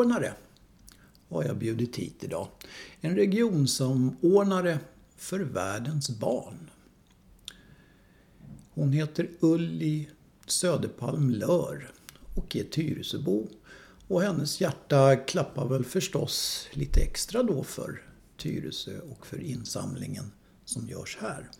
regionsamordnare 0.00 0.34
har 1.28 1.44
jag 1.44 1.56
bjudit 1.56 1.96
hit 1.96 2.24
idag. 2.24 2.48
En 3.00 3.16
regionsamordnare 3.16 4.78
för 5.16 5.40
världens 5.40 6.10
barn. 6.10 6.70
Hon 8.74 8.92
heter 8.92 9.30
Ulli 9.40 10.08
Söderpalm 10.46 11.30
Lör 11.30 11.90
och 12.34 12.56
är 12.56 12.64
Tyresöbo. 12.64 13.48
Och 14.08 14.22
hennes 14.22 14.60
hjärta 14.60 15.16
klappar 15.16 15.68
väl 15.68 15.84
förstås 15.84 16.66
lite 16.72 17.00
extra 17.00 17.42
då 17.42 17.62
för 17.62 18.02
Tyresö 18.36 19.00
och 19.00 19.26
för 19.26 19.40
insamlingen 19.42 20.32
som 20.64 20.88
görs 20.88 21.18
här. 21.20 21.50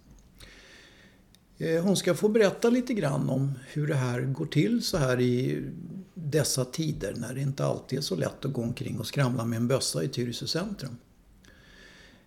Eh, 1.61 1.83
hon 1.83 1.97
ska 1.97 2.15
få 2.15 2.29
berätta 2.29 2.71
lite 2.71 2.95
grann 2.95 3.31
om 3.31 3.59
hur 3.69 3.87
det 3.87 3.95
här 3.95 4.21
går 4.21 4.47
till 4.47 4.83
så 4.83 4.97
här 4.97 5.21
i 5.21 5.65
dessa 6.15 6.65
tider 6.65 7.15
när 7.17 7.35
det 7.35 7.41
inte 7.41 7.65
alltid 7.65 7.99
är 7.99 8.03
så 8.03 8.17
lätt 8.17 8.45
att 8.45 8.53
gå 8.53 8.63
omkring 8.63 8.99
och 8.99 9.07
skramla 9.07 9.45
med 9.45 9.57
en 9.57 9.69
bössa 9.69 10.05
i 10.05 10.09
Tyresö 10.09 10.47
centrum. 10.47 10.97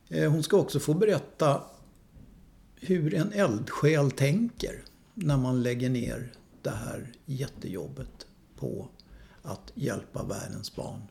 Eh, 0.10 0.32
hon 0.32 0.44
ska 0.44 0.58
också 0.58 0.80
få 0.80 0.94
berätta 0.94 1.62
hur 2.76 3.14
en 3.14 3.32
eldsjäl 3.34 4.12
tänker 4.12 4.84
när 5.14 5.38
man 5.38 5.64
lägger 5.64 5.90
ner 5.90 6.32
det 6.62 6.70
här 6.70 7.12
jättejobbet 7.26 8.28
på 8.56 8.88
att 9.42 9.72
hjälpa 9.76 10.24
världens 10.24 10.76
barn. 10.76 11.02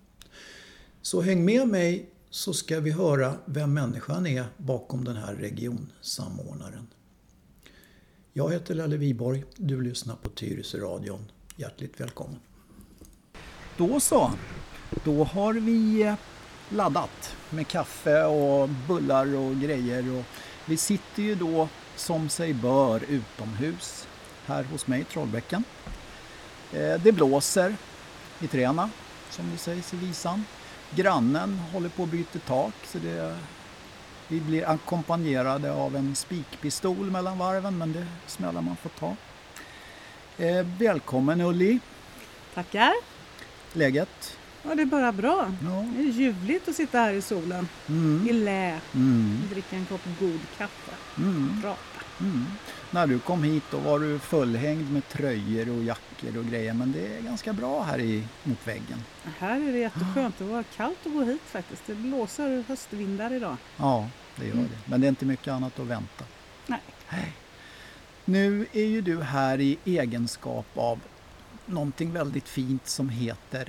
Så 1.02 1.20
häng 1.20 1.44
med 1.44 1.68
mig 1.68 2.10
så 2.30 2.52
ska 2.52 2.80
vi 2.80 2.90
höra 2.90 3.34
vem 3.44 3.74
människan 3.74 4.26
är 4.26 4.44
bakom 4.56 5.04
den 5.04 5.16
här 5.16 5.34
regionsamordnaren. 5.34 6.86
Jag 8.34 8.52
heter 8.52 8.74
Lalle 8.74 8.96
Viborg. 8.96 9.44
Du 9.56 9.80
lyssnar 9.80 10.16
på 10.16 10.28
Tyresö 10.28 10.78
radion. 10.78 11.30
Hjärtligt 11.56 12.00
välkommen. 12.00 12.40
Då 13.76 14.00
så. 14.00 14.32
Då 15.04 15.24
har 15.24 15.54
vi 15.54 16.02
eh, 16.02 16.14
laddat 16.68 17.36
med 17.50 17.68
kaffe 17.68 18.24
och 18.24 18.68
bullar 18.88 19.36
och 19.36 19.56
grejer. 19.56 20.18
Och 20.18 20.24
vi 20.66 20.76
sitter 20.76 21.22
ju 21.22 21.34
då 21.34 21.68
som 21.96 22.28
sig 22.28 22.54
bör 22.54 23.02
utomhus 23.08 24.08
här 24.46 24.64
hos 24.64 24.86
mig 24.86 25.00
i 25.00 25.04
Trollbäcken. 25.04 25.64
Eh, 26.72 27.00
det 27.02 27.12
blåser 27.12 27.76
i 28.40 28.46
träna 28.46 28.90
som 29.30 29.50
det 29.50 29.58
sägs 29.58 29.94
i 29.94 29.96
visan. 29.96 30.44
Grannen 30.94 31.58
håller 31.72 31.88
på 31.88 32.02
att 32.02 32.10
byta 32.10 32.38
tak 32.38 32.74
så 32.84 32.98
det, 32.98 33.36
vi 34.32 34.40
blir 34.40 34.68
ackompanjerade 34.68 35.72
av 35.72 35.96
en 35.96 36.14
spikpistol 36.14 37.10
mellan 37.10 37.38
varven 37.38 37.78
men 37.78 37.92
det 37.92 38.06
smällar 38.26 38.62
man 38.62 38.76
får 38.76 38.88
ta. 38.90 39.16
Eh, 40.38 40.66
välkommen 40.78 41.40
Ulli! 41.40 41.78
Tackar! 42.54 42.92
Läget? 43.72 44.38
Ja, 44.62 44.74
det 44.74 44.82
är 44.82 44.86
bara 44.86 45.12
bra. 45.12 45.52
Ja. 45.64 45.84
Det 45.96 46.02
är 46.02 46.12
ljuvligt 46.12 46.68
att 46.68 46.74
sitta 46.74 46.98
här 46.98 47.12
i 47.12 47.22
solen, 47.22 47.68
mm. 47.88 48.28
i 48.28 48.32
lä, 48.32 48.80
mm. 48.94 49.40
dricka 49.50 49.76
en 49.76 49.86
kopp 49.86 50.04
god 50.20 50.40
kaffe, 50.58 50.92
mm. 51.18 51.62
prata. 51.62 51.80
Mm. 52.20 52.46
När 52.90 53.06
du 53.06 53.18
kom 53.18 53.42
hit 53.42 53.64
då 53.70 53.78
var 53.78 53.98
du 53.98 54.18
fullhängd 54.18 54.92
med 54.92 55.08
tröjor 55.08 55.78
och 55.78 55.84
jackor 55.84 56.38
och 56.38 56.44
grejer 56.44 56.74
men 56.74 56.92
det 56.92 57.16
är 57.16 57.22
ganska 57.22 57.52
bra 57.52 57.82
här 57.82 57.98
i, 57.98 58.24
mot 58.42 58.66
väggen. 58.68 59.04
Här 59.38 59.68
är 59.68 59.72
det 59.72 59.78
jätteskönt. 59.78 60.38
Det 60.38 60.44
var 60.44 60.62
kallt 60.76 60.98
att 61.06 61.12
gå 61.12 61.22
hit 61.22 61.42
faktiskt. 61.44 61.82
Det 61.86 61.94
blåser 61.94 62.64
höstvindar 62.68 63.32
idag. 63.32 63.56
Ja, 63.76 64.08
det 64.36 64.46
gör 64.46 64.54
det. 64.54 64.78
Men 64.84 65.00
det 65.00 65.06
är 65.06 65.08
inte 65.08 65.26
mycket 65.26 65.48
annat 65.48 65.78
att 65.78 65.86
vänta. 65.86 66.24
Nej. 66.66 66.80
Hej. 67.06 67.32
Nu 68.24 68.66
är 68.72 68.84
ju 68.84 69.00
du 69.00 69.22
här 69.22 69.60
i 69.60 69.78
egenskap 69.84 70.66
av 70.74 71.00
någonting 71.66 72.12
väldigt 72.12 72.48
fint 72.48 72.88
som 72.88 73.08
heter 73.08 73.68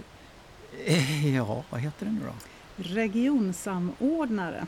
Eh, 0.86 1.36
ja, 1.36 1.64
vad 1.70 1.82
heter 1.82 2.06
det 2.06 2.12
nu 2.12 2.22
då? 2.26 2.34
Regionsamordnare. 2.76 4.68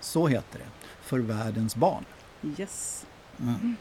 Så 0.00 0.26
heter 0.26 0.58
det, 0.58 0.88
för 1.02 1.18
världens 1.18 1.76
barn. 1.76 2.04
Yes. 2.58 3.06
Mm. 3.40 3.76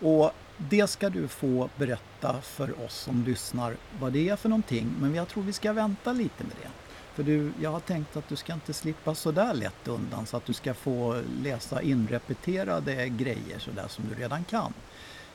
Och 0.00 0.32
det 0.56 0.86
ska 0.86 1.10
du 1.10 1.28
få 1.28 1.68
berätta 1.76 2.40
för 2.42 2.84
oss 2.84 2.94
som 2.94 3.24
lyssnar 3.24 3.76
vad 4.00 4.12
det 4.12 4.28
är 4.28 4.36
för 4.36 4.48
någonting. 4.48 4.94
Men 5.00 5.14
jag 5.14 5.28
tror 5.28 5.42
vi 5.42 5.52
ska 5.52 5.72
vänta 5.72 6.12
lite 6.12 6.44
med 6.44 6.52
det. 6.62 6.68
För 7.14 7.22
du, 7.22 7.52
jag 7.60 7.70
har 7.70 7.80
tänkt 7.80 8.16
att 8.16 8.28
du 8.28 8.36
ska 8.36 8.52
inte 8.52 8.72
slippa 8.72 9.14
så 9.14 9.30
där 9.30 9.54
lätt 9.54 9.88
undan 9.88 10.26
så 10.26 10.36
att 10.36 10.46
du 10.46 10.52
ska 10.52 10.74
få 10.74 11.22
läsa 11.42 11.82
inrepeterade 11.82 13.08
grejer 13.08 13.58
sådär 13.58 13.88
som 13.88 14.04
du 14.08 14.22
redan 14.22 14.44
kan. 14.44 14.72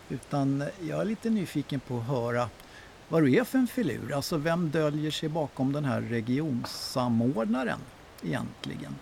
Utan 0.10 0.64
jag 0.82 1.02
är 1.02 1.06
lite 1.06 1.30
nyfiken 1.30 1.80
på 1.80 1.98
att 1.98 2.08
höra 2.08 2.50
vad 3.08 3.24
du 3.24 3.36
är 3.36 3.44
för 3.44 3.58
en 3.58 3.68
filur. 3.68 4.14
Alltså 4.14 4.38
vem 4.38 4.70
döljer 4.70 5.12
sig 5.12 5.30
bakom 5.30 5.74
den 5.74 5.86
här 5.86 6.02
regionsamordnaren 6.02 7.80
egentligen? 8.24 8.96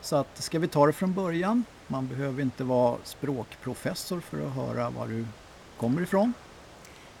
Så 0.00 0.16
att 0.16 0.42
ska 0.42 0.58
vi 0.58 0.68
ta 0.68 0.86
det 0.86 0.92
från 0.92 1.14
början. 1.14 1.64
Man 1.86 2.08
behöver 2.08 2.42
inte 2.42 2.64
vara 2.64 2.96
språkprofessor 3.04 4.20
för 4.20 4.46
att 4.46 4.54
höra 4.54 4.90
var 4.90 5.08
du 5.08 5.26
kommer 5.76 6.02
ifrån. 6.02 6.32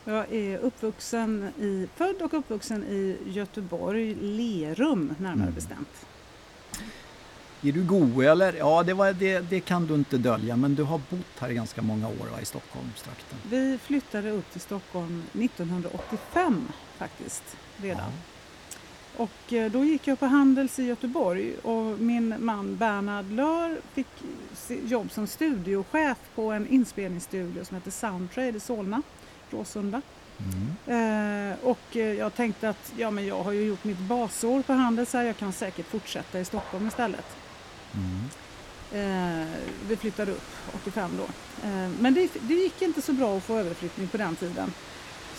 Jag 0.04 0.32
är 0.32 0.58
uppvuxen 0.58 1.52
i, 1.58 1.88
född 1.96 2.22
och 2.22 2.34
uppvuxen 2.34 2.84
i 2.84 3.16
Göteborg, 3.26 4.14
Lerum 4.14 5.14
närmare 5.18 5.42
mm. 5.42 5.54
bestämt. 5.54 6.06
Är 7.62 7.72
du 7.72 7.84
goe 7.84 8.30
eller? 8.30 8.52
Ja, 8.52 8.82
det, 8.82 8.94
var, 8.94 9.12
det, 9.12 9.40
det, 9.40 9.60
kan 9.60 9.86
du 9.86 9.94
inte 9.94 10.18
dölja, 10.18 10.56
men 10.56 10.74
du 10.74 10.82
har 10.82 11.00
bott 11.10 11.38
här 11.38 11.50
i 11.50 11.54
ganska 11.54 11.82
många 11.82 12.08
år 12.08 12.28
va, 12.32 12.40
i 12.40 12.44
Stockholmstrakten. 12.44 13.38
Vi 13.50 13.78
flyttade 13.78 14.30
upp 14.30 14.52
till 14.52 14.60
Stockholm 14.60 15.22
1985 15.32 16.68
faktiskt, 16.98 17.56
redan. 17.76 17.98
Ja. 17.98 19.22
Och 19.24 19.52
eh, 19.52 19.72
då 19.72 19.84
gick 19.84 20.06
jag 20.06 20.20
på 20.20 20.26
Handels 20.26 20.78
i 20.78 20.84
Göteborg 20.84 21.56
och 21.62 21.98
min 21.98 22.34
man 22.38 22.76
Bernhard 22.76 23.30
Lör 23.30 23.80
fick 23.92 24.06
jobb 24.84 25.12
som 25.12 25.26
studiochef 25.26 26.18
på 26.34 26.52
en 26.52 26.68
inspelningsstudio 26.68 27.64
som 27.64 27.74
heter 27.74 27.90
Soundtrade 27.90 28.56
i 28.56 28.60
Solna, 28.60 29.02
Råsunda. 29.54 30.02
Mm. 30.38 31.52
Eh, 31.52 31.56
och 31.62 31.96
eh, 31.96 32.12
jag 32.12 32.34
tänkte 32.34 32.68
att 32.68 32.92
ja, 32.96 33.10
men 33.10 33.26
jag 33.26 33.42
har 33.42 33.52
ju 33.52 33.64
gjort 33.64 33.84
mitt 33.84 33.98
basår 33.98 34.62
på 34.62 34.72
Handels 34.72 35.12
här, 35.12 35.22
jag 35.22 35.36
kan 35.36 35.52
säkert 35.52 35.86
fortsätta 35.86 36.40
i 36.40 36.44
Stockholm 36.44 36.88
istället. 36.88 37.26
Mm. 37.94 38.28
Eh, 38.94 39.46
vi 39.88 39.96
flyttade 39.96 40.32
upp 40.32 40.50
85 40.74 41.10
då. 41.18 41.24
Eh, 41.68 41.88
men 42.00 42.14
det, 42.14 42.30
det, 42.40 42.54
gick 42.54 42.82
inte 42.82 43.02
så 43.02 43.12
bra 43.12 43.36
att 43.36 43.44
få 43.44 43.58
överflyttning 43.58 44.08
på 44.08 44.16
den 44.16 44.36
tiden. 44.36 44.72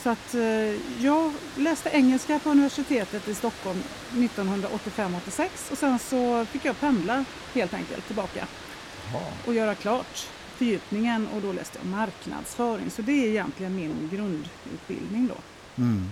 Så 0.03 0.09
att 0.09 0.33
eh, 0.33 1.01
jag 1.03 1.33
läste 1.55 1.89
engelska 1.89 2.39
på 2.39 2.49
universitetet 2.49 3.27
i 3.27 3.35
Stockholm 3.35 3.83
1985-86 4.11 5.71
och 5.71 5.77
sen 5.77 5.99
så 5.99 6.45
fick 6.45 6.65
jag 6.65 6.79
pendla 6.79 7.25
helt 7.53 7.73
enkelt 7.73 8.07
tillbaka 8.07 8.47
Aha. 9.07 9.21
och 9.45 9.53
göra 9.53 9.75
klart 9.75 10.27
fördjupningen 10.55 11.27
och 11.35 11.41
då 11.41 11.53
läste 11.53 11.77
jag 11.77 11.87
marknadsföring. 11.87 12.91
Så 12.91 13.01
det 13.01 13.11
är 13.11 13.29
egentligen 13.29 13.75
min 13.75 14.09
grundutbildning 14.11 15.27
då. 15.27 15.35
Mm. 15.83 16.09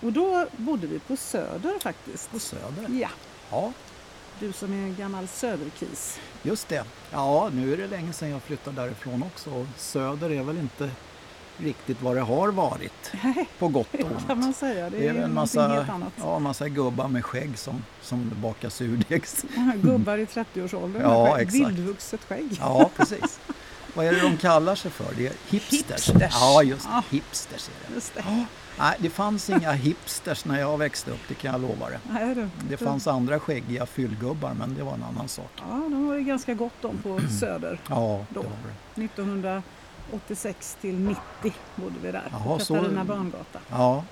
Och 0.00 0.12
då 0.12 0.46
bodde 0.56 0.86
vi 0.86 0.98
på 0.98 1.16
Söder 1.16 1.78
faktiskt. 1.78 2.30
På 2.30 2.38
Söder? 2.38 2.86
Ja. 2.88 3.08
ja. 3.50 3.72
Du 4.40 4.52
som 4.52 4.72
är 4.72 4.94
gammal 4.94 5.28
Söderkis. 5.28 6.20
Just 6.42 6.68
det. 6.68 6.84
Ja, 7.10 7.50
nu 7.52 7.72
är 7.72 7.76
det 7.76 7.86
länge 7.86 8.12
sedan 8.12 8.30
jag 8.30 8.42
flyttade 8.42 8.82
därifrån 8.82 9.22
också. 9.22 9.66
Söder 9.76 10.30
är 10.30 10.42
väl 10.42 10.58
inte 10.58 10.90
riktigt 11.58 12.02
vad 12.02 12.16
det 12.16 12.20
har 12.20 12.48
varit. 12.48 13.12
På 13.58 13.68
gott 13.68 13.94
och 13.94 14.00
ont. 14.00 14.26
kan 14.26 14.40
man 14.40 14.52
säga. 14.52 14.90
Det, 14.90 14.98
det 14.98 15.08
är, 15.08 15.14
är 15.14 15.22
en 15.22 15.34
massa. 15.34 15.86
Ja, 16.16 16.38
massa 16.38 16.68
gubbar 16.68 17.08
med 17.08 17.24
skägg 17.24 17.58
som, 17.58 17.84
som 18.02 18.32
bakar 18.42 18.68
surdegs. 18.68 19.44
Gubbar 19.82 20.18
i 20.18 20.24
30-årsåldern 20.24 21.02
ja, 21.02 21.24
med 21.24 21.42
exakt. 21.42 21.54
vildvuxet 21.54 22.24
skägg. 22.24 22.56
Ja, 22.60 22.90
precis. 22.96 23.40
Vad 23.94 24.06
är 24.06 24.12
det 24.12 24.20
de 24.20 24.36
kallar 24.36 24.74
sig 24.74 24.90
för? 24.90 25.14
Det 25.16 25.26
är 25.26 25.32
hipsters. 25.46 26.08
hipsters. 26.08 26.32
Ja, 26.40 26.62
just 26.62 26.88
det. 26.88 27.16
Hipsters 27.16 27.68
är 27.68 27.88
det. 27.88 27.94
Just 27.94 28.14
det. 28.14 28.24
Ja. 28.26 28.44
Nej, 28.78 28.96
det 28.98 29.10
fanns 29.10 29.50
inga 29.50 29.72
hipsters 29.72 30.44
när 30.44 30.60
jag 30.60 30.78
växte 30.78 31.10
upp, 31.10 31.20
det 31.28 31.34
kan 31.34 31.52
jag 31.52 31.60
lova 31.60 31.88
dig. 31.88 31.98
Nej, 32.10 32.34
det, 32.34 32.48
det 32.68 32.76
fanns 32.76 33.06
andra 33.06 33.40
skäggiga 33.40 33.86
fyllgubbar, 33.86 34.54
men 34.54 34.74
det 34.74 34.82
var 34.82 34.94
en 34.94 35.02
annan 35.02 35.28
sak. 35.28 35.50
Ja, 35.56 35.64
de 35.64 36.08
var 36.08 36.14
det 36.14 36.22
ganska 36.22 36.54
gott 36.54 36.84
om 36.84 36.98
på 37.02 37.20
Söder. 37.40 37.80
Ja, 37.88 38.24
då. 38.28 38.42
det 38.42 38.48
var 38.48 38.56
det. 39.52 39.62
1986 40.14 40.76
till 40.80 40.94
90 40.94 41.20
bodde 41.76 41.94
vi 42.02 42.12
där, 42.12 42.28
Jaha, 42.30 42.42
på 42.42 42.58
Katarina 42.58 43.00
så... 43.00 43.08
Barngata. 43.08 43.58
Ja. 43.70 44.04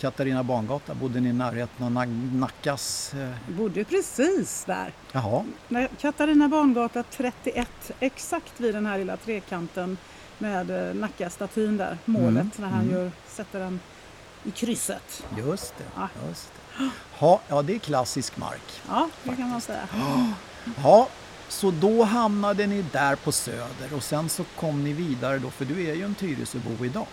Katarina 0.00 0.42
Barngata, 0.42 0.94
bodde 0.94 1.20
ni 1.20 1.28
i 1.28 1.32
närheten 1.32 1.96
av 1.98 2.08
Nackas? 2.34 3.14
Eh... 3.14 3.30
Vi 3.48 3.54
bodde 3.54 3.84
precis 3.84 4.64
där. 4.64 4.92
Jaha. 5.12 5.44
Katarina 6.00 6.48
Barngata 6.48 7.02
31, 7.02 7.68
exakt 8.00 8.60
vid 8.60 8.74
den 8.74 8.86
här 8.86 8.98
lilla 8.98 9.16
trekanten 9.16 9.96
med 10.38 10.70
eh, 10.70 10.94
Nacka-statyn 10.94 11.76
där, 11.76 11.98
målet, 12.04 12.30
mm. 12.30 12.50
när 12.56 12.68
han 12.68 12.80
mm. 12.80 12.94
gör, 12.94 13.10
sätter 13.28 13.60
den 13.60 13.80
i 14.44 14.50
krysset. 14.50 15.24
Just 15.38 15.74
det. 15.78 15.84
Ja. 15.96 16.08
Just 16.28 16.50
det. 16.54 16.90
Ha, 17.18 17.40
ja, 17.48 17.62
det 17.62 17.74
är 17.74 17.78
klassisk 17.78 18.36
mark. 18.36 18.82
Ja, 18.88 19.08
det 19.22 19.28
faktiskt. 19.28 19.38
kan 19.38 19.50
man 19.50 19.60
säga. 19.60 19.88
Ja, 20.82 21.08
så 21.50 21.70
då 21.70 22.04
hamnade 22.04 22.66
ni 22.66 22.84
där 22.92 23.16
på 23.16 23.32
Söder 23.32 23.94
och 23.96 24.02
sen 24.02 24.28
så 24.28 24.44
kom 24.44 24.84
ni 24.84 24.92
vidare 24.92 25.38
då, 25.38 25.50
för 25.50 25.64
du 25.64 25.86
är 25.88 25.94
ju 25.94 26.04
en 26.04 26.14
Tyresöbo 26.14 26.84
idag. 26.84 27.06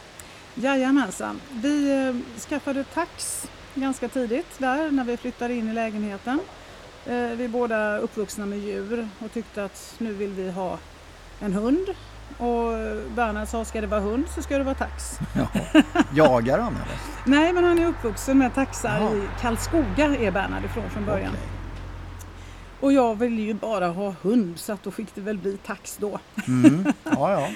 Jajamensan. 0.56 1.42
Vi 1.52 2.08
eh, 2.08 2.40
skaffade 2.50 2.84
tax 2.84 3.44
ganska 3.76 4.08
tidigt 4.10 4.48
där 4.58 4.92
när 4.92 5.04
vi 5.04 5.18
flyttade 5.18 5.54
in 5.54 5.70
i 5.70 5.74
lägenheten. 5.74 6.40
Eh, 7.06 7.14
vi 7.14 7.44
är 7.44 7.48
båda 7.48 7.98
uppvuxna 7.98 8.46
med 8.46 8.60
djur 8.60 9.10
och 9.20 9.34
tyckte 9.34 9.64
att 9.66 9.96
nu 9.98 10.14
vill 10.14 10.32
vi 10.32 10.52
ha 10.52 10.78
en 11.40 11.54
hund. 11.54 11.88
Och 12.38 12.72
Bernhard 13.16 13.48
sa, 13.48 13.66
ska 13.66 13.82
det 13.82 13.88
vara 13.88 14.02
hund 14.02 14.26
så 14.36 14.42
ska 14.42 14.58
det 14.58 14.64
vara 14.64 14.76
tax. 14.76 15.20
Ja. 15.36 15.48
Jagar 16.16 16.60
han 16.60 16.74
eller? 16.76 16.98
Nej, 17.26 17.54
men 17.54 17.64
han 17.64 17.80
är 17.80 17.88
uppvuxen 17.88 18.38
med 18.38 18.56
taxar 18.56 19.00
Jaha. 19.00 19.16
i 19.16 19.28
Karlskoga 19.42 20.06
är 20.06 20.32
Bernhard 20.32 20.66
ifrån 20.66 20.90
från 20.90 21.06
början. 21.06 21.32
Okej. 21.34 21.57
Och 22.80 22.94
jag 22.94 23.16
ville 23.16 23.42
ju 23.42 23.54
bara 23.54 23.88
ha 23.88 24.14
hund 24.22 24.60
så 24.60 24.74
att 24.74 24.84
då 24.84 24.92
fick 24.92 25.16
det 25.16 25.22
väl 25.22 25.38
bli 25.38 25.58
tax 25.58 25.98
då. 25.98 26.20
Mm. 26.48 26.86
Ja, 27.04 27.32
ja. 27.32 27.48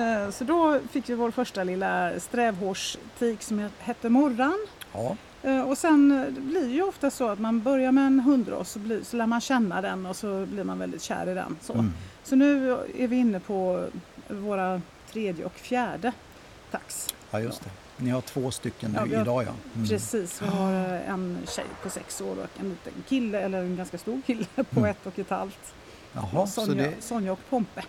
Eh, 0.00 0.30
Så 0.30 0.44
då 0.44 0.78
fick 0.90 1.08
vi 1.08 1.14
vår 1.14 1.30
första 1.30 1.64
lilla 1.64 2.20
strävhårstik 2.20 3.42
som 3.42 3.68
hette 3.78 4.08
Morran. 4.08 4.66
ja. 4.92 5.16
Eh, 5.42 5.60
Och 5.60 5.78
sen 5.78 6.12
eh, 6.20 6.26
det 6.32 6.40
blir 6.40 6.68
ju 6.68 6.82
ofta 6.82 7.10
så 7.10 7.28
att 7.28 7.38
man 7.38 7.60
börjar 7.62 7.92
med 7.92 8.06
en 8.06 8.20
hundras 8.20 8.70
så, 8.70 8.78
blir, 8.78 9.02
så 9.02 9.16
lär 9.16 9.26
man 9.26 9.40
känna 9.40 9.80
den 9.80 10.06
och 10.06 10.16
så 10.16 10.46
blir 10.46 10.64
man 10.64 10.78
väldigt 10.78 11.02
kär 11.02 11.28
i 11.28 11.34
den. 11.34 11.56
Så, 11.60 11.72
Mm. 11.72 11.92
så 12.24 12.36
nu 12.36 12.70
är 12.98 13.08
vi 13.08 13.16
inne 13.16 13.40
på 13.40 13.84
våra 14.28 14.82
tredje 15.12 15.44
och 15.44 15.52
fjärde 15.54 16.12
tax. 16.70 17.14
ja, 17.30 17.40
just 17.40 17.64
det. 17.64 17.70
Ni 18.02 18.10
har 18.10 18.20
två 18.20 18.50
stycken 18.50 18.92
Ja, 18.96 19.04
nu 19.04 19.14
har- 19.16 19.22
idag 19.22 19.42
ja. 19.44 19.52
Mm. 19.76 19.88
Precis, 19.88 20.42
vi 20.42 20.46
har 20.46 20.72
eh, 20.72 21.10
en 21.10 21.38
tjej 21.48 21.64
på 21.82 21.90
sex 21.90 22.20
år 22.20 22.32
och 22.38 22.60
en 22.60 22.68
liten 22.68 22.92
kille, 23.08 23.40
eller 23.40 23.58
en 23.62 23.76
ganska 23.76 23.98
stor 23.98 24.20
kille 24.26 24.44
på 24.70 24.80
Mm. 24.80 24.90
ett 24.90 25.06
och 25.06 25.18
ett 25.18 25.30
halvt. 25.30 25.74
Jaha, 26.12 26.46
så 26.46 26.66
Sonja, 26.66 26.82
det, 26.82 26.94
Sonja 27.02 27.32
och 27.32 27.38
Pompe. 27.50 27.82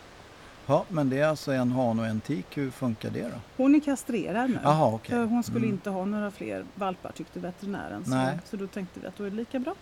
ja, 0.66 0.86
men 0.90 1.10
det 1.10 1.20
är 1.20 1.28
alltså 1.28 1.52
en 1.52 1.72
han 1.72 2.00
och 2.00 2.06
en 2.06 2.22
tik. 2.22 2.58
Hur 2.58 2.72
funkar 2.72 3.10
det 3.10 3.22
då? 3.22 3.40
Hon 3.58 3.76
är 3.76 3.80
kastrerad 3.80 4.50
nu. 4.50 4.60
Jaha, 4.64 4.94
okej. 4.94 5.10
För 5.16 5.26
hon 5.26 5.44
skulle 5.44 5.58
Mm. 5.66 5.70
inte 5.70 5.90
ha 5.90 6.06
några 6.06 6.32
fler 6.32 6.66
valpar 6.76 7.12
tyckte 7.12 7.40
veterinären. 7.40 8.04
Så, 8.06 8.10
Nej. 8.12 8.40
så 8.50 8.58
då 8.58 8.68
tänkte 8.68 9.00
vi 9.00 9.08
att 9.08 9.18
då 9.18 9.24
är 9.24 9.30
det 9.30 9.36
lika 9.36 9.60
bra. 9.60 9.76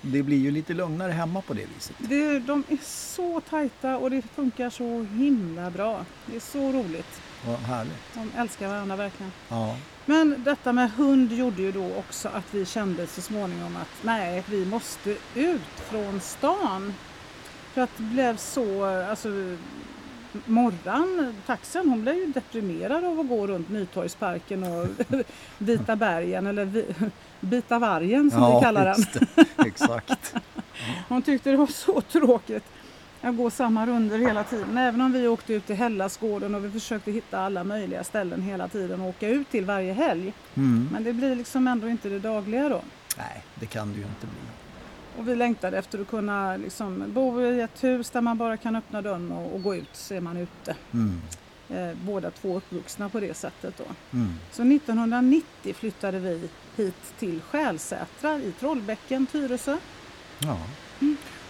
Det 0.00 0.22
blir 0.22 0.38
ju 0.38 0.50
lite 0.50 0.74
lugnare 0.74 1.12
hemma 1.12 1.40
på 1.42 1.54
det 1.54 1.66
viset. 1.74 1.96
Det, 1.98 2.38
de 2.38 2.64
är 2.68 2.78
så 2.84 3.40
tajta 3.40 3.96
och 3.98 4.10
det 4.10 4.22
funkar 4.22 4.70
så 4.70 5.02
himla 5.02 5.70
bra. 5.70 6.04
Det 6.26 6.36
är 6.36 6.40
så 6.40 6.72
roligt. 6.72 7.20
Vad 7.46 7.58
härligt. 7.58 8.14
De 8.14 8.32
älskar 8.38 8.68
varandra 8.68 8.96
verkligen. 8.96 9.32
Ja. 9.48 9.76
Men 10.06 10.44
detta 10.44 10.72
med 10.72 10.90
hund 10.90 11.32
gjorde 11.32 11.62
ju 11.62 11.72
då 11.72 11.96
också 11.96 12.28
att 12.28 12.54
vi 12.54 12.66
kände 12.66 13.06
så 13.06 13.20
småningom 13.22 13.76
att 13.76 14.04
nej, 14.04 14.44
vi 14.46 14.66
måste 14.66 15.16
ut 15.34 15.80
från 15.90 16.20
stan. 16.20 16.94
För 17.72 17.80
att 17.80 17.90
det 17.96 18.02
blev 18.02 18.36
så, 18.36 18.84
alltså 18.84 19.28
Morran, 20.44 21.34
taxen, 21.46 21.88
hon 21.88 22.02
blev 22.02 22.14
ju 22.14 22.26
deprimerad 22.26 23.04
av 23.04 23.20
att 23.20 23.28
gå 23.28 23.46
runt 23.46 23.68
Nytorgsparken 23.68 24.64
och 24.64 24.86
Vita 25.58 25.96
bergen 25.96 26.46
eller 26.46 26.64
vi, 26.64 26.86
Bita 27.40 27.78
vargen 27.78 28.30
som 28.30 28.54
vi 28.54 28.60
kallar 28.60 28.84
den. 28.84 29.04
det. 29.12 29.66
Exakt. 29.66 30.34
Hon 31.08 31.22
tyckte 31.22 31.50
det 31.50 31.56
var 31.56 31.66
så 31.66 32.00
tråkigt 32.00 32.64
att 33.20 33.36
gå 33.36 33.50
samma 33.50 33.86
runder 33.86 34.18
hela 34.18 34.44
tiden. 34.44 34.78
Även 34.78 35.00
om 35.00 35.12
vi 35.12 35.28
åkte 35.28 35.54
ut 35.54 35.66
till 35.66 35.76
Hellasgården 35.76 36.54
och 36.54 36.64
vi 36.64 36.70
försökte 36.70 37.12
hitta 37.12 37.40
alla 37.40 37.64
möjliga 37.64 38.04
ställen 38.04 38.42
hela 38.42 38.68
tiden 38.68 39.00
och 39.00 39.08
åka 39.08 39.28
ut 39.28 39.50
till 39.50 39.64
varje 39.64 39.92
helg. 39.92 40.32
Mm. 40.54 40.88
Men 40.92 41.04
det 41.04 41.12
blir 41.12 41.34
liksom 41.34 41.68
ändå 41.68 41.88
inte 41.88 42.08
det 42.08 42.18
dagliga 42.18 42.68
då. 42.68 42.82
Nej, 43.18 43.44
det 43.54 43.66
kan 43.66 43.92
det 43.92 43.98
ju 43.98 44.04
inte 44.04 44.26
bli. 44.26 44.40
Och 45.18 45.28
vi 45.28 45.36
längtade 45.36 45.78
efter 45.78 46.00
att 46.00 46.08
kunna 46.08 46.56
liksom 46.56 47.04
bo 47.08 47.42
i 47.42 47.60
ett 47.60 47.84
hus 47.84 48.10
där 48.10 48.20
man 48.20 48.38
bara 48.38 48.56
kan 48.56 48.76
öppna 48.76 49.02
dörren 49.02 49.32
och, 49.32 49.54
och 49.54 49.62
gå 49.62 49.74
ut 49.74 49.90
så 49.92 50.14
är 50.14 50.20
man 50.20 50.36
ute. 50.36 50.76
Mm. 50.92 51.20
Eh, 51.68 51.96
båda 52.02 52.30
två 52.30 52.56
uppvuxna 52.56 53.08
på 53.08 53.20
det 53.20 53.36
sättet 53.36 53.74
då. 53.76 53.84
Mm. 54.12 54.34
Så 54.50 54.62
1990 54.62 55.74
flyttade 55.74 56.18
vi 56.18 56.48
hit 56.76 57.14
till 57.18 57.40
Skälsätra 57.40 58.38
i 58.38 58.52
Trollbäcken, 58.52 59.26
Tyresö. 59.26 59.76
Ja. 60.38 60.58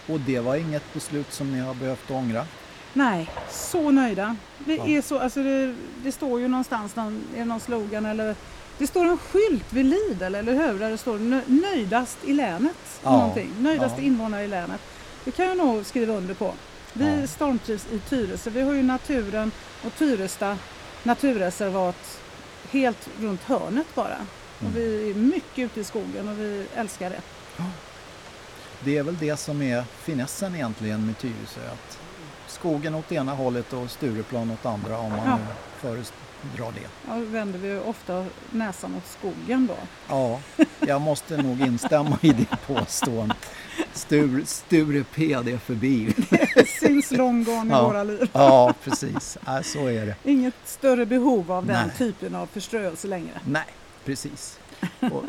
Och 0.07 0.19
det 0.19 0.39
var 0.39 0.55
inget 0.55 0.93
beslut 0.93 1.33
som 1.33 1.51
ni 1.51 1.59
har 1.59 1.73
behövt 1.73 2.11
ångra? 2.11 2.45
Nej, 2.93 3.29
så 3.51 3.91
nöjda. 3.91 4.35
Vi 4.57 4.77
Ja. 4.77 4.87
är 4.87 5.01
så, 5.01 5.19
alltså 5.19 5.43
det, 5.43 5.75
det 6.03 6.11
står 6.11 6.39
ju 6.39 6.47
någonstans, 6.47 6.95
någon, 6.95 7.23
är 7.35 7.39
det 7.39 7.45
någon 7.45 7.59
slogan 7.59 8.05
eller 8.05 8.35
det 8.77 8.87
står 8.87 9.05
en 9.05 9.17
skylt 9.17 9.73
vid 9.73 9.85
Lidl, 9.85 10.23
eller 10.35 10.53
hur? 10.53 10.79
Där 10.79 10.89
det 10.89 10.97
står 10.97 11.19
nö- 11.19 11.41
nöjdast 11.47 12.17
i 12.25 12.33
länet. 12.33 12.75
Ja, 13.03 13.11
Någonting. 13.11 13.49
Nöjdaste 13.59 14.01
ja. 14.01 14.07
invånare 14.07 14.43
i 14.43 14.47
länet. 14.47 14.81
Det 15.25 15.31
kan 15.31 15.45
jag 15.45 15.57
nog 15.57 15.85
skriva 15.85 16.13
under 16.13 16.33
på. 16.33 16.53
Vi 16.93 17.21
Ja. 17.21 17.27
stormtrivs 17.27 17.85
i 17.91 17.99
Tyresö. 17.99 18.49
Vi 18.49 18.61
har 18.61 18.73
ju 18.73 18.83
naturen 18.83 19.51
och 19.85 19.95
Tyresta 19.95 20.57
naturreservat 21.03 22.19
helt 22.71 23.09
runt 23.19 23.43
hörnet 23.43 23.95
bara. 23.95 24.15
Mm. 24.15 24.25
Och 24.59 24.75
vi 24.77 25.09
är 25.11 25.15
mycket 25.15 25.59
ute 25.65 25.79
i 25.79 25.83
skogen 25.83 26.27
och 26.29 26.39
vi 26.39 26.65
älskar 26.75 27.09
det. 27.09 27.21
Det 28.83 28.97
är 28.97 29.03
väl 29.03 29.17
det 29.19 29.37
som 29.37 29.61
är 29.61 29.83
finessen 29.83 30.55
egentligen 30.55 31.05
med 31.05 31.17
Tyresö. 31.17 31.61
Att 31.73 31.99
skogen 32.47 32.95
åt 32.95 33.11
ena 33.11 33.33
hållet 33.33 33.73
och 33.73 33.91
Stureplan 33.91 34.51
åt 34.51 34.65
andra 34.65 34.97
om 34.97 35.09
man 35.11 35.19
Ja. 35.25 35.37
föredrar 35.79 36.71
det. 36.75 36.87
Ja, 37.07 37.15
då 37.15 37.25
vänder 37.25 37.59
vi 37.59 37.79
ofta 37.79 38.25
näsan 38.51 38.95
åt 38.95 39.07
skogen 39.19 39.67
då. 39.67 39.75
Ja, 40.09 40.39
jag 40.79 41.01
måste 41.01 41.37
nog 41.37 41.61
instämma 41.61 42.17
i 42.21 42.29
det 42.31 42.57
påståendet. 42.67 43.37
Sture, 43.93 44.45
Sture 44.45 45.03
P, 45.15 45.37
det 45.43 45.51
är 45.51 45.57
förbi. 45.57 46.13
Det 46.55 46.67
syns 46.67 47.11
lång 47.11 47.43
gång 47.43 47.67
i 47.67 47.71
Ja. 47.71 47.87
våra 47.87 48.03
liv. 48.03 48.29
Ja, 48.33 48.73
precis. 48.83 49.37
Ja, 49.45 49.63
så 49.63 49.87
är 49.87 50.05
det. 50.05 50.15
Inget 50.23 50.53
större 50.65 51.05
behov 51.05 51.51
av 51.51 51.65
den 51.65 51.87
Nej. 51.87 51.97
typen 51.97 52.35
av 52.35 52.45
förströelse 52.47 53.07
längre. 53.07 53.39
Nej, 53.45 53.65
precis. 54.05 54.59
Och, 54.99 55.23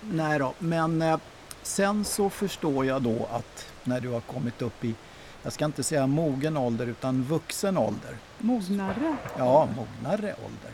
nej 0.00 0.38
då, 0.38 0.54
men 0.58 1.02
eh, 1.02 1.18
sen 1.64 2.04
så 2.04 2.30
förstår 2.30 2.86
jag 2.86 3.02
då 3.02 3.28
att 3.32 3.66
när 3.84 4.00
du 4.00 4.08
har 4.08 4.20
kommit 4.20 4.62
upp 4.62 4.84
i, 4.84 4.94
jag 5.42 5.52
ska 5.52 5.64
inte 5.64 5.82
säga 5.82 6.06
mogen 6.06 6.56
ålder 6.56 6.86
utan 6.86 7.22
vuxen 7.22 7.78
ålder, 7.78 8.16
Mognare. 8.38 9.16
ja 9.38 9.68
mognare 9.76 10.34
ålder, 10.44 10.72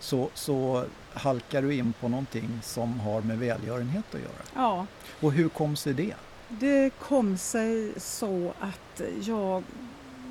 så, 0.00 0.28
så 0.34 0.84
halkar 1.14 1.62
du 1.62 1.74
in 1.74 1.92
på 2.00 2.08
någonting 2.08 2.48
som 2.62 3.00
har 3.00 3.20
med 3.20 3.38
välgörenhet 3.38 4.04
att 4.14 4.20
göra. 4.20 4.42
Ja, 4.54 4.86
Och 5.20 5.32
hur 5.32 5.48
kom 5.48 5.76
sig 5.76 5.94
det? 5.94 6.14
det 6.48 6.90
kom 6.98 7.38
sig 7.38 7.92
så 7.96 8.52
att 8.60 9.00
jag 9.22 9.62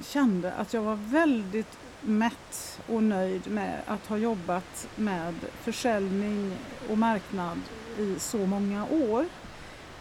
kände 0.04 0.54
att 0.54 0.74
jag 0.74 0.82
var 0.82 0.96
väldigt 0.96 1.78
mätt 2.02 2.80
och 2.88 3.04
nöjd 3.04 3.48
med 3.52 3.82
att 3.88 4.08
ha 4.08 4.18
jobbat 4.18 4.88
med 4.96 5.34
försäljning 5.62 6.58
och 6.90 6.98
marknad 6.98 7.60
i 7.98 8.16
så 8.20 8.38
många 8.38 8.86
år. 8.86 9.26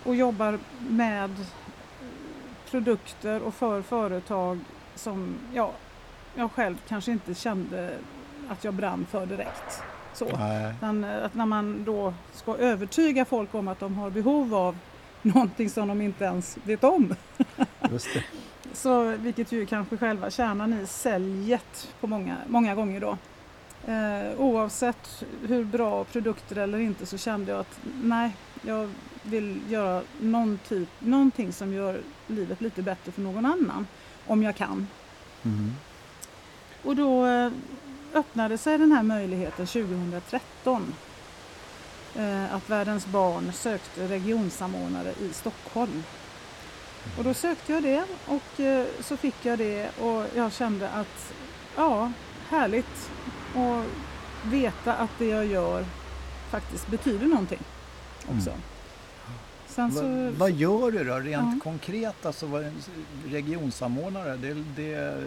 Och 0.04 0.14
jobbar 0.14 0.58
med 0.88 1.30
produkter 2.70 3.42
och 3.42 3.54
för 3.54 3.82
företag 3.82 4.58
som 4.94 5.34
ja, 5.54 5.72
jag 6.34 6.52
själv 6.52 6.76
kanske 6.88 7.12
inte 7.12 7.34
kände 7.34 7.98
att 8.48 8.64
jag 8.64 8.74
brann 8.74 9.06
för 9.10 9.26
direkt. 9.26 9.82
Så. 10.12 10.38
Men 10.80 11.04
eh, 11.04 11.24
att 11.24 11.34
när 11.34 11.46
man 11.46 11.84
då 11.84 12.14
ska 12.32 12.56
övertyga 12.56 13.24
folk 13.24 13.54
om 13.54 13.68
att 13.68 13.80
de 13.80 13.94
har 13.98 14.10
behov 14.10 14.54
av 14.54 14.78
någonting 15.22 15.70
som 15.70 15.88
de 15.88 16.00
inte 16.00 16.24
ens 16.24 16.58
vet 16.64 16.84
om. 16.84 17.14
Så, 18.72 19.04
vilket 19.04 19.52
ju 19.52 19.66
kanske 19.66 19.96
själva 19.96 20.30
kärnan 20.30 20.72
i 20.72 20.86
säljet 20.86 21.88
på 22.00 22.06
många, 22.06 22.36
många 22.46 22.74
gånger 22.74 23.00
då. 23.00 23.16
Eh, 23.92 24.40
oavsett 24.40 25.24
hur 25.48 25.64
bra 25.64 26.04
produkter 26.04 26.56
eller 26.56 26.78
inte 26.78 27.06
så 27.06 27.18
kände 27.18 27.50
jag 27.50 27.60
att 27.60 27.80
nej, 28.02 28.36
jag 28.62 28.90
vill 29.30 29.60
göra 29.68 30.02
någon 30.20 30.58
typ, 30.68 30.88
någonting 30.98 31.52
som 31.52 31.72
gör 31.72 32.00
livet 32.26 32.60
lite 32.60 32.82
bättre 32.82 33.12
för 33.12 33.22
någon 33.22 33.46
annan. 33.46 33.86
Om 34.26 34.42
jag 34.42 34.56
kan. 34.56 34.86
Mm. 35.42 35.72
Och 36.82 36.96
då 36.96 37.26
eh, 37.26 37.52
öppnade 38.14 38.58
sig 38.58 38.78
den 38.78 38.92
här 38.92 39.02
möjligheten 39.02 39.66
2013 39.66 40.94
eh, 42.16 42.54
att 42.54 42.70
Världens 42.70 43.06
barn 43.06 43.52
sökte 43.52 44.08
regionsamordnare 44.08 45.12
i 45.20 45.32
Stockholm. 45.32 46.02
Och 47.18 47.24
då 47.24 47.34
sökte 47.34 47.72
jag 47.72 47.82
det 47.82 48.04
och 48.26 48.60
eh, 48.60 48.86
så 49.00 49.16
fick 49.16 49.44
jag 49.44 49.58
det 49.58 49.98
och 49.98 50.24
jag 50.36 50.52
kände 50.52 50.88
att 50.88 51.32
ja, 51.76 52.12
härligt 52.48 53.10
att 53.56 53.86
veta 54.52 54.94
att 54.94 55.10
det 55.18 55.26
jag 55.26 55.46
gör 55.46 55.84
faktiskt 56.50 56.88
betyder 56.88 57.26
någonting 57.26 57.62
också. 58.28 58.50
Mm. 58.50 58.62
Sen 59.88 59.92
så, 59.92 60.02
Va, 60.02 60.30
vad 60.38 60.50
gör 60.50 60.90
du 60.90 61.04
då 61.04 61.14
rent 61.14 61.54
Ja. 61.54 61.60
konkret? 61.62 62.26
Alltså 62.26 62.46
vad 62.46 62.64
regionsamordnare, 63.28 64.36
det, 64.36 64.54
det, 64.76 65.22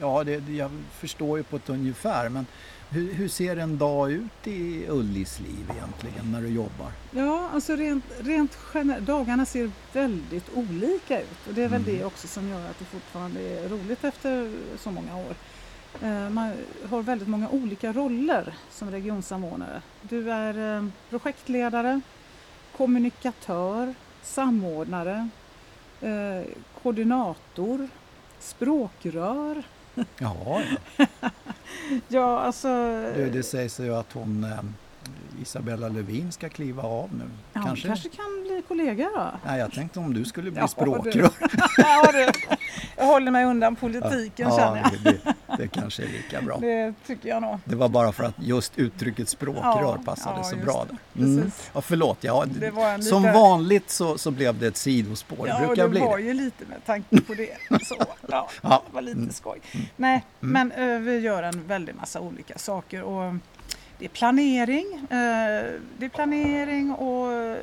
ja, 0.00 0.24
det, 0.24 0.48
jag 0.48 0.70
förstår 0.92 1.38
ju 1.38 1.44
på 1.44 1.56
ett 1.56 1.68
ungefär 1.68 2.28
men 2.28 2.46
hur, 2.90 3.12
hur 3.14 3.28
ser 3.28 3.56
en 3.56 3.78
dag 3.78 4.12
ut 4.12 4.46
i 4.46 4.86
Ullis 4.88 5.40
liv 5.40 5.70
egentligen 5.76 6.32
när 6.32 6.40
du 6.42 6.48
jobbar? 6.48 6.92
Ja, 7.10 7.48
alltså 7.54 7.76
rent, 7.76 8.04
rent 8.20 8.56
dagarna 9.00 9.46
ser 9.46 9.70
väldigt 9.92 10.50
olika 10.54 11.20
ut 11.22 11.46
och 11.48 11.54
det 11.54 11.62
är 11.62 11.68
väl 11.68 11.82
Mm. 11.82 11.96
det 11.98 12.04
också 12.04 12.28
som 12.28 12.48
gör 12.48 12.70
att 12.70 12.78
det 12.78 12.84
fortfarande 12.84 13.40
är 13.40 13.68
roligt 13.68 14.04
efter 14.04 14.52
så 14.78 14.90
många 14.90 15.16
år. 15.16 15.34
Eh, 16.02 16.30
man 16.30 16.52
har 16.90 17.02
väldigt 17.02 17.28
många 17.28 17.48
olika 17.48 17.92
roller 17.92 18.54
som 18.70 18.90
regionsamordnare. 18.90 19.82
Du 20.02 20.30
är 20.32 20.76
eh, 20.78 20.86
projektledare, 21.10 22.00
kommunikatör, 22.76 23.94
samordnare, 24.22 25.28
eh, 26.00 26.42
koordinator, 26.82 27.88
språkrör. 28.40 29.62
Ja, 30.18 30.62
Ja, 32.08 32.40
alltså... 32.40 32.68
du, 33.16 33.30
det 33.30 33.42
sägs 33.42 33.80
ju 33.80 33.94
att 33.94 34.12
hon 34.12 34.44
eh, 34.44 34.62
Isabella 35.42 35.88
Lövin 35.88 36.32
ska 36.32 36.48
kliva 36.48 36.82
av 36.82 37.14
nu. 37.14 37.24
ja, 37.52 37.60
kanske? 37.64 37.88
kanske 37.88 38.08
kan 38.08 38.42
bli 38.42 38.62
kollega 38.68 39.10
då? 39.14 39.30
Nej, 39.46 39.58
jag 39.60 39.72
tänkte 39.72 39.98
om 39.98 40.14
du 40.14 40.24
skulle 40.24 40.50
bli 40.50 40.60
Ja, 40.60 40.68
språkrör. 40.68 41.30
ja, 41.78 42.12
du. 42.12 42.28
Jag 42.96 43.04
håller 43.06 43.30
mig 43.30 43.44
undan 43.44 43.76
politiken 43.76 44.50
känner 44.50 44.76
jag. 44.76 44.92
det, 45.04 45.10
det, 45.10 45.34
det 45.58 45.68
kanske 45.68 46.02
är 46.02 46.06
lika 46.08 46.42
bra. 46.42 46.58
Det 46.58 46.94
tycker 47.06 47.28
jag 47.28 47.42
nog. 47.42 47.58
Det 47.64 47.76
var 47.76 47.88
bara 47.88 48.12
för 48.12 48.24
att 48.24 48.34
just 48.38 48.72
uttrycket 48.78 49.28
språkrör 49.28 49.62
Ja, 49.82 49.98
passade 50.04 50.36
ja, 50.36 50.44
så 50.44 50.56
bra. 50.56 50.86
Där. 51.12 51.22
Mm. 51.24 51.50
Ja, 51.74 51.80
förlåt, 51.80 52.18
ja, 52.20 52.44
en 52.44 53.02
som 53.02 53.22
lite- 53.22 53.34
vanligt 53.34 53.90
så, 53.90 54.18
så 54.18 54.30
blev 54.30 54.58
det 54.58 54.66
ett 54.66 54.76
sidospår. 54.76 55.48
Ja, 55.48 55.74
det 55.76 55.86
det 55.88 56.00
var 56.00 56.18
ju 56.18 56.32
lite 56.34 56.64
med 56.68 56.84
tanke 56.86 57.20
på 57.20 57.34
det. 57.34 57.56
Så, 57.86 57.94
ja, 58.28 58.48
Ja. 58.62 58.82
det 58.88 58.94
var 58.94 59.02
lite 59.02 59.18
Mm. 59.18 59.30
skoj. 59.32 59.60
Nej, 59.96 60.24
men 60.40 60.72
eh, 60.72 60.98
vi 60.98 61.18
gör 61.18 61.42
en 61.42 61.66
väldig 61.66 61.94
massa 61.94 62.20
olika 62.20 62.58
saker. 62.58 63.02
Och 63.02 63.34
det 63.98 64.04
är 64.04 64.08
planering. 64.08 64.94
Eh, 64.94 65.80
det 65.98 66.04
är 66.04 66.08
planering 66.08 66.92
och 66.92 67.56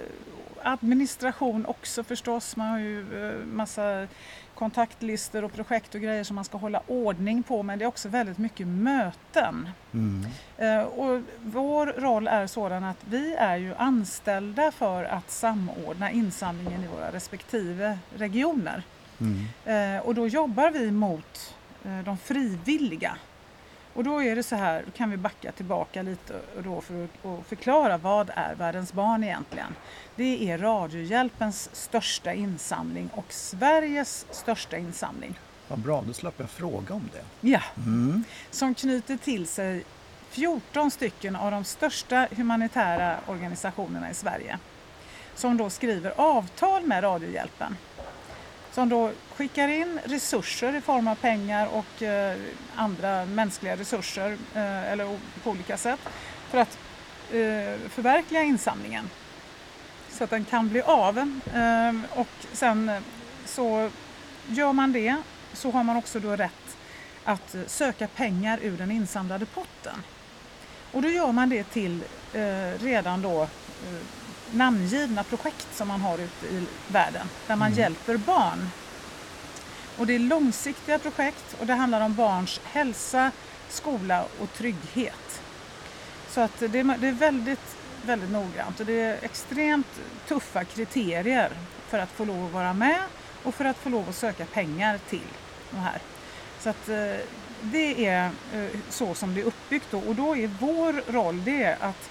administration 0.63 1.65
också 1.65 2.03
förstås. 2.03 2.55
Man 2.55 2.67
har 2.67 2.79
ju 2.79 3.29
eh, 3.29 3.45
massa 3.45 4.07
kontaktlistor 4.55 5.43
och 5.43 5.53
projekt 5.53 5.95
och 5.95 6.01
grejer 6.01 6.23
som 6.23 6.35
man 6.35 6.45
ska 6.45 6.57
hålla 6.57 6.81
ordning 6.87 7.43
på. 7.43 7.63
Men 7.63 7.79
det 7.79 7.85
är 7.85 7.87
också 7.87 8.09
väldigt 8.09 8.37
mycket 8.37 8.67
möten. 8.67 9.69
Mm. 9.93 10.25
Eh, 10.57 10.81
Och 10.83 11.21
vår 11.41 11.87
roll 11.87 12.27
är 12.27 12.47
sådan 12.47 12.83
att 12.83 12.97
vi 13.09 13.35
är 13.35 13.57
ju 13.57 13.75
anställda 13.75 14.71
för 14.71 15.03
att 15.03 15.31
samordna 15.31 16.11
insamlingen 16.11 16.83
i 16.83 16.87
våra 16.87 17.11
respektive 17.11 17.97
regioner. 18.17 18.83
Mm. 19.19 20.01
Och 20.01 20.15
då 20.15 20.27
jobbar 20.27 20.71
vi 20.71 20.91
mot 20.91 21.55
de 22.05 22.17
frivilliga. 22.17 23.17
Och 23.93 24.03
då 24.03 24.23
är 24.23 24.35
det 24.35 24.43
så 24.43 24.55
här, 24.55 24.83
då 24.85 24.91
kan 24.91 25.11
vi 25.11 25.17
backa 25.17 25.51
tillbaka 25.51 26.01
lite 26.01 26.33
och 26.57 26.63
då 26.63 26.81
för 26.81 27.03
att 27.03 27.45
förklara 27.47 27.97
vad 27.97 28.29
är 28.35 28.55
Världens 28.55 28.93
barn 28.93 29.23
egentligen? 29.23 29.75
Det 30.15 30.51
är 30.51 30.57
Radiohjälpens 30.57 31.69
största 31.73 32.33
insamling 32.33 33.09
och 33.13 33.33
Sveriges 33.33 34.25
största 34.31 34.77
insamling. 34.77 35.39
Vad 35.67 35.79
bra, 35.79 36.03
då 36.07 36.13
slapp 36.13 36.33
jag 36.37 36.49
fråga 36.49 36.93
om 36.95 37.09
det. 37.13 37.47
Ja, 37.49 37.61
Mm. 37.77 38.23
som 38.51 38.75
knyter 38.75 39.17
till 39.17 39.47
sig 39.47 39.83
14 40.29 40.91
stycken 40.91 41.35
av 41.35 41.51
de 41.51 41.63
största 41.63 42.27
humanitära 42.31 43.17
organisationerna 43.27 44.09
i 44.11 44.13
Sverige. 44.13 44.59
Som 45.35 45.57
då 45.57 45.69
skriver 45.69 46.13
avtal 46.21 46.83
med 46.85 47.03
Radiohjälpen. 47.03 47.77
Som 48.73 48.89
då 48.89 49.11
skickar 49.35 49.67
in 49.67 49.99
resurser 50.03 50.75
i 50.75 50.81
form 50.81 51.07
av 51.07 51.15
pengar 51.15 51.67
och 51.67 52.03
eh, 52.03 52.37
andra 52.75 53.25
mänskliga 53.25 53.75
resurser 53.75 54.37
eh, 54.53 54.91
eller 54.91 55.17
på 55.43 55.49
olika 55.49 55.77
sätt 55.77 55.99
för 56.49 56.57
att 56.57 56.77
eh, 57.31 57.89
förverkliga 57.89 58.41
insamlingen. 58.41 59.09
Så 60.09 60.23
att 60.23 60.29
den 60.29 60.45
kan 60.45 60.69
bli 60.69 60.81
av. 60.81 61.17
Eh, 61.17 62.19
och 62.19 62.27
sen 62.53 62.91
så 63.45 63.89
gör 64.47 64.73
man 64.73 64.91
det 64.91 65.15
så 65.53 65.71
har 65.71 65.83
man 65.83 65.97
också 65.97 66.19
då 66.19 66.35
rätt 66.35 66.77
att 67.23 67.55
söka 67.67 68.07
pengar 68.07 68.59
ur 68.61 68.77
den 68.77 68.91
insamlade 68.91 69.45
potten. 69.45 69.95
Och 70.91 71.01
då 71.01 71.09
gör 71.09 71.31
man 71.31 71.49
det 71.49 71.63
till 71.63 72.03
eh, 72.33 72.79
redan 72.79 73.21
då 73.21 73.41
eh, 73.41 74.22
namngivna 74.53 75.23
projekt 75.23 75.67
som 75.73 75.87
man 75.87 76.01
har 76.01 76.17
ute 76.17 76.45
i 76.47 76.65
världen 76.87 77.29
där 77.47 77.55
man 77.55 77.67
Mm. 77.67 77.79
hjälper 77.79 78.17
barn. 78.17 78.69
Och 79.97 80.07
det 80.07 80.15
är 80.15 80.19
långsiktiga 80.19 80.99
projekt 80.99 81.55
och 81.59 81.65
det 81.65 81.73
handlar 81.73 82.01
om 82.01 82.15
barns 82.15 82.61
hälsa, 82.63 83.31
skola 83.69 84.25
och 84.39 84.53
trygghet. 84.53 85.41
Så 86.29 86.41
att 86.41 86.59
det 86.59 86.79
är, 86.79 87.11
väldigt, 87.11 87.75
väldigt 88.05 88.31
noggrant 88.31 88.79
och 88.79 88.85
det 88.85 89.01
är 89.01 89.17
extremt 89.21 89.87
tuffa 90.27 90.63
kriterier 90.63 91.51
för 91.87 91.99
att 91.99 92.09
få 92.09 92.25
lov 92.25 92.45
att 92.45 92.51
vara 92.51 92.73
med 92.73 92.99
och 93.43 93.55
för 93.55 93.65
att 93.65 93.77
få 93.77 93.89
lov 93.89 94.09
att 94.09 94.15
söka 94.15 94.45
pengar 94.45 94.99
till 95.09 95.27
de 95.71 95.77
här. 95.77 95.99
Så 96.59 96.69
att 96.69 96.89
eh, 96.89 97.15
det 97.61 98.05
är 98.05 98.31
eh, 98.53 98.69
så 98.89 99.13
som 99.15 99.35
det 99.35 99.41
är 99.41 99.45
uppbyggt 99.45 99.87
då. 99.91 99.99
och 99.99 100.15
då 100.15 100.35
är 100.37 100.47
vår 100.47 101.11
roll 101.11 101.43
det 101.43 101.77
att 101.79 102.09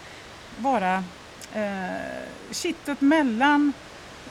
vara 0.59 1.05
eh, 1.55 1.91
kittet 2.51 3.01
mellan 3.01 3.73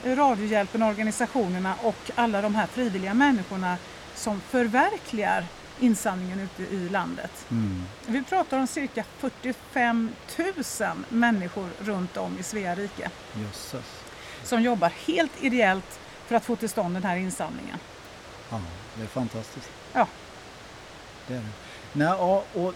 Radiohjälpen, 0.03 0.83
organisationerna 0.83 1.75
och 1.83 2.11
alla 2.15 2.41
de 2.41 2.55
här 2.55 2.67
frivilliga 2.67 3.13
människorna 3.13 3.77
som 4.15 4.41
förverkligar 4.41 5.45
insamlingen 5.79 6.39
ute 6.39 6.63
i 6.63 6.89
landet. 6.89 7.45
Mm. 7.51 7.83
Vi 8.07 8.23
pratar 8.23 8.59
om 8.59 8.67
cirka 8.67 9.03
45 9.17 10.09
000 10.37 10.53
människor 11.09 11.69
runt 11.79 12.17
om 12.17 12.39
i 12.39 12.43
Svea 12.43 12.75
rike 12.75 13.09
Jösses. 13.35 14.03
som 14.43 14.61
jobbar 14.61 14.91
helt 15.07 15.43
ideellt 15.43 15.99
för 16.25 16.35
att 16.35 16.45
få 16.45 16.55
till 16.55 16.69
stånd 16.69 16.95
den 16.95 17.03
här 17.03 17.15
insamlingen. 17.15 17.77
Ja, 18.49 18.61
det 18.95 19.03
är 19.03 19.07
fantastiskt. 19.07 19.69
Ja. 19.93 20.07
Det 21.27 21.33
är 21.33 21.37
det. 21.37 21.45
Nej, 21.93 22.07
ja, 22.07 22.43
och 22.53 22.73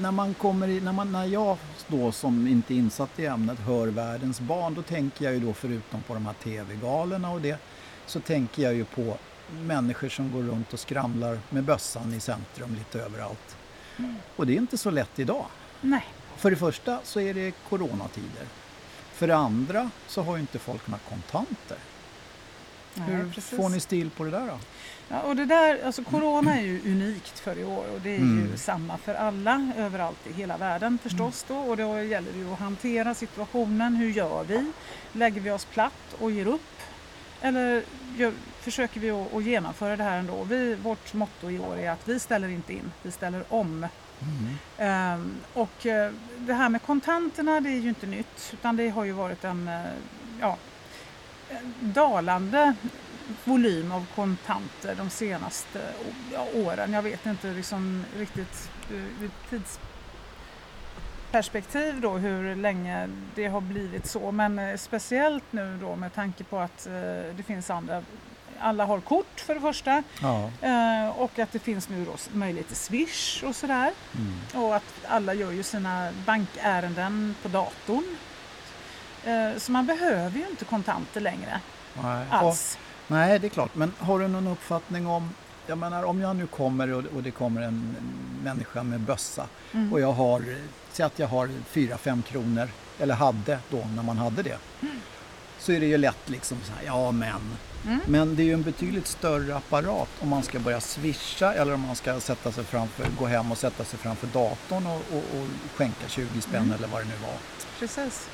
när 0.00 0.10
man 0.10 0.34
kommer 0.34 0.68
i, 0.68 0.80
när, 0.80 0.92
man, 0.92 1.12
när 1.12 1.24
jag 1.24 1.56
då 1.86 2.12
som 2.12 2.46
inte 2.46 2.74
är 2.74 2.76
insatt 2.76 3.18
i 3.18 3.26
ämnet 3.26 3.58
hör 3.58 3.86
världens 3.86 4.40
barn 4.40 4.74
då 4.74 4.82
tänker 4.82 5.24
jag 5.24 5.34
ju 5.34 5.40
då 5.40 5.52
förutom 5.52 6.02
på 6.02 6.14
de 6.14 6.26
här 6.26 6.34
tv-galorna 6.34 7.30
och 7.30 7.40
det 7.40 7.58
så 8.06 8.20
tänker 8.20 8.62
jag 8.62 8.74
ju 8.74 8.84
på 8.84 9.16
människor 9.50 10.08
som 10.08 10.32
går 10.32 10.42
runt 10.42 10.72
och 10.72 10.80
skramlar 10.80 11.38
med 11.50 11.64
bössan 11.64 12.14
i 12.14 12.20
centrum 12.20 12.74
lite 12.74 13.00
överallt. 13.00 13.56
Och 14.36 14.46
det 14.46 14.52
är 14.52 14.56
inte 14.56 14.78
så 14.78 14.90
lätt 14.90 15.18
idag. 15.18 15.46
Nej, 15.80 16.04
För 16.36 16.50
det 16.50 16.56
första 16.56 17.00
så 17.04 17.20
är 17.20 17.34
det 17.34 17.52
coronatider. 17.68 18.46
För 19.12 19.26
det 19.26 19.36
andra 19.36 19.90
så 20.08 20.22
har 20.22 20.36
ju 20.36 20.40
inte 20.40 20.58
folk 20.58 20.86
några 20.86 21.00
kontanter. 21.08 21.76
Hur 22.94 23.16
Nej, 23.24 23.32
precis. 23.34 23.56
får 23.56 23.68
ni 23.68 23.80
stil 23.80 24.10
på 24.10 24.24
det 24.24 24.30
där 24.30 24.46
då? 24.46 24.58
Ja, 25.08 25.20
och 25.20 25.36
det 25.36 25.44
där, 25.44 25.86
alltså 25.86 26.04
corona 26.04 26.56
är 26.58 26.62
ju 26.62 26.80
unikt 26.92 27.38
för 27.38 27.58
i 27.58 27.64
år 27.64 27.84
och 27.94 28.00
det 28.00 28.10
är 28.10 28.18
ju 28.18 28.22
Mm. 28.22 28.56
samma 28.56 28.96
för 28.98 29.14
alla 29.14 29.72
överallt 29.76 30.26
i 30.26 30.32
hela 30.32 30.56
världen 30.56 30.98
förstås 31.02 31.44
då 31.48 31.56
och 31.56 31.76
då 31.76 32.02
gäller 32.02 32.32
det 32.32 32.38
ju 32.38 32.52
att 32.52 32.58
hantera 32.58 33.14
situationen. 33.14 33.94
Hur 33.96 34.10
gör 34.10 34.44
vi? 34.44 34.72
Lägger 35.12 35.40
vi 35.40 35.50
oss 35.50 35.64
platt 35.64 36.14
och 36.20 36.30
ger 36.30 36.46
upp? 36.46 36.60
Eller 37.40 37.82
gör, 38.16 38.32
försöker 38.60 39.00
vi 39.00 39.10
att, 39.10 39.34
att 39.34 39.44
genomföra 39.44 39.96
det 39.96 40.02
här 40.04 40.18
ändå? 40.18 40.44
Vi, 40.44 40.74
vårt 40.74 41.14
motto 41.14 41.50
i 41.50 41.58
år 41.58 41.78
är 41.78 41.90
att 41.90 42.08
vi 42.08 42.18
ställer 42.20 42.48
inte 42.48 42.72
in, 42.72 42.92
vi 43.02 43.10
ställer 43.10 43.44
om. 43.48 43.86
Mm. 44.20 44.58
Ehm, 44.78 45.34
och 45.54 45.86
eh, 45.86 46.12
det 46.38 46.54
här 46.54 46.68
med 46.68 46.82
kontanterna 46.82 47.60
det 47.60 47.68
är 47.68 47.80
ju 47.80 47.88
inte 47.88 48.06
nytt 48.06 48.50
utan 48.52 48.76
det 48.76 48.88
har 48.88 49.04
ju 49.04 49.12
varit 49.12 49.44
en 49.44 49.68
eh, 49.68 49.80
ja, 50.40 50.56
dalande 51.80 52.74
volym 53.44 53.92
av 53.92 54.06
kontanter 54.14 54.94
de 54.94 55.10
senaste 55.10 55.80
åren. 56.54 56.92
Jag 56.92 57.02
vet 57.02 57.26
inte 57.26 57.52
liksom 57.52 58.04
riktigt 58.18 58.70
eh, 58.90 59.22
ur 59.24 59.30
tidsperspektiv 59.50 62.00
då 62.00 62.10
hur 62.10 62.56
länge 62.56 63.08
det 63.34 63.46
har 63.46 63.60
blivit 63.60 64.06
så 64.06 64.32
men 64.32 64.58
eh, 64.58 64.76
speciellt 64.76 65.44
nu 65.50 65.78
då 65.80 65.96
med 65.96 66.14
tanke 66.14 66.44
på 66.44 66.58
att 66.58 66.86
eh, 66.86 66.92
det 67.36 67.42
finns 67.46 67.70
andra 67.70 68.02
alla 68.60 68.84
har 68.84 69.00
kort 69.00 69.40
för 69.40 69.54
det 69.54 69.60
första 69.60 70.02
Ja. 70.20 70.50
och 71.16 71.38
att 71.38 71.52
det 71.52 71.58
finns 71.58 71.88
nu 71.88 72.04
då 72.04 72.12
möjlighet 72.32 72.66
till 72.66 72.76
Swish 72.76 73.42
och 73.44 73.56
sådär. 73.56 73.92
Mm. 74.14 74.34
Och 74.64 74.76
att 74.76 74.94
alla 75.08 75.34
gör 75.34 75.50
ju 75.50 75.62
sina 75.62 76.12
bankärenden 76.26 77.34
på 77.42 77.48
datorn. 77.48 78.16
Eh, 79.24 79.58
Så 79.58 79.72
man 79.72 79.86
behöver 79.86 80.38
ju 80.38 80.46
inte 80.50 80.64
kontanter 80.64 81.20
längre 81.20 81.60
Nej. 82.02 82.26
alls. 82.30 82.78
Nej, 83.08 83.38
det 83.38 83.46
är 83.46 83.48
klart. 83.48 83.74
Men 83.74 83.92
har 83.98 84.18
du 84.18 84.28
någon 84.28 84.46
uppfattning 84.46 85.06
om, 85.06 85.30
jag 85.66 85.78
menar 85.78 86.02
om 86.04 86.20
jag 86.20 86.36
nu 86.36 86.46
kommer 86.46 86.92
och, 86.92 87.04
och 87.16 87.22
det 87.22 87.30
kommer 87.30 87.62
en 87.62 87.96
människa 88.44 88.82
med 88.82 89.00
bössa 89.00 89.46
Mm. 89.72 89.92
och 89.92 90.00
jag 90.00 90.12
har, 90.12 90.44
säg 90.92 91.06
att 91.06 91.18
jag 91.18 91.26
har 91.28 91.50
4-5 91.72 92.22
kronor, 92.22 92.68
eller 92.98 93.14
hade 93.14 93.58
då 93.70 93.84
när 93.96 94.02
man 94.02 94.18
hade 94.18 94.42
det. 94.42 94.58
Så 95.58 95.72
är 95.72 95.80
det 95.80 95.86
ju 95.86 95.98
lätt 95.98 96.28
liksom 96.28 96.58
så 96.64 96.72
här, 96.72 96.82
ja 96.86 97.10
men. 97.12 97.40
Mm. 97.86 98.00
Men 98.06 98.36
det 98.36 98.42
är 98.42 98.44
ju 98.44 98.52
en 98.54 98.62
betydligt 98.62 99.06
större 99.06 99.56
apparat 99.56 100.08
om 100.20 100.28
man 100.28 100.42
ska 100.42 100.58
börja 100.58 100.80
swisha 100.80 101.54
eller 101.54 101.74
om 101.74 101.80
man 101.80 101.96
ska 101.96 102.20
sätta 102.20 102.52
sig 102.52 102.64
framför, 102.64 103.06
gå 103.18 103.26
hem 103.26 103.52
och 103.52 103.58
sätta 103.58 103.84
sig 103.84 103.98
framför 103.98 104.26
datorn 104.26 104.86
och, 104.86 104.92
och, 104.96 105.16
och 105.40 105.48
skänka 105.76 106.08
20 106.08 106.40
spänn 106.40 106.62
Mm. 106.62 106.72
eller 106.72 106.88
vad 106.88 107.00
det 107.00 107.04
nu 107.08 107.14
var. 107.22 107.36
Precis. 107.78 108.28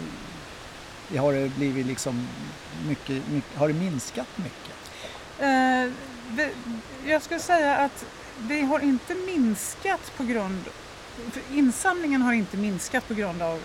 Har 1.16 1.32
det 1.32 1.48
blivit 1.56 1.86
liksom 1.86 2.28
mycket, 2.88 3.28
mycket, 3.28 3.58
har 3.58 3.68
det 3.68 3.74
minskat 3.74 4.28
mycket? 4.36 4.74
Eh, 5.38 5.92
det- 6.28 6.54
Jag 7.06 7.22
skulle 7.22 7.40
säga 7.40 7.76
att 7.76 8.04
det 8.38 8.60
har 8.60 8.80
inte 8.80 9.14
minskat 9.14 10.12
på 10.16 10.24
grund 10.24 10.64
Insamlingen 11.52 12.22
har 12.22 12.32
inte 12.32 12.56
minskat 12.56 13.08
på 13.08 13.14
grund 13.14 13.42
av 13.42 13.60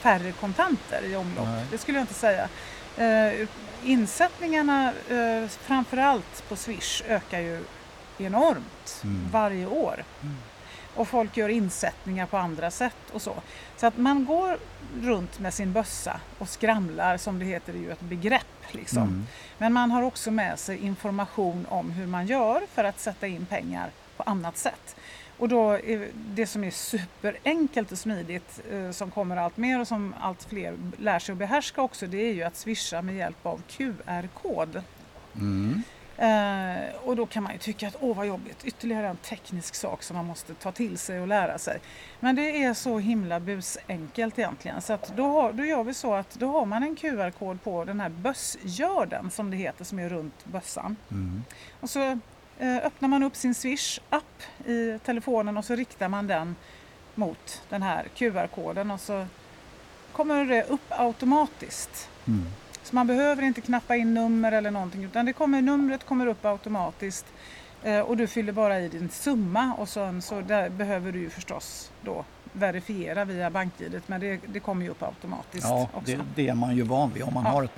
färre 0.00 0.32
kontanter 0.32 1.02
i 1.04 1.16
omlopp. 1.16 1.46
Nej. 1.46 1.64
Det 1.70 1.78
skulle 1.78 1.98
jag 1.98 2.02
inte 2.02 2.14
säga. 2.14 2.48
Eh, 2.96 3.48
insättningarna, 3.84 4.92
eh, 5.08 5.48
framförallt 5.48 6.48
på 6.48 6.56
Swish, 6.56 7.02
ökar 7.08 7.40
ju 7.40 7.64
enormt 8.18 9.00
mm. 9.04 9.28
varje 9.32 9.66
år. 9.66 10.04
Mm. 10.22 10.36
Och 10.94 11.08
folk 11.08 11.36
gör 11.36 11.48
insättningar 11.48 12.26
på 12.26 12.36
andra 12.36 12.70
sätt 12.70 12.96
och 13.12 13.22
så. 13.22 13.34
Så 13.76 13.86
att 13.86 13.96
man 13.96 14.24
går 14.24 14.58
runt 15.02 15.38
med 15.38 15.54
sin 15.54 15.72
bössa 15.72 16.20
och 16.38 16.48
skramlar, 16.48 17.16
som 17.16 17.38
det 17.38 17.44
heter, 17.44 17.72
det 17.72 17.78
är 17.78 17.82
ju 17.82 17.92
ett 17.92 18.00
begrepp. 18.00 18.46
Liksom. 18.70 19.02
Mm. 19.02 19.26
Men 19.58 19.72
man 19.72 19.90
har 19.90 20.02
också 20.02 20.30
med 20.30 20.58
sig 20.58 20.78
information 20.78 21.66
om 21.68 21.90
hur 21.90 22.06
man 22.06 22.26
gör 22.26 22.62
för 22.74 22.84
att 22.84 23.00
sätta 23.00 23.26
in 23.26 23.46
pengar 23.46 23.90
på 24.16 24.22
annat 24.22 24.56
sätt. 24.56 24.96
Och 25.38 25.48
då 25.48 25.78
det 26.14 26.46
som 26.46 26.64
är 26.64 26.70
superenkelt 26.70 27.92
och 27.92 27.98
smidigt 27.98 28.60
eh, 28.70 28.90
som 28.90 29.10
kommer 29.10 29.36
allt 29.36 29.56
mer 29.56 29.80
och 29.80 29.88
som 29.88 30.14
allt 30.20 30.44
fler 30.44 30.76
lär 30.98 31.18
sig 31.18 31.32
att 31.32 31.38
behärska 31.38 31.82
också 31.82 32.06
det 32.06 32.18
är 32.18 32.32
ju 32.32 32.42
att 32.42 32.56
swisha 32.56 33.02
med 33.02 33.16
hjälp 33.16 33.46
av 33.46 33.62
QR-kod. 33.68 34.82
Mm. 35.34 35.82
Eh, 36.18 36.94
och 37.04 37.16
då 37.16 37.26
kan 37.26 37.42
man 37.42 37.52
ju 37.52 37.58
tycka 37.58 37.88
att 37.88 37.96
åh 38.00 38.16
vad 38.16 38.26
jobbigt, 38.26 38.64
ytterligare 38.64 39.08
en 39.08 39.16
teknisk 39.16 39.74
sak 39.74 40.02
som 40.02 40.16
man 40.16 40.26
måste 40.26 40.54
ta 40.54 40.72
till 40.72 40.98
sig 40.98 41.20
och 41.20 41.28
lära 41.28 41.58
sig. 41.58 41.80
Men 42.20 42.36
det 42.36 42.64
är 42.64 42.74
så 42.74 42.98
himla 42.98 43.40
busenkelt 43.40 44.38
egentligen 44.38 44.82
så 44.82 44.92
att 44.92 45.16
då, 45.16 45.26
har, 45.26 45.52
då 45.52 45.64
gör 45.64 45.84
vi 45.84 45.94
så 45.94 46.14
att 46.14 46.34
då 46.34 46.46
har 46.46 46.66
man 46.66 46.82
en 46.82 46.96
QR-kod 46.96 47.62
på 47.62 47.84
den 47.84 48.00
här 48.00 48.08
bössgörden 48.08 49.30
som 49.30 49.50
det 49.50 49.56
heter 49.56 49.84
som 49.84 49.98
är 49.98 50.08
runt 50.08 50.44
bössan. 50.44 50.96
Mm. 51.10 51.44
Och 51.80 51.90
så 51.90 52.00
eh, 52.58 52.76
öppnar 52.76 53.08
man 53.08 53.22
upp 53.22 53.36
sin 53.36 53.54
Swish-app 53.54 54.66
i 54.66 54.98
telefonen 55.04 55.56
och 55.56 55.64
så 55.64 55.74
riktar 55.74 56.08
man 56.08 56.26
den 56.26 56.56
mot 57.14 57.62
den 57.68 57.82
här 57.82 58.08
QR-koden 58.14 58.90
och 58.90 59.00
så 59.00 59.26
kommer 60.12 60.44
det 60.44 60.62
upp 60.62 60.86
automatiskt. 60.88 62.08
Mm. 62.26 62.46
Så 62.84 62.94
man 62.94 63.06
behöver 63.06 63.42
inte 63.42 63.60
knappa 63.60 63.96
in 63.96 64.14
nummer 64.14 64.52
eller 64.52 64.70
någonting 64.70 65.04
utan 65.04 65.26
det 65.26 65.32
kommer, 65.32 65.62
numret 65.62 66.06
kommer 66.06 66.26
upp 66.26 66.44
automatiskt 66.44 67.26
eh, 67.82 68.00
och 68.00 68.16
du 68.16 68.26
fyller 68.26 68.52
bara 68.52 68.80
i 68.80 68.88
din 68.88 69.08
summa 69.08 69.74
och 69.78 69.88
sen 69.88 70.22
så 70.22 70.40
där 70.40 70.68
behöver 70.68 71.12
du 71.12 71.18
ju 71.18 71.30
förstås 71.30 71.90
då 72.02 72.24
verifiera 72.52 73.24
via 73.24 73.50
BankID 73.50 74.00
men 74.06 74.20
det, 74.20 74.40
det 74.46 74.60
kommer 74.60 74.84
ju 74.84 74.90
upp 74.90 75.02
automatiskt 75.02 75.66
ja, 75.68 75.88
också. 75.92 76.16
Det, 76.16 76.24
det 76.34 76.48
är 76.48 76.54
man 76.54 76.76
ju 76.76 76.82
van 76.82 77.12
vid 77.12 77.22
om 77.22 77.34
man 77.34 77.44
ja. 77.44 77.50
har 77.50 77.62
ett. 77.62 77.70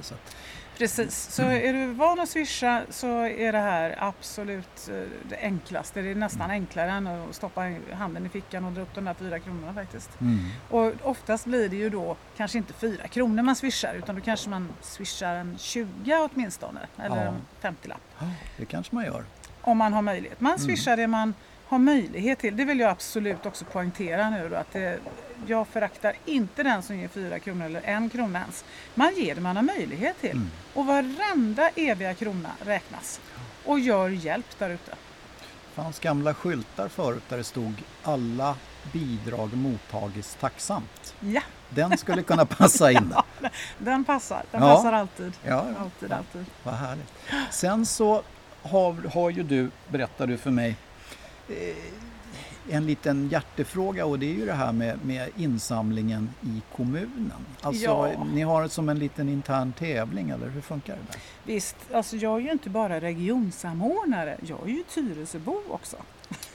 Så 0.00 0.14
att... 0.14 0.36
Precis, 0.78 1.30
så 1.30 1.42
är 1.42 1.72
du 1.72 1.86
van 1.86 2.20
att 2.20 2.28
swisha 2.28 2.82
så 2.90 3.24
är 3.24 3.52
det 3.52 3.58
här 3.58 3.94
absolut 3.98 4.88
eh, 4.88 5.02
det 5.28 5.36
enklaste. 5.36 6.02
Det 6.02 6.10
är 6.10 6.14
nästan 6.14 6.42
mm. 6.42 6.50
enklare 6.50 6.90
än 6.90 7.06
att 7.06 7.34
stoppa 7.34 7.72
handen 7.92 8.26
i 8.26 8.28
fickan 8.28 8.64
och 8.64 8.72
dra 8.72 8.82
upp 8.82 8.94
de 8.94 9.04
där 9.04 9.14
fyra 9.14 9.38
kronorna 9.38 9.74
faktiskt. 9.74 10.20
Mm. 10.20 10.38
Och 10.70 10.92
oftast 11.02 11.44
blir 11.44 11.68
det 11.68 11.76
ju 11.76 11.90
då 11.90 12.16
kanske 12.36 12.58
inte 12.58 12.72
fyra 12.72 13.08
kronor 13.08 13.42
man 13.42 13.56
swishar 13.56 13.94
utan 13.94 14.14
då 14.14 14.20
kanske 14.20 14.50
man 14.50 14.68
swishar 14.80 15.34
en 15.34 15.58
20 15.58 16.28
åtminstone 16.32 16.80
eller 16.98 17.16
ja. 17.16 17.22
en 17.22 17.74
50-lapp. 17.74 18.00
Ja, 18.18 18.26
det 18.56 18.64
kanske 18.64 18.94
man 18.94 19.04
gör. 19.04 19.24
Om 19.60 19.78
man 19.78 19.92
har 19.92 20.02
möjlighet. 20.02 20.40
Man 20.40 20.52
mm. 20.52 20.66
swishar 20.66 20.92
mm. 20.92 21.00
det 21.00 21.06
man 21.06 21.34
har 21.68 21.78
möjlighet 21.78 22.38
till. 22.38 22.56
Det 22.56 22.64
vill 22.64 22.80
jag 22.80 22.90
absolut 22.90 23.46
också 23.46 23.64
poängtera 23.64 24.30
nu 24.30 24.48
då, 24.48 24.56
att 24.56 24.72
det, 24.72 24.98
jag 25.46 25.68
föraktar 25.68 26.14
inte 26.24 26.62
den 26.62 26.82
som 26.82 26.96
ger 26.96 27.08
fyra 27.08 27.38
kronor 27.38 27.66
eller 27.66 27.82
en 27.82 28.10
krona 28.10 28.40
ens. 28.40 28.64
Man 28.94 29.14
ger 29.14 29.34
det 29.34 29.40
man 29.40 29.56
har 29.56 29.62
möjlighet 29.62 30.20
till. 30.20 30.30
Mm. 30.30 30.50
Och 30.74 30.86
varenda 30.86 31.68
eviga 31.68 32.14
krona 32.14 32.50
räknas. 32.64 33.20
Och 33.64 33.80
gör 33.80 34.08
hjälp 34.08 34.58
där 34.58 34.70
ute. 34.70 34.90
Det 34.90 35.82
fanns 35.82 35.98
gamla 35.98 36.34
skyltar 36.34 36.88
förut 36.88 37.22
där 37.28 37.36
det 37.36 37.44
stod 37.44 37.82
alla 38.02 38.56
bidrag 38.92 39.56
mottagits 39.56 40.36
tacksamt. 40.40 41.14
Ja. 41.20 41.40
Den 41.70 41.98
skulle 41.98 42.22
kunna 42.22 42.46
passa 42.46 42.92
in 42.92 43.08
där. 43.40 43.50
den 43.78 44.04
passar, 44.04 44.42
den 44.50 44.62
ja. 44.62 44.74
passar 44.74 44.92
alltid. 44.92 45.32
Ja. 45.42 45.66
alltid, 45.78 46.12
alltid. 46.12 46.44
Vad 46.62 46.74
härligt. 46.74 47.12
Sen 47.50 47.86
så 47.86 48.22
har, 48.62 49.08
har 49.14 49.30
ju 49.30 49.42
du, 49.42 49.70
berättar 49.88 50.26
du 50.26 50.38
för 50.38 50.50
mig, 50.50 50.76
en 52.70 52.86
liten 52.86 53.28
hjärtefråga 53.28 54.06
och 54.06 54.18
det 54.18 54.26
är 54.26 54.34
ju 54.34 54.46
det 54.46 54.52
här 54.52 54.72
med, 54.72 54.98
med 55.04 55.28
insamlingen 55.36 56.30
i 56.42 56.62
kommunen. 56.76 57.32
Alltså, 57.60 57.84
ja. 57.84 58.24
Ni 58.32 58.42
har 58.42 58.62
det 58.62 58.68
som 58.68 58.88
en 58.88 58.98
liten 58.98 59.28
intern 59.28 59.72
tävling 59.72 60.30
eller 60.30 60.48
hur 60.48 60.60
funkar 60.60 60.94
det? 60.94 61.12
Där? 61.12 61.20
Visst, 61.44 61.76
alltså 61.92 62.16
jag 62.16 62.36
är 62.36 62.40
ju 62.40 62.52
inte 62.52 62.70
bara 62.70 63.00
regionsamordnare, 63.00 64.36
jag 64.46 64.62
är 64.62 64.72
ju 64.72 64.82
Tyresöbo 64.94 65.62
också. 65.70 65.96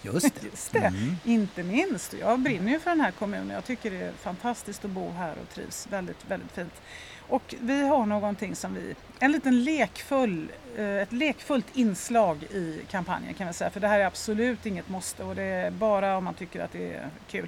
Just 0.01 0.35
det. 0.35 0.43
Just 0.51 0.71
det. 0.71 0.79
Mm. 0.79 1.15
Inte 1.23 1.63
minst. 1.63 2.13
Jag 2.19 2.39
brinner 2.39 2.71
ju 2.71 2.79
för 2.79 2.89
den 2.89 3.01
här 3.01 3.11
kommunen. 3.11 3.49
Jag 3.49 3.65
tycker 3.65 3.91
det 3.91 3.97
är 3.97 4.11
fantastiskt 4.11 4.85
att 4.85 4.91
bo 4.91 5.11
här 5.11 5.35
och 5.41 5.49
trivs 5.55 5.87
väldigt, 5.89 6.25
väldigt 6.27 6.51
fint. 6.51 6.81
Och 7.29 7.55
vi 7.59 7.87
har 7.87 8.05
någonting 8.05 8.55
som 8.55 8.73
vi, 8.73 8.95
en 9.19 9.31
liten 9.31 9.63
lekfull, 9.63 10.51
eh, 10.77 10.85
ett 10.85 11.11
lekfullt 11.11 11.65
inslag 11.73 12.43
i 12.43 12.81
kampanjen 12.91 13.33
kan 13.33 13.47
vi 13.47 13.53
säga. 13.53 13.69
För 13.69 13.79
det 13.79 13.87
här 13.87 13.99
är 13.99 14.05
absolut 14.05 14.65
inget 14.65 14.89
måste 14.89 15.23
och 15.23 15.35
det 15.35 15.43
är 15.43 15.71
bara 15.71 16.17
om 16.17 16.23
man 16.23 16.33
tycker 16.33 16.63
att 16.63 16.71
det 16.71 16.93
är 16.93 17.09
kul. 17.27 17.47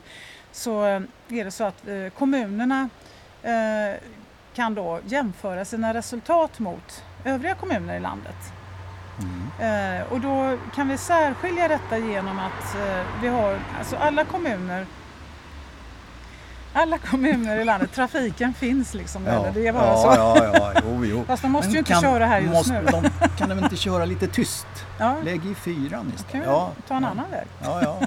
Så 0.52 0.86
eh, 0.86 1.02
är 1.30 1.46
det 1.46 1.52
så 1.52 1.64
att 1.64 1.88
eh, 1.88 2.10
kommunerna 2.10 2.90
kan 4.54 4.76
då 4.76 5.00
jämföra 5.06 5.66
sina 5.66 5.94
resultat 5.94 6.60
mot 6.60 7.04
övriga 7.26 7.56
kommuner 7.56 7.98
i 7.98 8.00
landet. 8.00 8.36
Mm. 9.24 10.04
Och 10.10 10.20
då 10.20 10.58
kan 10.76 10.88
vi 10.88 10.98
särskilja 10.98 11.68
detta 11.68 11.98
genom 11.98 12.40
att 12.40 12.76
vi 13.22 13.28
har, 13.28 13.60
alltså 13.80 13.96
alla 13.96 14.26
kommuner 14.26 14.86
alla 16.74 16.98
kommuner 16.98 17.60
i 17.60 17.66
landet, 17.66 17.92
trafiken 17.94 18.54
finns 18.54 18.94
liksom. 18.94 19.26
Ja, 19.26 19.32
eller? 19.32 19.52
Det 19.52 19.68
är 19.68 19.74
bara 19.74 19.86
ja, 19.86 19.98
så. 19.98 20.08
Ja, 20.08 20.52
ja, 20.54 20.74
jo, 20.86 21.06
jo. 21.06 21.24
Fast 21.28 21.42
de 21.42 21.52
måste 21.52 21.68
Men 21.68 21.74
ju 21.74 21.80
inte 21.80 21.92
kan, 21.92 22.02
köra 22.02 22.26
här 22.26 22.40
just 22.40 22.54
måste, 22.54 22.82
nu. 22.82 22.86
De, 22.86 23.10
kan 23.38 23.50
de 23.50 23.60
inte 23.60 23.76
köra 23.76 24.06
lite 24.06 24.28
tyst? 24.28 24.68
Ja. 24.98 25.16
Lägg 25.24 25.46
i 25.46 25.56
fyran 25.56 26.14
istället. 26.16 26.48
Ja, 26.48 26.72
ta 26.88 26.96
en 26.96 27.06
annan 27.06 27.32
väg. 27.32 27.48
Ja, 27.64 27.82
ja. 27.84 27.98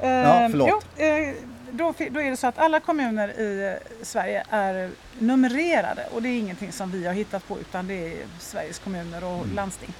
ja, 0.08 0.48
förlåt. 0.50 0.68
Jo, 0.96 1.04
eh, 1.04 1.34
då, 1.76 1.94
då 2.10 2.20
är 2.20 2.30
det 2.30 2.36
så 2.36 2.46
att 2.46 2.58
alla 2.58 2.80
kommuner 2.80 3.40
i 3.40 3.72
eh, 3.72 4.02
Sverige 4.02 4.44
är 4.50 4.90
numrerade 5.18 6.06
och 6.12 6.22
det 6.22 6.28
är 6.28 6.38
ingenting 6.38 6.72
som 6.72 6.90
vi 6.90 7.06
har 7.06 7.14
hittat 7.14 7.48
på 7.48 7.60
utan 7.60 7.86
det 7.86 7.94
är 7.94 8.26
Sveriges 8.40 8.78
kommuner 8.78 9.24
och 9.24 9.44
mm. 9.44 9.54
landsting. 9.54 9.92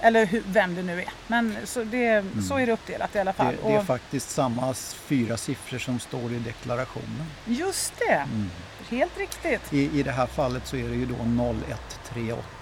Eller 0.00 0.26
hur, 0.26 0.42
vem 0.46 0.74
det 0.74 0.82
nu 0.82 1.00
är. 1.00 1.08
Men 1.26 1.56
så, 1.64 1.84
det, 1.84 2.06
mm. 2.06 2.42
så 2.42 2.56
är 2.56 2.66
det 2.66 2.72
uppdelat 2.72 3.16
i 3.16 3.18
alla 3.18 3.32
fall. 3.32 3.54
Det, 3.62 3.68
det 3.68 3.74
är 3.74 3.78
och, 3.78 3.86
faktiskt 3.86 4.30
samma 4.30 4.74
fyra 4.74 5.36
siffror 5.36 5.78
som 5.78 5.98
står 5.98 6.32
i 6.32 6.38
deklarationen. 6.38 7.26
Just 7.46 7.92
det, 7.98 8.12
mm. 8.12 8.50
helt 8.88 9.18
riktigt. 9.18 9.72
I, 9.72 10.00
I 10.00 10.02
det 10.02 10.12
här 10.12 10.26
fallet 10.26 10.66
så 10.66 10.76
är 10.76 10.88
det 10.88 10.94
ju 10.94 11.06
då 11.06 11.14
0138. 11.14 12.57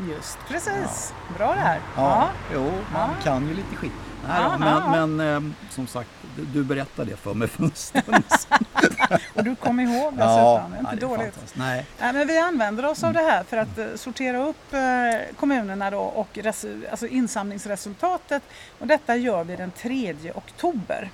Just 0.00 0.38
precis, 0.48 1.14
ja. 1.28 1.38
bra 1.38 1.54
det 1.54 1.60
här. 1.60 1.80
Ja, 1.96 2.02
ja. 2.02 2.28
jo, 2.54 2.72
man 2.92 3.10
ja. 3.10 3.22
kan 3.22 3.48
ju 3.48 3.54
lite 3.54 3.76
skit. 3.76 3.92
Nej, 4.28 4.42
då, 4.42 4.58
men, 4.58 5.16
men 5.16 5.34
eh, 5.48 5.52
som 5.70 5.86
sagt, 5.86 6.10
du 6.52 6.64
berättade 6.64 7.10
det 7.10 7.16
för 7.16 7.34
mig 7.34 7.48
för 7.48 7.64
en 7.64 7.74
stund 7.74 8.24
Och 9.34 9.44
du 9.44 9.56
kom 9.56 9.80
ihåg 9.80 10.12
dessutom, 10.12 10.26
ja, 10.26 10.66
det 10.70 10.76
är 10.76 10.80
inte 10.80 10.90
nej, 10.90 11.00
dåligt. 11.00 11.54
Nej. 11.54 11.86
nej. 12.00 12.12
men 12.12 12.26
vi 12.26 12.38
använder 12.38 12.86
oss 12.86 13.04
av 13.04 13.12
det 13.12 13.20
här 13.20 13.44
för 13.44 13.56
att 13.56 13.78
uh, 13.78 13.96
sortera 13.96 14.38
upp 14.38 14.72
uh, 14.72 15.36
kommunerna 15.36 15.90
då 15.90 16.00
och 16.00 16.38
alltså 16.90 17.06
insamlingsresultatet. 17.06 18.42
Och 18.78 18.86
detta 18.86 19.16
gör 19.16 19.44
vi 19.44 19.56
den 19.56 19.70
3 19.70 20.16
oktober. 20.34 21.10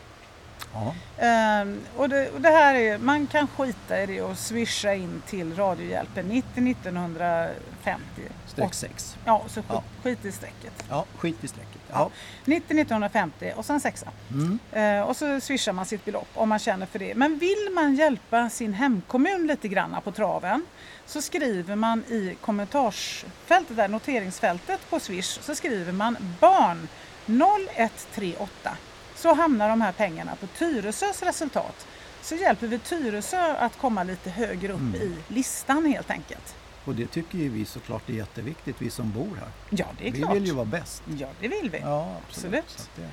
Um, 0.75 1.81
och, 1.97 2.09
det, 2.09 2.31
och 2.31 2.41
det, 2.41 2.49
här 2.49 2.75
är, 2.75 2.99
man 2.99 3.27
kan 3.27 3.49
skita 3.49 4.03
i 4.03 4.07
det 4.07 4.23
och 4.23 4.39
swisha 4.39 4.95
in 4.95 5.23
till 5.27 5.57
Radiohjälpen 5.57 6.29
90 6.29 6.71
1950. 6.71 8.01
Streck 8.47 8.75
6. 8.75 9.17
Ja, 9.25 9.43
så 9.49 9.63
skit, 9.63 9.65
ja. 9.69 9.83
skit 10.03 10.25
i 10.25 10.33
strecket. 10.33 10.85
Ja, 10.89 11.05
skit 11.17 11.45
i 11.45 11.49
strecket. 11.49 11.81
Ja. 11.91 12.11
90 12.45 12.65
1950 12.65 13.53
och 13.57 13.65
sen 13.65 13.81
sexa. 13.81 14.09
Mm. 14.31 14.59
Uh, 15.01 15.09
och 15.09 15.17
så 15.17 15.41
swishar 15.41 15.73
man 15.73 15.87
sitt 15.87 16.05
belopp 16.05 16.29
om 16.35 16.49
man 16.49 16.59
känner 16.59 16.87
för 16.87 16.99
det. 16.99 17.15
Men 17.15 17.39
vill 17.39 17.69
man 17.75 17.95
hjälpa 17.95 18.51
sin 18.51 18.73
hemkommun 18.73 19.47
lite 19.47 19.69
granna 19.69 20.01
på 20.01 20.13
traven 20.13 20.67
så 21.07 21.23
skriver 21.23 21.77
man 21.77 22.05
i 22.05 22.37
kommentarsfältet, 22.41 23.77
där 23.77 23.89
noteringsfältet 23.89 24.91
på 24.91 25.01
Swish, 25.01 25.39
så 25.43 25.55
skriver 25.55 25.93
man 25.93 26.17
barn 26.41 26.89
0138 27.27 28.77
så 29.23 29.35
hamnar 29.35 29.69
de 29.69 29.81
här 29.81 29.93
pengarna 29.93 30.37
på 30.37 30.47
Tyresös 30.47 31.23
resultat. 31.23 31.87
Så 32.23 32.35
hjälper 32.35 32.67
vi 32.67 32.79
Tyresö 32.79 33.57
att 33.57 33.79
komma 33.79 34.03
lite 34.03 34.31
högre 34.31 34.73
upp 34.73 34.81
mm. 34.81 34.95
i 34.95 35.17
listan 35.29 35.87
helt 35.87 36.11
enkelt. 36.11 36.55
Och 36.85 36.95
det 36.95 37.07
tycker 37.07 37.39
ju 37.39 37.49
vi 37.49 37.65
såklart 37.65 38.09
är 38.09 38.13
jätteviktigt, 38.13 38.77
vi 38.79 38.91
som 38.91 39.13
bor 39.13 39.37
här. 39.41 39.49
Ja, 39.71 39.87
det 39.99 40.09
är 40.09 40.13
vi 40.13 40.19
klart. 40.19 40.31
Vi 40.31 40.35
vill 40.35 40.47
ju 40.47 40.55
vara 40.55 40.67
bäst. 40.67 41.03
Ja, 41.19 41.29
det 41.41 41.49
vill 41.49 41.71
vi. 41.71 41.79
Ja, 41.79 42.17
absolut. 42.29 42.65
absolut. 42.65 43.11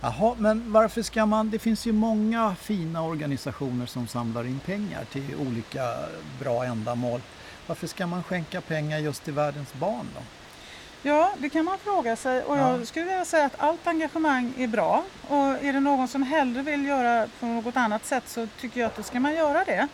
Jaha, 0.00 0.34
men 0.38 0.72
varför 0.72 1.02
ska 1.02 1.26
man... 1.26 1.50
Det 1.50 1.58
finns 1.58 1.86
ju 1.86 1.92
många 1.92 2.54
fina 2.54 3.02
organisationer 3.02 3.86
som 3.86 4.06
samlar 4.08 4.44
in 4.44 4.58
pengar 4.58 5.04
till 5.04 5.34
olika 5.48 5.96
bra 6.40 6.64
ändamål. 6.64 7.20
Varför 7.66 7.86
ska 7.86 8.06
man 8.06 8.22
skänka 8.22 8.60
pengar 8.60 8.98
just 8.98 9.24
till 9.24 9.32
världens 9.32 9.74
barn 9.74 10.06
då? 10.14 10.20
Ja, 11.04 11.32
det 11.38 11.48
kan 11.48 11.64
man 11.64 11.78
fråga 11.78 12.16
sig 12.16 12.42
och 12.42 12.58
jag 12.58 12.86
skulle 12.86 13.04
vilja 13.04 13.24
säga 13.24 13.44
att 13.44 13.60
allt 13.60 13.86
engagemang 13.86 14.52
är 14.58 14.66
bra 14.66 15.04
och 15.28 15.36
är 15.38 15.72
det 15.72 15.80
någon 15.80 16.08
som 16.08 16.22
hellre 16.22 16.62
vill 16.62 16.84
göra 16.84 17.28
på 17.40 17.46
något 17.46 17.76
annat 17.76 18.06
sätt 18.06 18.24
så 18.26 18.46
tycker 18.60 18.80
jag 18.80 18.86
att 18.86 18.96
då 18.96 19.02
ska 19.02 19.20
man 19.20 19.34
göra 19.34 19.64
det. 19.64 19.88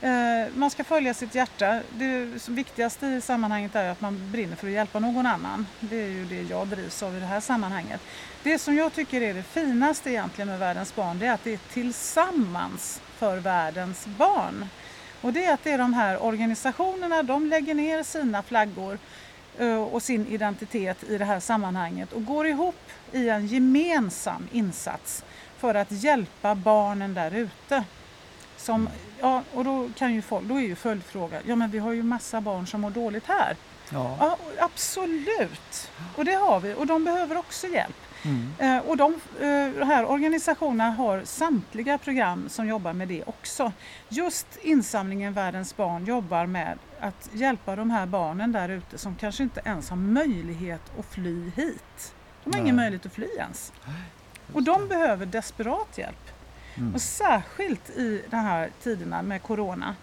Eh, 0.00 0.54
man 0.54 0.70
ska 0.70 0.84
följa 0.84 1.14
sitt 1.14 1.34
hjärta. 1.34 1.80
Det 1.90 2.48
viktigaste 2.48 3.06
i 3.06 3.20
sammanhanget 3.20 3.74
är 3.74 3.90
att 3.90 4.00
man 4.00 4.30
brinner 4.32 4.56
för 4.56 4.66
att 4.66 4.72
hjälpa 4.72 4.98
någon 4.98 5.26
annan. 5.26 5.66
Det 5.80 6.02
är 6.02 6.08
ju 6.08 6.24
det 6.24 6.42
jag 6.42 6.68
drivs 6.68 7.02
av 7.02 7.16
i 7.16 7.20
det 7.20 7.26
här 7.26 7.40
sammanhanget. 7.40 8.00
Det 8.42 8.58
som 8.58 8.74
jag 8.74 8.92
tycker 8.92 9.20
är 9.20 9.34
det 9.34 9.42
finaste 9.42 10.10
egentligen 10.10 10.48
med 10.48 10.58
Världens 10.58 10.94
barn 10.94 11.18
det 11.18 11.26
är 11.26 11.32
att 11.32 11.44
det 11.44 11.52
är 11.52 11.60
tillsammans 11.72 13.00
för 13.16 13.36
världens 13.36 14.06
barn. 14.06 14.68
Och 15.20 15.32
det 15.32 15.44
är 15.44 15.54
att 15.54 15.64
det 15.64 15.70
är 15.70 15.78
de 15.78 15.94
här 15.94 16.22
organisationerna, 16.22 17.22
de 17.22 17.46
lägger 17.46 17.74
ner 17.74 18.02
sina 18.02 18.42
flaggor 18.42 18.98
och 19.90 20.02
sin 20.02 20.26
identitet 20.26 21.04
i 21.04 21.18
det 21.18 21.24
här 21.24 21.40
sammanhanget 21.40 22.12
och 22.12 22.24
går 22.24 22.46
ihop 22.46 22.76
i 23.12 23.28
en 23.28 23.46
gemensam 23.46 24.48
insats 24.52 25.24
för 25.58 25.74
att 25.74 25.92
hjälpa 25.92 26.54
barnen 26.54 27.14
där 27.14 27.34
ute. 27.34 27.84
Som, 28.56 28.88
ja, 29.20 29.42
och 29.54 29.64
då, 29.64 29.90
kan 29.98 30.14
ju 30.14 30.22
folk, 30.22 30.44
då 30.44 30.56
är 30.56 30.60
ju 30.60 30.76
följdfrågan, 30.76 31.42
ja 31.46 31.56
men 31.56 31.70
vi 31.70 31.78
har 31.78 31.92
ju 31.92 32.02
massa 32.02 32.40
barn 32.40 32.66
som 32.66 32.80
mår 32.80 32.90
dåligt 32.90 33.26
här. 33.26 33.56
Ja. 33.90 34.16
Ja, 34.20 34.38
absolut, 34.58 35.90
och 36.16 36.24
det 36.24 36.34
har 36.34 36.60
vi 36.60 36.74
och 36.74 36.86
de 36.86 37.04
behöver 37.04 37.36
också 37.36 37.66
hjälp. 37.66 37.96
Mm. 38.24 38.52
Eh, 38.58 38.90
och 38.90 38.96
de, 38.96 39.14
eh, 39.40 39.86
här 39.86 40.10
organisationerna 40.10 40.90
har 40.90 41.22
samtliga 41.24 41.98
program 41.98 42.48
som 42.48 42.68
jobbar 42.68 42.92
med 42.92 43.08
det 43.08 43.22
också. 43.26 43.72
Just 44.08 44.46
insamlingen 44.62 45.32
Världens 45.32 45.76
barn 45.76 46.04
jobbar 46.04 46.46
med 46.46 46.78
att 47.00 47.30
hjälpa 47.32 47.76
de 47.76 47.90
här 47.90 48.06
barnen 48.06 48.52
där 48.52 48.68
ute 48.68 48.98
som 48.98 49.16
kanske 49.16 49.42
inte 49.42 49.60
ens 49.64 49.90
har 49.90 49.96
möjlighet 49.96 50.82
att 50.98 51.06
fly 51.06 51.50
hit. 51.56 52.14
De 52.44 52.50
har 52.50 52.52
Nej. 52.52 52.60
ingen 52.60 52.76
möjlighet 52.76 53.06
att 53.06 53.12
fly 53.12 53.28
ens. 53.38 53.72
Och 54.52 54.62
de 54.62 54.88
behöver 54.88 55.26
desperat 55.26 55.98
hjälp. 55.98 56.30
Mm. 56.76 56.94
Och 56.94 57.00
särskilt 57.00 57.90
i 57.90 58.22
de 58.30 58.36
här 58.36 58.70
tiderna 58.82 59.22
med 59.22 59.42
Corona. 59.42 59.96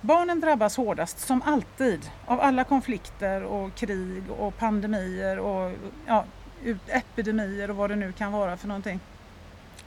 Barnen 0.00 0.40
drabbas 0.40 0.76
hårdast, 0.76 1.18
som 1.18 1.42
alltid, 1.42 2.10
av 2.26 2.40
alla 2.40 2.64
konflikter 2.64 3.42
och 3.42 3.74
krig 3.74 4.22
och 4.38 4.56
pandemier 4.56 5.38
och 5.38 5.72
ja, 6.06 6.24
ut- 6.64 6.88
epidemier 6.88 7.70
och 7.70 7.76
vad 7.76 7.90
det 7.90 7.96
nu 7.96 8.12
kan 8.12 8.32
vara 8.32 8.56
för 8.56 8.68
någonting. 8.68 9.00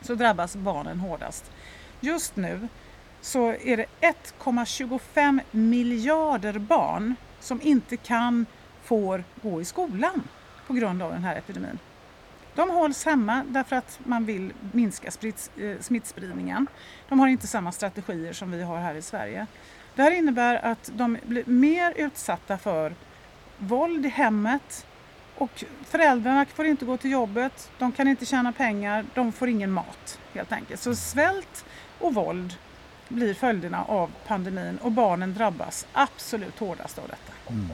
Så 0.01 0.15
drabbas 0.15 0.55
barnen 0.55 0.99
hårdast. 0.99 1.51
Just 1.99 2.35
nu 2.35 2.67
så 3.21 3.49
är 3.49 3.77
det 3.77 3.85
1,25 4.01 5.39
miljarder 5.51 6.59
barn 6.59 7.15
som 7.39 7.61
inte 7.61 7.97
kan, 7.97 8.45
får 8.83 9.23
gå 9.41 9.61
i 9.61 9.65
skolan 9.65 10.23
på 10.67 10.73
grund 10.73 11.01
av 11.01 11.11
den 11.11 11.23
här 11.23 11.35
epidemin. 11.35 11.79
De 12.55 12.69
hålls 12.69 13.05
hemma 13.05 13.43
därför 13.47 13.75
att 13.75 13.99
man 14.03 14.25
vill 14.25 14.53
minska 14.71 15.09
eh, 15.57 15.79
smittspridningen. 15.79 16.67
De 17.09 17.19
har 17.19 17.27
inte 17.27 17.47
samma 17.47 17.71
strategier 17.71 18.33
som 18.33 18.51
vi 18.51 18.63
har 18.63 18.77
här 18.77 18.95
i 18.95 19.01
Sverige. 19.01 19.47
Det 19.95 20.01
här 20.01 20.11
innebär 20.11 20.65
att 20.65 20.91
de 20.95 21.17
blir 21.23 21.43
mer 21.45 21.93
utsatta 21.95 22.57
för 22.57 22.93
våld 23.57 24.05
i 24.05 24.09
hemmet 24.09 24.85
och 25.35 25.63
föräldrarna 25.85 26.45
får 26.45 26.65
inte 26.65 26.85
gå 26.85 26.97
till 26.97 27.11
jobbet, 27.11 27.71
de 27.79 27.91
kan 27.91 28.07
inte 28.07 28.25
tjäna 28.25 28.51
pengar, 28.51 29.05
de 29.15 29.31
får 29.31 29.49
ingen 29.49 29.71
mat 29.71 30.19
helt 30.33 30.51
enkelt. 30.51 30.81
Så 30.81 30.95
svält 30.95 31.65
och 31.99 32.13
våld 32.13 32.55
blir 33.07 33.33
följderna 33.33 33.83
av 33.83 34.11
pandemin 34.27 34.77
och 34.77 34.91
barnen 34.91 35.33
drabbas 35.33 35.87
absolut 35.93 36.59
hårdast 36.59 36.97
av 36.97 37.07
detta. 37.07 37.53
Mm. 37.53 37.69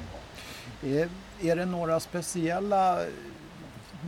Är, 0.84 1.10
är 1.42 1.56
det 1.56 1.66
några 1.66 2.00
speciella, 2.00 3.00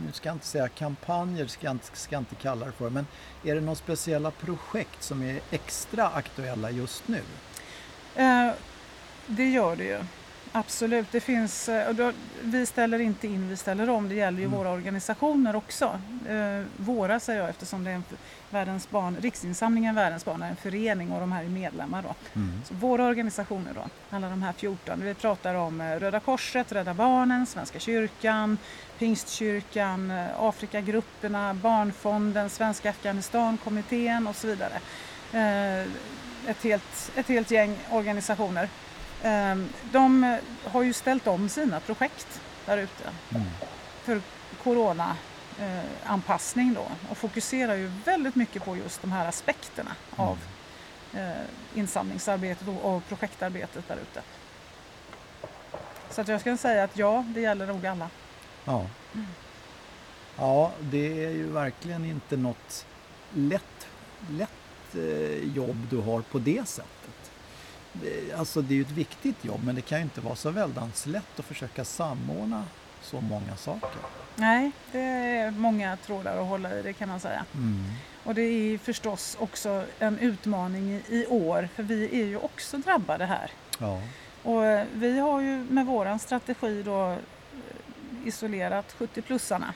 nu 0.06 0.12
ska 0.12 0.28
jag 0.28 0.36
inte 0.36 0.46
säga 0.46 0.68
kampanjer, 0.68 1.46
ska 1.46 1.66
jag 1.66 1.74
inte, 1.74 1.96
ska 1.96 2.14
jag 2.14 2.20
inte 2.20 2.34
kalla 2.34 2.66
det 2.66 2.72
för, 2.72 2.90
men 2.90 3.06
är 3.44 3.54
det 3.54 3.60
några 3.60 3.76
speciella 3.76 4.30
projekt 4.30 5.02
som 5.02 5.22
är 5.22 5.40
extra 5.50 6.08
aktuella 6.08 6.70
just 6.70 7.08
nu? 7.08 7.20
Eh, 8.16 8.50
det 9.26 9.48
gör 9.48 9.76
det 9.76 9.84
ju. 9.84 10.00
Absolut. 10.54 11.12
Det 11.12 11.20
finns, 11.20 11.68
eh, 11.68 11.88
och 11.88 11.94
då, 11.94 12.12
vi 12.42 12.66
ställer 12.66 12.98
inte 12.98 13.26
in, 13.28 13.48
vi 13.48 13.56
ställer 13.56 13.90
om. 13.90 14.08
Det 14.08 14.14
gäller 14.14 14.38
ju 14.38 14.44
Mm. 14.44 14.58
våra 14.58 14.70
organisationer 14.70 15.56
också. 15.56 16.00
Eh, 16.28 16.62
våra 16.76 17.20
säger 17.20 17.40
jag 17.40 17.48
eftersom 17.50 17.84
det 17.84 17.90
är 17.90 17.94
en 17.94 18.04
Världens 18.50 18.90
barn, 18.90 19.16
Riksinsamlingen 19.20 19.94
Världens 19.94 20.24
barn 20.24 20.42
är 20.42 20.48
en 20.48 20.56
förening 20.56 21.12
och 21.12 21.20
de 21.20 21.32
här 21.32 21.44
är 21.44 21.48
medlemmar. 21.48 22.02
Då. 22.02 22.14
Så 22.64 22.74
våra 22.74 23.04
organisationer 23.06 23.72
då, 23.74 23.84
alla 24.10 24.28
de 24.28 24.42
här 24.42 24.52
14. 24.52 25.00
Vi 25.04 25.14
pratar 25.14 25.54
om 25.54 25.80
eh, 25.80 25.98
Röda 25.98 26.20
Korset, 26.20 26.72
Rädda 26.72 26.94
Barnen, 26.94 27.46
Svenska 27.46 27.78
kyrkan, 27.78 28.58
Pingstkyrkan, 28.98 30.12
Afrikagrupperna, 30.38 31.54
Barnfonden, 31.54 32.50
Svenska 32.50 32.90
Afghanistankommittén 32.90 34.26
och 34.26 34.36
så 34.36 34.46
vidare. 34.46 34.74
Eh, 35.32 35.88
Ett 36.46 36.62
helt, 36.62 37.12
ett 37.16 37.28
helt 37.28 37.50
gäng 37.50 37.76
organisationer. 37.90 38.68
Eh, 39.22 39.56
De 39.92 40.24
eh, 40.24 40.38
har 40.72 40.82
ju 40.82 40.92
ställt 40.92 41.26
om 41.26 41.48
sina 41.48 41.80
projekt 41.80 42.40
där 42.66 42.78
ute 42.78 43.04
Mm. 43.30 43.42
för 44.04 44.20
corona-anpassning 44.62 46.74
då 46.74 46.86
och 47.10 47.16
fokuserar 47.16 47.74
ju 47.74 47.92
väldigt 48.04 48.34
mycket 48.34 48.64
på 48.64 48.76
just 48.76 49.02
de 49.02 49.12
här 49.12 49.28
aspekterna 49.28 49.90
av 50.16 50.38
eh, 51.14 51.30
insamlingsarbetet 51.74 52.68
och, 52.68 52.96
och 52.96 53.06
projektarbetet 53.08 53.88
där 53.88 53.96
ute. 53.96 54.22
Så 56.10 56.20
att 56.20 56.28
jag 56.28 56.40
skulle 56.40 56.56
säga 56.56 56.84
att 56.84 56.98
ja, 56.98 57.24
det 57.34 57.40
gäller 57.40 57.66
nog 57.66 57.86
alla. 57.86 58.08
Ja. 58.64 58.86
ja, 60.38 60.72
det 60.80 61.24
är 61.24 61.30
ju 61.30 61.52
verkligen 61.52 62.04
inte 62.04 62.36
något 62.36 62.86
lätt, 63.34 63.86
lätt 64.30 64.94
eh, 64.94 65.54
jobb 65.56 65.86
du 65.90 65.96
har 65.96 66.20
på 66.20 66.38
det 66.38 66.68
sättet. 66.68 67.21
Det, 67.92 68.32
alltså 68.32 68.62
det 68.62 68.74
är 68.74 68.76
ju 68.76 68.82
ett 68.82 68.90
viktigt 68.90 69.44
jobb 69.44 69.60
men 69.64 69.74
det 69.74 69.80
kan 69.80 69.98
ju 69.98 70.04
inte 70.04 70.20
vara 70.20 70.36
så 70.36 70.50
väldans 70.50 71.06
lätt 71.06 71.38
att 71.38 71.44
försöka 71.44 71.84
samordna 71.84 72.64
så 73.02 73.20
många 73.20 73.56
saker. 73.56 74.00
Nej, 74.36 74.70
det 74.92 75.00
är 75.00 75.50
många 75.50 75.96
trådar 75.96 76.36
att 76.36 76.48
hålla 76.48 76.78
i 76.78 76.82
det 76.82 76.92
kan 76.92 77.08
man 77.08 77.20
säga. 77.20 77.44
Mm. 77.54 77.84
Och 78.24 78.34
det 78.34 78.42
är 78.42 78.78
förstås 78.78 79.36
också 79.40 79.84
en 79.98 80.18
utmaning 80.18 80.90
i, 80.90 81.02
i 81.08 81.26
år 81.26 81.68
för 81.74 81.82
vi 81.82 82.20
är 82.22 82.26
ju 82.26 82.36
också 82.36 82.78
drabbade 82.78 83.24
här. 83.24 83.50
Ja. 83.78 84.00
Och 84.42 84.64
eh, 84.64 84.86
vi 84.94 85.18
har 85.18 85.40
ju 85.40 85.64
med 85.70 85.86
våran 85.86 86.18
strategi 86.18 86.82
då 86.82 87.10
eh, 87.10 87.18
isolerat 88.24 88.94
70-plussarna. 88.98 89.72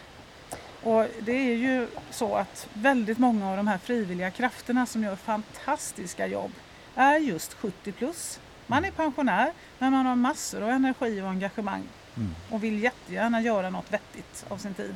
Och 0.82 1.06
det 1.20 1.32
är 1.32 1.56
ju 1.56 1.88
så 2.10 2.34
att 2.34 2.68
väldigt 2.72 3.18
många 3.18 3.50
av 3.50 3.56
de 3.56 3.66
här 3.68 3.78
frivilliga 3.78 4.30
krafterna 4.30 4.86
som 4.86 5.02
gör 5.02 5.16
fantastiska 5.16 6.26
jobb 6.26 6.52
är 6.96 7.18
just 7.18 7.54
70 7.54 7.92
plus. 7.92 8.40
Man 8.66 8.84
är 8.84 8.90
pensionär 8.90 9.52
men 9.78 9.92
man 9.92 10.06
har 10.06 10.16
massor 10.16 10.62
av 10.62 10.70
energi 10.70 11.20
och 11.22 11.28
engagemang 11.28 11.82
Mm. 12.16 12.34
och 12.50 12.64
vill 12.64 12.82
jättegärna 12.82 13.40
göra 13.40 13.70
något 13.70 13.92
vettigt 13.92 14.46
av 14.48 14.56
sin 14.58 14.74
tid. 14.74 14.94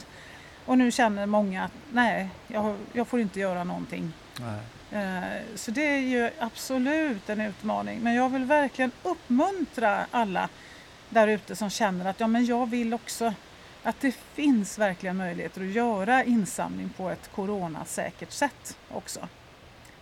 Och 0.66 0.78
nu 0.78 0.90
känner 0.90 1.26
många 1.26 1.64
att 1.64 1.72
nej, 1.92 2.28
jag, 2.48 2.76
jag 2.92 3.08
får 3.08 3.20
inte 3.20 3.40
göra 3.40 3.64
någonting. 3.64 4.12
Nej. 4.40 4.60
Eh, 5.04 5.40
Så 5.54 5.70
det 5.70 5.86
är 5.86 5.98
ju 5.98 6.30
absolut 6.38 7.28
en 7.28 7.40
utmaning. 7.40 8.00
Men 8.00 8.14
jag 8.14 8.28
vill 8.28 8.44
verkligen 8.44 8.92
uppmuntra 9.02 10.06
alla 10.10 10.48
där 11.08 11.28
ute 11.28 11.56
som 11.56 11.70
känner 11.70 12.04
att 12.10 12.20
ja, 12.20 12.26
men 12.26 12.44
jag 12.44 12.70
vill 12.70 12.94
också 12.94 13.34
att 13.82 14.00
det 14.00 14.12
finns 14.34 14.78
verkligen 14.78 15.16
möjligheter 15.16 15.60
att 15.60 15.66
göra 15.72 16.24
insamling 16.24 16.88
på 16.96 17.10
ett 17.10 17.30
coronasäkert 17.34 18.32
sätt 18.32 18.76
också. 18.90 19.28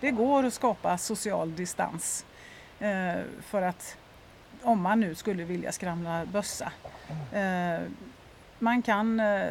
Det 0.01 0.11
går 0.11 0.45
att 0.45 0.55
skapa 0.55 0.99
social 0.99 1.57
distans 1.57 2.25
eh, 2.81 3.23
för 3.43 3.63
att 3.63 3.97
om 4.63 4.83
man 4.83 5.01
nu 5.01 5.15
skulle 5.15 5.45
vilja 5.45 5.73
skramla 5.73 6.27
bössa. 6.27 6.73
Eh, 7.33 7.81
man 8.59 8.83
kan, 8.83 9.21
eh, 9.21 9.47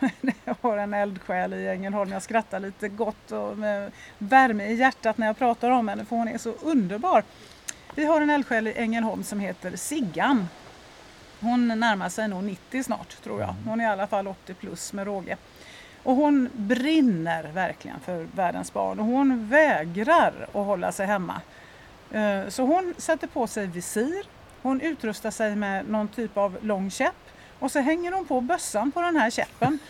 jag 0.44 0.56
har 0.60 0.76
en 0.76 0.94
eldsjäl 0.94 1.54
i 1.54 1.68
Ängelholm, 1.68 2.12
jag 2.12 2.22
skrattar 2.22 2.60
lite 2.60 2.88
gott 2.88 3.32
och 3.32 3.58
med 3.58 3.92
värme 4.18 4.64
i 4.64 4.74
hjärtat 4.74 5.18
när 5.18 5.26
jag 5.26 5.38
pratar 5.38 5.70
om 5.70 5.88
henne 5.88 6.04
för 6.04 6.16
hon 6.16 6.28
är 6.28 6.38
så 6.38 6.50
underbar. 6.50 7.24
Vi 7.94 8.04
har 8.04 8.20
en 8.20 8.30
eldsjäl 8.30 8.66
i 8.66 8.74
Ängelholm 8.76 9.24
som 9.24 9.40
heter 9.40 9.76
Siggan. 9.76 10.48
Hon 11.40 11.68
närmar 11.68 12.08
sig 12.08 12.28
nog 12.28 12.44
90 12.44 12.82
snart 12.82 13.22
tror 13.22 13.40
jag. 13.40 13.54
Hon 13.66 13.80
är 13.80 13.84
i 13.84 13.86
alla 13.86 14.06
fall 14.06 14.28
80 14.28 14.54
plus 14.54 14.92
med 14.92 15.06
råge. 15.06 15.36
Och 16.02 16.14
hon 16.16 16.48
brinner 16.52 17.42
verkligen 17.54 18.00
för 18.00 18.26
världens 18.34 18.72
barn 18.72 19.00
och 19.00 19.06
hon 19.06 19.48
vägrar 19.48 20.32
att 20.52 20.66
hålla 20.66 20.92
sig 20.92 21.06
hemma. 21.06 21.40
Eh, 22.10 22.48
Så 22.48 22.62
hon 22.62 22.94
sätter 22.98 23.26
på 23.26 23.46
sig 23.46 23.66
visir, 23.66 24.24
hon 24.62 24.80
utrustar 24.80 25.30
sig 25.30 25.56
med 25.56 25.88
någon 25.88 26.08
typ 26.08 26.36
av 26.36 26.56
lång 26.62 26.90
käpp 26.90 27.14
och 27.58 27.70
så 27.70 27.80
hänger 27.80 28.12
hon 28.12 28.26
på 28.26 28.40
bössan 28.40 28.92
på 28.92 29.00
den 29.00 29.16
här 29.16 29.30
käppen. 29.30 29.78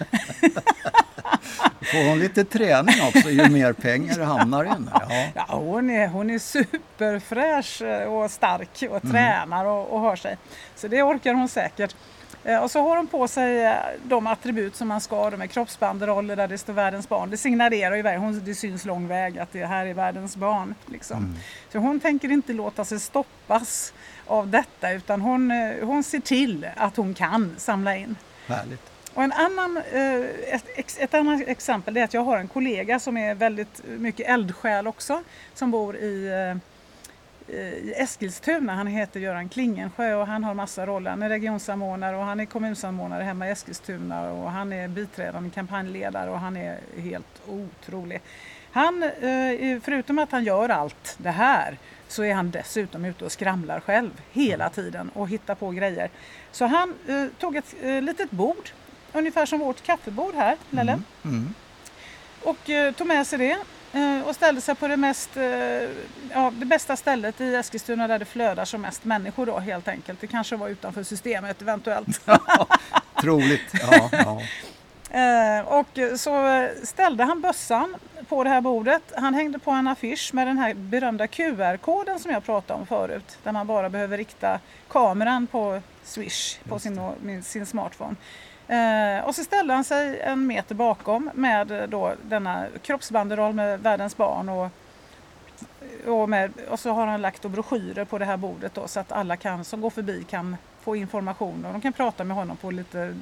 Får 1.93 2.09
hon 2.09 2.19
lite 2.19 2.45
träning 2.45 2.95
också 3.09 3.31
ju 3.31 3.49
mer 3.49 3.73
pengar 3.73 4.19
det 4.19 4.25
hamnar 4.25 4.65
i 4.65 4.69
henne. 4.69 4.91
Ja. 4.95 5.27
Ja, 5.35 5.45
hon, 5.57 5.91
är, 5.91 6.09
hon 6.09 6.31
är 6.31 6.39
superfräsch 6.39 7.83
eh, 7.83 8.13
och 8.13 8.31
stark 8.31 8.83
och 8.91 9.03
tränar 9.11 9.65
och, 9.65 9.93
och 9.93 10.01
har 10.01 10.17
sig. 10.17 10.37
Så 10.77 10.89
det 10.89 11.03
orkar 11.03 11.35
hon 11.35 11.49
säkert. 11.49 11.97
Eh, 12.45 12.63
och 12.63 12.71
så 12.71 12.83
har 12.83 12.97
hon 12.97 13.07
på 13.07 13.29
sig 13.29 13.65
eh, 13.65 13.75
de 14.03 14.27
attribut 14.27 14.77
som 14.77 14.89
man 14.89 15.01
ska, 15.01 15.31
de 15.31 15.41
är 15.41 15.47
kroppsbanderoller 15.47 16.37
där 16.37 16.49
det 16.49 16.59
står 16.59 16.73
världens 16.73 17.09
barn. 17.09 17.31
Det 17.31 17.37
signalerar 17.37 17.97
ju 17.97 18.19
hon, 18.19 18.45
det 18.45 18.55
syns 18.55 18.85
lång 18.85 19.09
väg 19.09 19.39
att 19.39 19.53
det 19.53 19.67
här 19.67 19.87
är 19.87 19.95
världens 19.95 20.37
barn. 20.37 20.75
Liksom. 20.87 21.19
Mm. 21.19 21.37
Så 21.73 21.79
hon 21.79 22.01
tänker 22.01 22.31
inte 22.31 22.53
låta 22.53 22.85
sig 22.85 23.01
stoppas 23.01 23.93
av 24.27 24.49
detta 24.49 24.93
utan 24.93 25.21
hon, 25.21 25.51
eh, 25.51 25.87
hon 25.87 26.03
ser 26.03 26.21
till 26.21 26.67
att 26.77 26.97
hon 26.97 27.15
kan 27.15 27.55
samla 27.59 27.97
in. 27.97 28.17
Härligt. 28.47 28.83
Och 29.15 29.23
en 29.23 29.33
annan, 29.33 29.83
ett, 30.47 30.99
ett 30.99 31.15
annat 31.15 31.43
exempel 31.47 31.97
är 31.97 32.05
att 32.05 32.15
jag 32.15 32.25
har 32.25 32.39
en 32.39 32.49
kollega 32.49 33.01
som 33.01 33.17
är 33.17 33.35
väldigt 33.35 33.83
mycket 33.85 34.29
eldsjäl 34.29 34.87
också 34.87 35.23
som 35.55 35.71
bor 35.71 35.97
i 35.97 36.31
i 37.53 37.95
Eskilstuna. 37.97 38.75
Han 38.75 38.87
heter 38.87 39.21
Göran 39.21 39.49
Klingensjö 39.49 40.15
och 40.15 40.27
han 40.27 40.45
har 40.45 40.55
massa 40.55 40.87
roller. 40.87 41.11
Han 41.11 41.23
är 41.23 41.29
regionsamordnare 41.29 42.17
och 42.17 42.25
han 42.25 42.41
är 42.41 42.45
kommunsamordnare 42.45 43.23
hemma 43.23 43.49
i 43.49 43.51
Eskilstuna 43.51 44.31
och 44.33 44.51
han 44.51 44.73
är 44.73 44.89
biträdande 44.89 45.51
kampanjledare 45.51 46.31
och 46.31 46.39
han 46.39 46.57
är 46.57 46.79
helt 46.97 47.43
otrolig. 47.49 48.21
Han, 48.73 49.03
eh, 49.03 49.81
förutom 49.83 50.19
att 50.19 50.33
han 50.33 50.45
gör 50.45 50.69
allt 50.69 51.17
det 51.19 51.31
här 51.31 51.79
så 52.09 52.25
är 52.25 52.35
han 52.35 52.51
dessutom 52.51 53.05
ute 53.05 53.25
och 53.25 53.33
skramlar 53.33 53.81
själv 53.81 54.11
hela 54.33 54.71
tiden 54.71 55.11
och 55.15 55.29
hittar 55.29 55.55
på 55.55 55.71
grejer. 55.71 56.11
Så 56.53 56.67
han 56.67 56.95
eh, 57.09 57.25
tog 57.39 57.57
ett 57.57 57.75
eh, 57.83 58.03
litet 58.03 58.31
bord, 58.31 58.71
ungefär 59.13 59.47
som 59.47 59.59
vårt 59.59 59.83
kaffebord 59.83 60.35
här, 60.35 60.57
Lelle. 60.71 60.93
Mm, 60.93 61.05
mm. 61.25 61.55
Och 62.43 62.97
tog 62.97 63.07
med 63.07 63.27
sig 63.27 63.39
det 63.39 63.57
Eh, 63.57 63.80
och 64.25 64.35
ställde 64.35 64.61
sig 64.61 64.75
på 64.75 64.89
det, 64.89 64.97
mest, 64.97 65.37
eh, 65.37 65.45
ja, 66.33 66.53
det 66.55 66.67
bästa 66.67 66.97
stället 66.97 67.41
i 67.41 67.55
Eskilstuna 67.55 68.09
där 68.09 68.19
det 68.19 68.25
flödar 68.25 68.65
som 68.65 68.81
mest 68.81 69.05
människor 69.05 69.47
då 69.47 69.59
helt 69.59 69.89
enkelt. 69.89 70.21
Det 70.21 70.27
kanske 70.27 70.57
var 70.57 70.69
utanför 70.69 71.03
systemet 71.03 71.63
eventuellt. 71.63 72.21
troligt. 73.21 73.75
Ja, 73.91 74.11
ja. 74.13 74.41
Eh, 75.11 75.69
och 75.69 76.19
så 76.21 76.69
ställde 76.83 77.25
han 77.25 77.41
bössan 77.41 77.97
på 78.29 78.45
det 78.45 78.51
här 78.51 78.61
bordet. 78.61 79.03
Han 79.17 79.35
hängde 79.35 79.59
på 79.59 79.71
en 79.71 79.89
affisch 79.89 80.35
med 80.35 80.47
den 80.47 80.59
här 80.59 80.75
berömda 80.75 81.27
QR-koden 81.27 82.19
som 82.19 82.31
jag 82.31 82.45
pratade 82.45 82.81
om 82.81 82.87
förut. 82.87 83.39
Där 83.43 83.53
man 83.53 83.67
bara 83.67 83.89
behöver 83.89 84.17
rikta 84.17 84.61
kameran 84.89 85.47
på 85.47 85.81
Swish 86.05 86.59
på 86.69 86.79
sin, 86.79 87.43
sin 87.43 87.67
smartphone. 87.67 88.17
Eh, 88.71 89.25
och 89.25 89.35
så 89.35 89.45
ställde 89.45 89.75
han 89.75 89.85
sig 89.85 90.21
en 90.21 90.47
meter 90.47 90.75
bakom 90.75 91.31
med 91.35 91.71
eh, 91.71 91.87
då 91.89 92.13
denna 92.23 92.67
kroppsbanderoll 92.83 93.53
med 93.53 93.81
världens 93.81 94.17
barn 94.17 94.49
och, 94.49 94.69
och, 96.07 96.29
med, 96.29 96.53
och 96.69 96.81
så 96.81 96.91
har 96.91 97.07
han 97.07 97.23
lagt 97.23 97.43
broschyrer 97.43 98.05
på 98.05 98.19
det 98.19 98.25
här 98.25 98.37
bordet 98.37 98.75
då, 98.75 98.89
så 98.89 99.01
att 99.01 99.13
alla 99.13 99.37
kan, 99.37 99.65
som 99.65 99.81
går 99.81 99.91
förbi 99.91 100.25
kan 100.31 100.57
få 100.81 100.97
information 100.97 101.65
och 101.65 101.73
de 101.73 101.81
kan 101.81 101.93
prata 101.93 102.25
med 102.25 102.37
honom 102.37 102.57
på 102.57 102.71
lite 102.71 103.15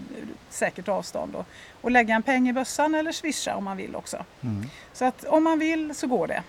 säkert 0.49 0.89
avstånd 0.89 1.35
och, 1.35 1.47
och 1.81 1.91
lägga 1.91 2.15
en 2.15 2.23
peng 2.23 2.49
i 2.49 2.53
bössan 2.53 2.95
eller 2.95 3.13
swisha 3.13 3.57
om 3.57 3.65
man 3.65 3.77
vill 3.77 3.97
också. 3.97 4.25
Mm. 4.41 4.71
Så 4.93 5.05
att 5.05 5.25
om 5.25 5.45
man 5.45 5.59
vill 5.59 5.95
så 5.95 6.07
går 6.07 6.27
det. 6.27 6.43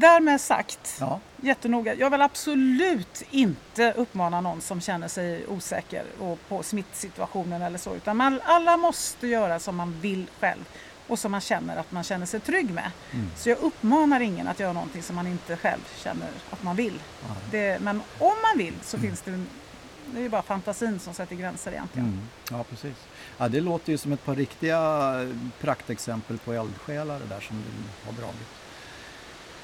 Därmed 0.00 0.40
sagt, 0.40 0.96
ja. 1.00 1.20
jättenoga. 1.36 1.94
Jag 1.94 2.10
vill 2.10 2.22
absolut 2.22 3.22
inte 3.30 3.92
uppmana 3.92 4.40
någon 4.40 4.60
som 4.60 4.80
känner 4.80 5.08
sig 5.08 5.46
osäker 5.46 6.04
och 6.18 6.38
på 6.48 6.62
smittsituationen 6.62 7.62
eller 7.62 7.78
så. 7.78 7.94
Utan 7.94 8.16
man, 8.16 8.40
alla 8.44 8.76
måste 8.76 9.26
göra 9.26 9.58
som 9.58 9.76
man 9.76 10.00
vill 10.00 10.26
själv 10.40 10.64
och 11.06 11.18
som 11.18 11.32
man 11.32 11.40
känner 11.40 11.76
att 11.76 11.92
man 11.92 12.04
känner 12.04 12.26
sig 12.26 12.40
trygg 12.40 12.70
med. 12.70 12.90
Mm. 13.10 13.30
Så 13.36 13.48
jag 13.48 13.58
uppmanar 13.58 14.20
ingen 14.20 14.48
att 14.48 14.60
göra 14.60 14.72
någonting 14.72 15.02
som 15.02 15.16
man 15.16 15.26
inte 15.26 15.56
själv 15.56 15.80
känner 15.96 16.28
att 16.50 16.62
man 16.62 16.76
vill. 16.76 17.00
Ja. 17.28 17.34
Det, 17.50 17.80
men 17.80 18.02
om 18.18 18.34
man 18.42 18.58
vill 18.58 18.74
så 18.82 18.96
mm. 18.96 19.08
finns 19.08 19.22
det 19.22 19.44
det 20.12 20.18
är 20.18 20.22
ju 20.22 20.28
bara 20.28 20.42
fantasin 20.42 20.98
som 20.98 21.14
sätter 21.14 21.36
gränser 21.36 21.72
egentligen. 21.72 22.08
Mm. 22.08 22.20
Ja, 22.50 22.64
precis. 22.70 22.96
Ja, 23.38 23.48
det 23.48 23.60
låter 23.60 23.92
ju 23.92 23.98
som 23.98 24.12
ett 24.12 24.24
par 24.24 24.34
riktiga 24.34 25.12
praktexempel 25.60 26.38
på 26.38 26.52
eldsjälar 26.52 27.20
det 27.20 27.26
där 27.26 27.40
som 27.40 27.56
du 27.56 28.06
har 28.06 28.12
dragit 28.12 28.48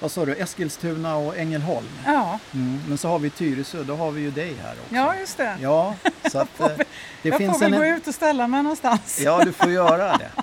vad 0.01 0.11
sa 0.11 0.25
du, 0.25 0.35
Eskilstuna 0.35 1.17
och 1.17 1.39
Ängelholm. 1.39 1.87
Ja. 2.07 2.39
Mm, 2.55 2.81
men 2.89 2.99
så 2.99 3.09
har 3.09 3.19
vi 3.19 3.31
Tyresö, 3.31 3.83
då 3.83 3.97
har 3.97 4.11
vi 4.11 4.21
ju 4.21 4.31
dig 4.31 4.55
här 4.63 4.73
också. 4.73 4.95
Ja, 4.95 5.17
just 5.17 5.37
det. 5.37 5.59
Ja, 5.63 5.95
så 6.33 6.39
att, 6.39 6.49
jag 6.59 6.69
får, 6.69 6.71
eh, 6.71 6.87
det 7.23 7.29
jag 7.29 7.39
finns 7.39 7.53
får 7.53 7.61
väl 7.61 7.75
en... 7.75 7.81
gå 7.81 7.87
ut 7.87 8.07
och 8.07 8.15
ställa 8.15 8.47
mig 8.47 8.63
någonstans. 8.63 9.21
Ja, 9.25 9.45
du 9.45 9.53
får 9.53 9.71
göra 9.71 10.17
det. 10.17 10.31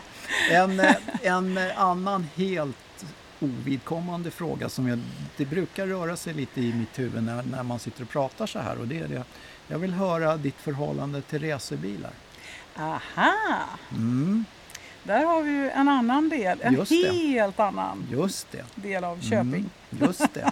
En, 0.52 0.80
eh, 0.80 0.96
en 1.22 1.60
annan 1.76 2.28
helt 2.36 3.06
ovidkommande 3.40 4.32
fråga 4.32 4.70
som 4.70 4.88
jag, 4.88 5.00
det 5.38 5.46
brukar 5.46 5.88
röra 5.88 6.16
sig 6.16 6.34
lite 6.34 6.62
i 6.62 6.74
mitt 6.74 7.00
huvud 7.00 7.24
när, 7.24 7.44
när 7.44 7.64
man 7.64 7.80
sitter 7.80 8.02
och 8.02 8.10
pratar 8.10 8.48
så 8.48 8.60
här 8.60 8.78
och 8.78 8.88
det 8.88 9.00
är 9.00 9.08
det. 9.08 9.24
Jag 9.68 9.80
vill 9.80 9.94
höra 9.94 10.38
ditt 10.38 10.56
förhållande 10.58 11.22
till 11.22 11.50
racerbilar. 11.50 12.12
Aha! 12.78 13.34
Mm. 13.92 14.46
Där 15.04 15.26
har 15.26 15.42
vi 15.42 15.52
ju 15.52 15.70
en 15.70 15.90
annan 15.90 16.30
del, 16.30 16.62
en 16.62 16.74
Just 16.74 16.92
helt 16.92 17.58
det. 17.58 17.64
annan 17.64 18.08
Just 18.12 18.52
det. 18.52 18.64
del 18.76 19.04
av 19.04 19.22
Köping. 19.22 19.46
Mm. 19.46 19.70
Just 19.90 20.34
det. 20.34 20.52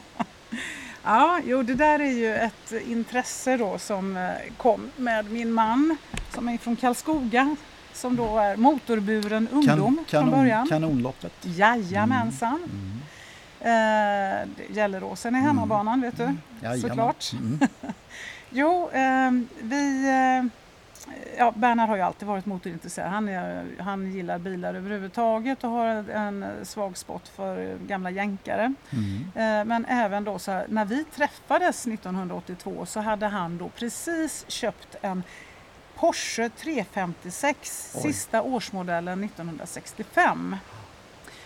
ja, 1.03 1.39
jo 1.45 1.63
det 1.63 1.73
där 1.75 1.99
är 1.99 2.11
ju 2.11 2.35
ett 2.35 2.73
intresse 2.87 3.57
då 3.57 3.77
som 3.77 4.17
eh, 4.17 4.29
kom 4.57 4.91
med 4.95 5.31
min 5.31 5.51
man 5.51 5.97
som 6.33 6.49
är 6.49 6.57
från 6.57 6.75
Karlskoga 6.75 7.55
som 7.93 8.15
då 8.15 8.37
är 8.37 8.57
motorburen 8.57 9.47
ungdom 9.51 9.95
kan, 9.95 10.05
kanon, 10.05 10.29
från 10.29 10.39
början. 10.39 10.67
Kanonloppet. 10.67 11.33
Jajamensan. 11.41 12.59
Mm. 12.63 13.01
Mm. 13.59 14.49
Eh, 14.69 14.75
Gelleråsen 14.75 15.35
är 15.35 15.39
hemmabanan 15.39 16.01
vet 16.01 16.17
du, 16.17 16.23
mm. 16.23 16.81
såklart. 16.81 17.31
Mm. 17.33 17.59
jo, 18.49 18.89
eh, 18.89 19.31
vi 19.61 20.09
eh, 20.09 20.60
ja, 21.37 21.53
Bernhard 21.55 21.89
har 21.89 21.95
ju 21.95 22.01
alltid 22.01 22.27
varit 22.27 22.45
motorintresserad. 22.45 23.09
Han, 23.09 23.29
är, 23.29 23.65
han 23.79 24.11
gillar 24.11 24.39
bilar 24.39 24.73
överhuvudtaget 24.73 25.63
och 25.63 25.69
har 25.69 25.87
en 26.09 26.45
svag 26.63 26.97
spot 26.97 27.27
för 27.27 27.77
gamla 27.77 28.09
jänkare. 28.09 28.73
Mm. 28.89 29.21
Eh, 29.35 29.65
men 29.65 29.85
även 29.85 30.23
då 30.23 30.39
så 30.39 30.51
här, 30.51 30.65
när 30.69 30.85
vi 30.85 31.03
träffades 31.03 31.87
1982 31.87 32.85
så 32.85 32.99
hade 32.99 33.27
han 33.27 33.57
då 33.57 33.69
precis 33.69 34.45
köpt 34.47 34.95
en 35.01 35.23
Porsche 35.95 36.49
356, 36.49 37.93
Oj. 37.95 38.01
sista 38.01 38.41
årsmodellen 38.41 39.23
1965. 39.23 40.55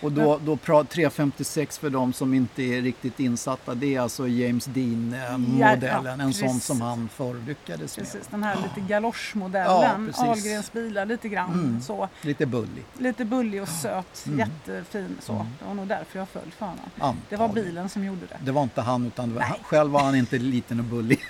Och 0.01 0.11
då, 0.11 0.39
då 0.45 0.57
356 0.83 1.77
för 1.77 1.89
de 1.89 2.13
som 2.13 2.33
inte 2.33 2.63
är 2.63 2.81
riktigt 2.81 3.19
insatta, 3.19 3.75
det 3.75 3.95
är 3.95 4.01
alltså 4.01 4.27
James 4.27 4.65
Dean-modellen, 4.65 6.19
ja, 6.19 6.23
en 6.23 6.33
sån 6.33 6.59
som 6.59 6.81
han 6.81 7.09
förr 7.09 7.47
lyckades 7.47 7.97
med. 7.97 8.05
Precis, 8.05 8.27
den 8.27 8.43
här 8.43 8.55
lite 8.55 8.87
galoschmodellen, 8.87 10.13
ja, 10.17 10.23
Ahlgrens 10.23 10.73
bilar 10.73 11.05
lite 11.05 11.29
grann 11.29 11.53
mm, 11.53 11.81
så. 11.81 12.09
Lite 12.21 12.45
bullig. 12.45 12.85
Lite 12.97 13.25
bullig 13.25 13.61
och 13.61 13.69
söt, 13.69 14.25
mm. 14.25 14.39
jättefin 14.39 15.17
så. 15.21 15.33
Mm. 15.33 15.45
Det 15.59 15.65
var 15.65 15.73
nog 15.73 15.87
därför 15.87 16.19
jag 16.19 16.29
föll 16.29 16.51
för 16.57 16.65
honom. 16.65 17.17
Det 17.29 17.35
var 17.35 17.47
bilen 17.47 17.89
som 17.89 18.05
gjorde 18.05 18.25
det. 18.25 18.37
Det 18.41 18.51
var 18.51 18.63
inte 18.63 18.81
han, 18.81 19.05
utan 19.05 19.33
var, 19.33 19.43
själv 19.63 19.91
var 19.91 20.03
han 20.03 20.15
inte 20.15 20.37
liten 20.37 20.79
och 20.79 20.85
bullig. 20.85 21.19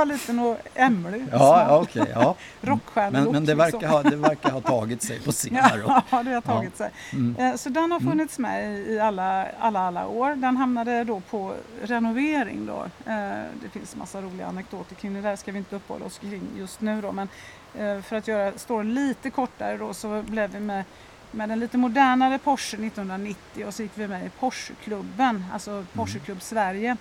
var 0.00 0.06
liten 0.06 0.38
och 0.38 0.58
ämlig. 0.74 1.26
Ja, 1.32 1.78
okej. 1.82 2.02
Okay, 2.02 2.12
ja. 2.14 2.36
Men, 3.10 3.24
men 3.24 3.44
det, 3.44 3.54
verkar 3.54 3.88
ha, 3.88 4.02
det 4.02 4.16
verkar 4.16 4.50
ha 4.50 4.60
tagit 4.60 5.02
sig 5.02 5.20
på 5.20 5.32
senare 5.32 5.82
Ja, 6.10 6.22
det 6.22 6.30
har 6.30 6.40
tagit 6.40 6.72
ja. 6.78 6.84
sig. 6.84 6.90
Mm. 7.12 7.36
Eh, 7.36 7.56
så 7.56 7.68
den 7.68 7.92
har 7.92 8.00
mm. 8.00 8.10
funnits 8.10 8.38
med 8.38 8.78
i 8.78 9.00
alla, 9.00 9.46
alla, 9.58 9.80
alla 9.80 10.06
år. 10.06 10.34
Den 10.34 10.56
hamnade 10.56 11.04
då 11.04 11.20
på 11.20 11.54
renovering 11.82 12.66
då. 12.66 12.84
Eh, 13.12 13.18
det 13.62 13.68
finns 13.72 13.96
massa 13.96 14.20
roliga 14.20 14.46
anekdoter 14.46 14.94
kring 14.94 15.14
det 15.14 15.20
där 15.20 15.36
ska 15.36 15.52
vi 15.52 15.58
inte 15.58 15.76
uppehålla 15.76 16.04
oss 16.04 16.18
kring 16.18 16.42
just 16.58 16.80
nu 16.80 17.00
då. 17.00 17.12
Men 17.12 17.28
eh, 17.74 18.02
för 18.02 18.16
att 18.16 18.28
göra 18.28 18.52
storyn 18.56 18.94
lite 18.94 19.30
kortare 19.30 19.76
då 19.76 19.94
så 19.94 20.22
blev 20.22 20.50
vi 20.50 20.60
med 20.60 20.84
med 21.32 21.50
en 21.50 21.60
lite 21.60 21.78
modernare 21.78 22.38
Porsche 22.38 22.76
1990 22.76 23.66
och 23.66 23.74
så 23.74 23.82
gick 23.82 23.92
vi 23.94 24.08
med 24.08 24.26
i 24.26 24.28
Porscheklubben, 24.28 25.44
alltså 25.52 25.84
Porscheklubb 25.92 26.36
mm. 26.36 26.40
Sverige 26.40 26.96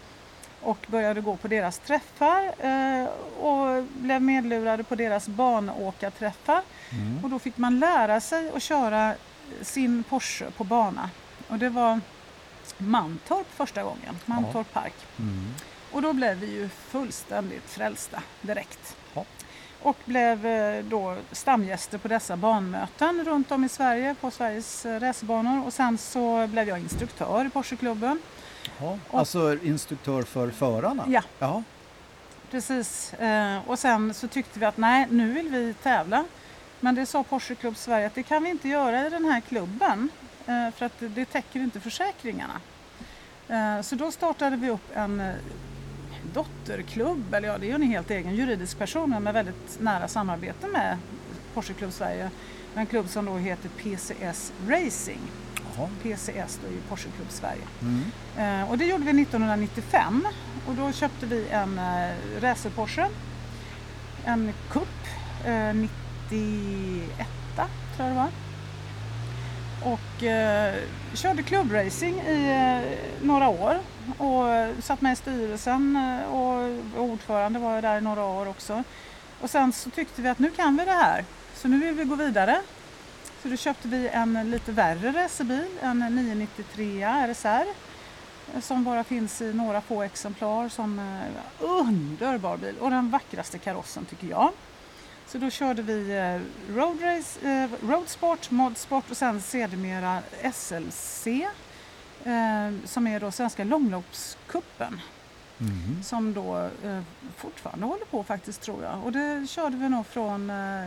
och 0.61 0.85
började 0.87 1.21
gå 1.21 1.35
på 1.35 1.47
deras 1.47 1.77
träffar 1.77 2.43
eh, 2.59 3.05
och 3.39 3.83
blev 3.83 4.21
medlurade 4.21 4.83
på 4.83 4.95
deras 4.95 5.27
banåkarträffar. 5.27 6.61
Mm. 6.91 7.23
Och 7.23 7.29
då 7.29 7.39
fick 7.39 7.57
man 7.57 7.79
lära 7.79 8.21
sig 8.21 8.51
att 8.55 8.63
köra 8.63 9.15
sin 9.61 10.03
Porsche 10.03 10.51
på 10.51 10.63
bana. 10.63 11.09
Och 11.47 11.59
det 11.59 11.69
var 11.69 11.99
Mantorp 12.77 13.47
första 13.55 13.83
gången, 13.83 14.15
Mantorp 14.25 14.67
ja. 14.73 14.81
Park. 14.81 14.93
Mm. 15.19 15.53
Och 15.91 16.01
då 16.01 16.13
blev 16.13 16.37
vi 16.37 16.47
ju 16.47 16.69
fullständigt 16.69 17.69
frälsta 17.69 18.23
direkt. 18.41 18.97
Ja. 19.13 19.25
Och 19.81 19.97
blev 20.05 20.45
eh, 20.45 20.83
då 20.83 21.17
stamgäster 21.31 21.97
på 21.97 22.07
dessa 22.07 22.37
banmöten 22.37 23.23
runt 23.25 23.51
om 23.51 23.63
i 23.63 23.69
Sverige 23.69 24.15
på 24.21 24.31
Sveriges 24.31 24.85
eh, 24.85 24.99
racerbanor. 24.99 25.65
Och 25.65 25.73
sen 25.73 25.97
så 25.97 26.47
blev 26.47 26.67
jag 26.67 26.79
instruktör 26.79 27.45
i 27.45 27.49
Porscheklubben. 27.49 28.21
Ja, 28.81 28.97
alltså 29.11 29.57
instruktör 29.63 30.21
för 30.21 30.51
förarna? 30.51 31.05
Ja. 31.07 31.21
ja. 31.39 31.63
Precis. 32.51 33.13
Eh, 33.13 33.69
och 33.69 33.79
sen 33.79 34.13
så 34.13 34.27
tyckte 34.27 34.59
vi 34.59 34.65
att 34.65 34.77
nej, 34.77 35.07
nu 35.09 35.33
vill 35.33 35.49
vi 35.49 35.73
tävla. 35.73 36.25
Men 36.79 36.95
det 36.95 37.05
sa 37.05 37.23
Porsche 37.23 37.55
Club 37.55 37.77
Sverige 37.77 38.07
att 38.07 38.15
det 38.15 38.23
kan 38.23 38.43
vi 38.43 38.49
inte 38.49 38.69
göra 38.69 39.07
i 39.07 39.09
den 39.09 39.25
här 39.25 39.41
klubben 39.41 40.09
eh, 40.45 40.71
för 40.75 40.85
att 40.85 40.93
det 40.99 41.25
täcker 41.25 41.59
inte 41.59 41.79
försäkringarna. 41.79 42.61
Eh, 43.47 43.81
så 43.81 43.95
då 43.95 44.11
startade 44.11 44.55
vi 44.55 44.69
upp 44.69 44.95
en 44.95 45.31
dotterklubb, 46.33 47.33
eller 47.33 47.47
ja 47.47 47.57
det 47.57 47.65
är 47.65 47.67
ju 47.67 47.75
en 47.75 47.81
helt 47.81 48.11
egen 48.11 48.35
juridisk 48.35 48.77
person 48.77 49.09
men 49.09 49.23
med 49.23 49.33
väldigt 49.33 49.79
nära 49.79 50.07
samarbete 50.07 50.67
med 50.67 50.97
Porsche 51.53 51.73
Club 51.73 51.91
Sverige. 51.91 52.29
En 52.75 52.85
klubb 52.85 53.09
som 53.09 53.25
då 53.25 53.35
heter 53.37 53.69
PCS 53.69 54.53
Racing. 54.67 55.21
Jaha. 55.79 55.89
PCS 56.03 56.59
då 56.61 56.67
är 56.67 56.71
ju 56.71 56.81
Porsche 56.89 57.09
Club 57.15 57.27
Sverige. 57.29 57.61
Mm. 57.81 58.61
Eh, 58.61 58.69
och 58.71 58.77
det 58.77 58.85
gjorde 58.85 59.03
vi 59.03 59.21
1995 59.21 60.27
och 60.67 60.75
då 60.75 60.91
köpte 60.91 61.25
vi 61.25 61.49
en 61.49 61.79
eh, 61.79 62.41
racer 62.41 62.69
Porsche, 62.69 63.07
en 64.25 64.53
Cup 64.71 64.87
eh, 65.45 65.73
91 65.73 65.89
tror 67.95 68.07
jag 68.09 68.09
det 68.09 68.15
var. 68.15 68.29
Och 69.93 70.23
eh, 70.23 70.75
körde 71.13 71.43
klubbracing 71.43 72.21
i 72.21 72.49
eh, 72.49 73.25
några 73.25 73.47
år 73.47 73.79
och 74.17 74.49
eh, 74.49 74.75
satt 74.81 75.01
med 75.01 75.13
i 75.13 75.15
styrelsen 75.15 75.95
eh, 75.95 76.33
och 76.33 76.77
ordförande 76.97 77.59
var 77.59 77.73
jag 77.73 77.83
där 77.83 77.97
i 77.97 78.01
några 78.01 78.23
år 78.23 78.47
också. 78.47 78.83
Och 79.41 79.49
sen 79.49 79.73
så 79.73 79.89
tyckte 79.89 80.21
vi 80.21 80.29
att 80.29 80.39
nu 80.39 80.51
kan 80.51 80.77
vi 80.77 80.85
det 80.85 80.91
här 80.91 81.25
så 81.55 81.67
nu 81.67 81.79
vill 81.79 81.95
vi 81.95 82.03
gå 82.03 82.15
vidare. 82.15 82.61
Så 83.41 83.47
då 83.47 83.55
köpte 83.55 83.87
vi 83.87 84.07
en 84.07 84.51
lite 84.51 84.71
värre 84.71 85.11
racerbil, 85.23 85.67
en 85.81 85.99
993 85.99 87.03
RSR 87.03 87.65
som 88.61 88.83
bara 88.83 89.03
finns 89.03 89.41
i 89.41 89.53
några 89.53 89.81
få 89.81 90.01
exemplar 90.03 90.69
som 90.69 90.99
eh, 90.99 91.25
underbar 91.59 92.57
bil 92.57 92.75
och 92.79 92.89
den 92.91 93.09
vackraste 93.09 93.57
karossen 93.57 94.05
tycker 94.05 94.27
jag. 94.27 94.51
Så 95.27 95.37
då 95.37 95.49
körde 95.49 95.81
vi 95.81 96.11
eh, 96.17 96.73
road, 96.75 96.97
race, 97.01 97.49
eh, 97.49 97.69
road 97.89 98.09
sport, 98.09 98.51
modsport 98.51 99.11
och 99.11 99.17
sen 99.17 99.41
sedermera 99.41 100.19
SLC 100.53 101.27
som 102.85 103.07
är 103.07 103.19
då 103.19 103.31
Svenska 103.31 103.63
långloppskuppen 103.63 105.01
Mhm. 105.61 106.03
som 106.03 106.33
då 106.33 106.69
fortfarande 107.37 107.85
håller 107.85 108.05
på 108.05 108.23
faktiskt 108.23 108.61
tror 108.61 108.83
jag. 108.83 109.03
Och 109.03 109.11
det 109.11 109.47
körde 109.49 109.77
vi 109.77 109.89
nog 109.89 110.07
från 110.07 110.49
eh, 110.49 110.85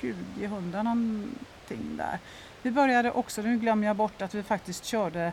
2000 0.00 1.34
någonting 1.70 1.96
där. 1.96 2.18
Vi 2.62 2.70
började 2.70 3.10
också, 3.10 3.42
nu 3.42 3.58
glömmer 3.58 3.86
jag 3.86 3.96
bort 3.96 4.22
att 4.22 4.34
vi 4.34 4.42
faktiskt 4.42 4.84
körde 4.84 5.32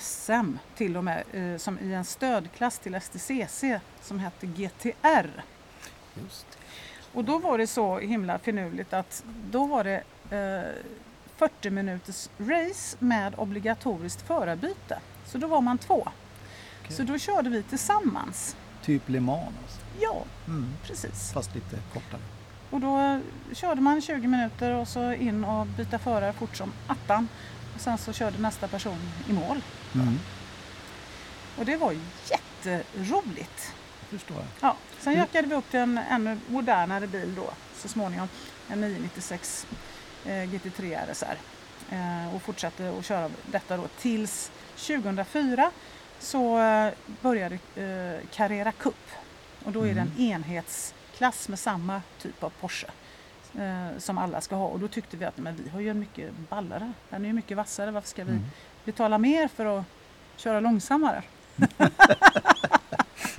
SM 0.00 0.56
till 0.76 0.96
och 0.96 1.04
med 1.04 1.22
eh, 1.32 1.56
som 1.58 1.78
i 1.78 1.92
en 1.94 2.04
stödklass 2.04 2.78
till 2.78 3.00
STCC 3.00 3.64
som 4.02 4.18
hette 4.18 4.46
GTR. 4.46 5.42
Och 7.12 7.24
då 7.24 7.38
var 7.38 7.58
det 7.58 7.66
så 7.66 7.98
himla 7.98 8.38
finurligt 8.38 8.92
att 8.92 9.24
då 9.50 9.66
var 9.66 9.84
det 9.84 10.02
eh, 10.30 10.82
40 11.36 11.70
minuters 11.70 12.28
race 12.38 12.96
med 12.98 13.34
obligatoriskt 13.36 14.22
förarbyte. 14.26 14.98
Så 15.26 15.38
då 15.38 15.46
var 15.46 15.60
man 15.60 15.78
två. 15.78 16.08
Okej. 16.82 16.96
Så 16.96 17.02
då 17.02 17.18
körde 17.18 17.50
vi 17.50 17.62
tillsammans. 17.62 18.56
Typ 18.82 19.08
Le 19.08 19.20
Mans 19.20 19.48
alltså. 19.62 19.80
Ja, 20.00 20.22
Mm. 20.46 20.72
precis. 20.82 21.32
Fast 21.32 21.54
lite 21.54 21.76
kortare. 21.94 22.20
Och 22.72 22.80
då 22.80 23.20
körde 23.52 23.80
man 23.80 24.00
20 24.02 24.26
minuter 24.28 24.70
och 24.74 24.88
så 24.88 25.12
in 25.12 25.44
och 25.44 25.66
byta 25.66 25.98
förare 25.98 26.32
fort 26.32 26.56
som 26.56 26.72
attan. 26.86 27.28
Och 27.74 27.80
sen 27.80 27.98
så 27.98 28.12
körde 28.12 28.38
nästa 28.38 28.68
person 28.68 28.98
i 29.28 29.32
mål. 29.32 29.62
Mm. 29.94 30.18
Och 31.58 31.64
det 31.64 31.76
var 31.76 31.94
jätteroligt. 32.30 33.72
Förstår 34.10 34.36
jag. 34.36 34.46
Ja, 34.60 34.76
sen 35.00 35.12
Mm. 35.12 35.20
jackade 35.20 35.48
vi 35.48 35.54
upp 35.54 35.70
till 35.70 35.80
en 35.80 35.98
ännu 35.98 36.38
modernare 36.48 37.06
bil 37.06 37.34
då 37.34 37.50
så 37.76 37.88
småningom. 37.88 38.28
En 38.68 38.80
996 38.80 39.66
eh, 40.24 40.30
GT3 40.30 40.98
RSR. 41.10 41.36
Eh, 41.90 42.34
och 42.34 42.42
fortsatte 42.42 42.94
att 42.98 43.04
köra 43.04 43.30
detta 43.46 43.76
då 43.76 43.88
tills 43.98 44.50
2004 44.76 45.70
så 46.20 46.58
eh, 46.58 46.92
började 47.22 47.54
eh, 47.54 48.26
Carrera 48.34 48.72
Cup. 48.72 49.08
Och 49.64 49.72
då 49.72 49.86
är 49.86 49.94
det 49.94 50.00
en 50.00 50.12
enhetsklass 51.22 51.48
med 51.48 51.58
samma 51.58 52.02
typ 52.18 52.42
av 52.42 52.50
Porsche. 52.60 52.86
Eh, 53.58 53.98
som 53.98 54.18
alla 54.18 54.40
ska 54.40 54.56
ha 54.56 54.66
och 54.66 54.80
då 54.80 54.88
tyckte 54.88 55.16
vi 55.16 55.24
att 55.24 55.36
men 55.38 55.56
vi 55.56 55.68
har 55.70 55.80
ju 55.80 55.88
en 55.90 55.98
mycket 55.98 56.30
ballare, 56.50 56.92
den 57.10 57.22
är 57.22 57.26
ju 57.26 57.32
mycket 57.32 57.56
vassare, 57.56 57.90
varför 57.90 58.08
ska 58.08 58.24
vi 58.24 58.30
Mm. 58.30 58.44
betala 58.84 59.18
mer 59.18 59.48
för 59.48 59.78
att 59.78 59.84
köra 60.36 60.60
långsammare? 60.60 61.22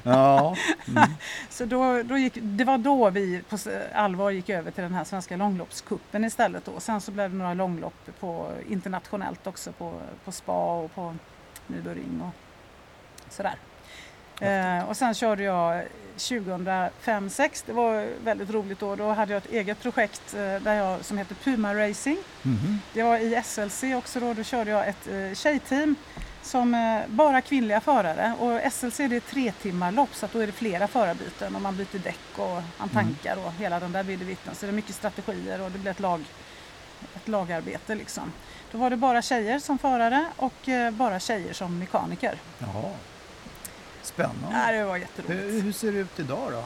Ja. 0.06 0.56
Mm. 0.88 1.04
Så 1.50 1.66
då, 1.66 2.04
då 2.04 2.18
gick, 2.18 2.34
det 2.42 2.64
var 2.66 2.78
då 2.78 3.10
vi 3.10 3.42
på 3.50 3.58
allvar 3.94 4.32
gick 4.32 4.50
över 4.50 4.72
till 4.72 4.84
den 4.84 4.94
här 4.94 5.04
svenska 5.04 5.38
långloppskuppen 5.38 6.24
istället. 6.26 6.66
Då. 6.66 6.80
Sen 6.80 7.02
så 7.02 7.12
blev 7.12 7.32
det 7.32 7.38
några 7.38 7.54
långlopp 7.54 8.10
på, 8.20 8.52
internationellt 8.70 9.48
också 9.48 9.72
på, 9.72 9.94
på 10.26 10.32
spa 10.32 10.76
och 10.80 10.96
på 10.96 11.16
Nybörring 11.68 12.22
och 12.22 12.34
sådär. 13.34 13.56
Eh, 14.44 14.90
och 14.90 14.98
sen 14.98 15.14
körde 15.14 15.44
jag 15.44 15.84
2005-06, 16.18 17.64
det 17.66 17.74
var 17.74 18.08
väldigt 18.24 18.50
roligt 18.50 18.80
då. 18.80 18.96
Då 18.96 19.10
hade 19.10 19.34
jag 19.34 19.38
ett 19.38 19.52
eget 19.52 19.82
projekt 19.82 20.34
eh, 20.34 20.40
där 20.40 20.74
jag, 20.74 21.06
som 21.06 21.18
heter 21.18 21.36
Puma 21.36 21.76
Racing. 21.76 22.18
Mhm. 22.42 22.80
Det 22.94 23.04
var 23.04 23.18
i 23.18 23.42
SLC 23.44 23.84
också 23.96 24.20
då, 24.20 24.34
då 24.34 24.44
körde 24.44 24.72
jag 24.72 24.88
ett 24.88 25.08
eh, 25.08 25.34
tjejteam 25.36 25.96
som 26.42 26.74
eh, 26.74 27.02
bara 27.08 27.42
kvinnliga 27.42 27.82
förare 27.82 28.34
och 28.40 28.72
SLC 28.74 28.98
det 28.98 29.16
är 29.16 29.20
tre 29.20 29.52
timmar 29.62 29.92
lopp 29.92 30.16
så 30.16 30.26
att 30.26 30.34
då 30.34 30.40
är 30.40 30.46
det 30.48 30.54
flera 30.54 30.88
förarbyten 30.88 31.56
och 31.56 31.62
man 31.62 31.78
byter 31.78 32.00
däck 32.04 32.38
och 32.38 32.62
man 32.78 32.90
tankar 32.90 33.38
och 33.46 33.54
hela 33.54 33.80
den 33.80 33.92
där 33.92 34.04
videvitten. 34.04 34.56
Så 34.56 34.66
det 34.66 34.72
är 34.72 34.74
mycket 34.74 34.96
strategier 34.96 35.62
och 35.62 35.72
det 35.72 35.78
blir 35.80 35.92
ett, 35.92 36.00
lag, 36.00 36.24
ett 37.16 37.28
lagarbete 37.28 37.96
liksom. 37.96 38.32
Då 38.72 38.78
var 38.78 38.90
det 38.90 38.98
bara 38.98 39.22
tjejer 39.22 39.60
som 39.60 39.78
förare 39.78 40.26
och 40.36 40.70
eh, 40.70 40.92
bara 40.92 41.20
tjejer 41.20 41.54
som 41.54 41.80
mekaniker. 41.80 42.38
Jaha. 42.60 42.92
Spännande. 44.04 44.48
Ja, 44.66 44.72
det 44.72 44.84
var 44.84 44.94
Hur, 44.94 45.02
jätteroligt. 45.02 45.66
hur 45.66 45.72
ser 45.72 45.92
det 45.92 46.00
ut 46.00 46.20
idag 46.20 46.52
då? 46.52 46.64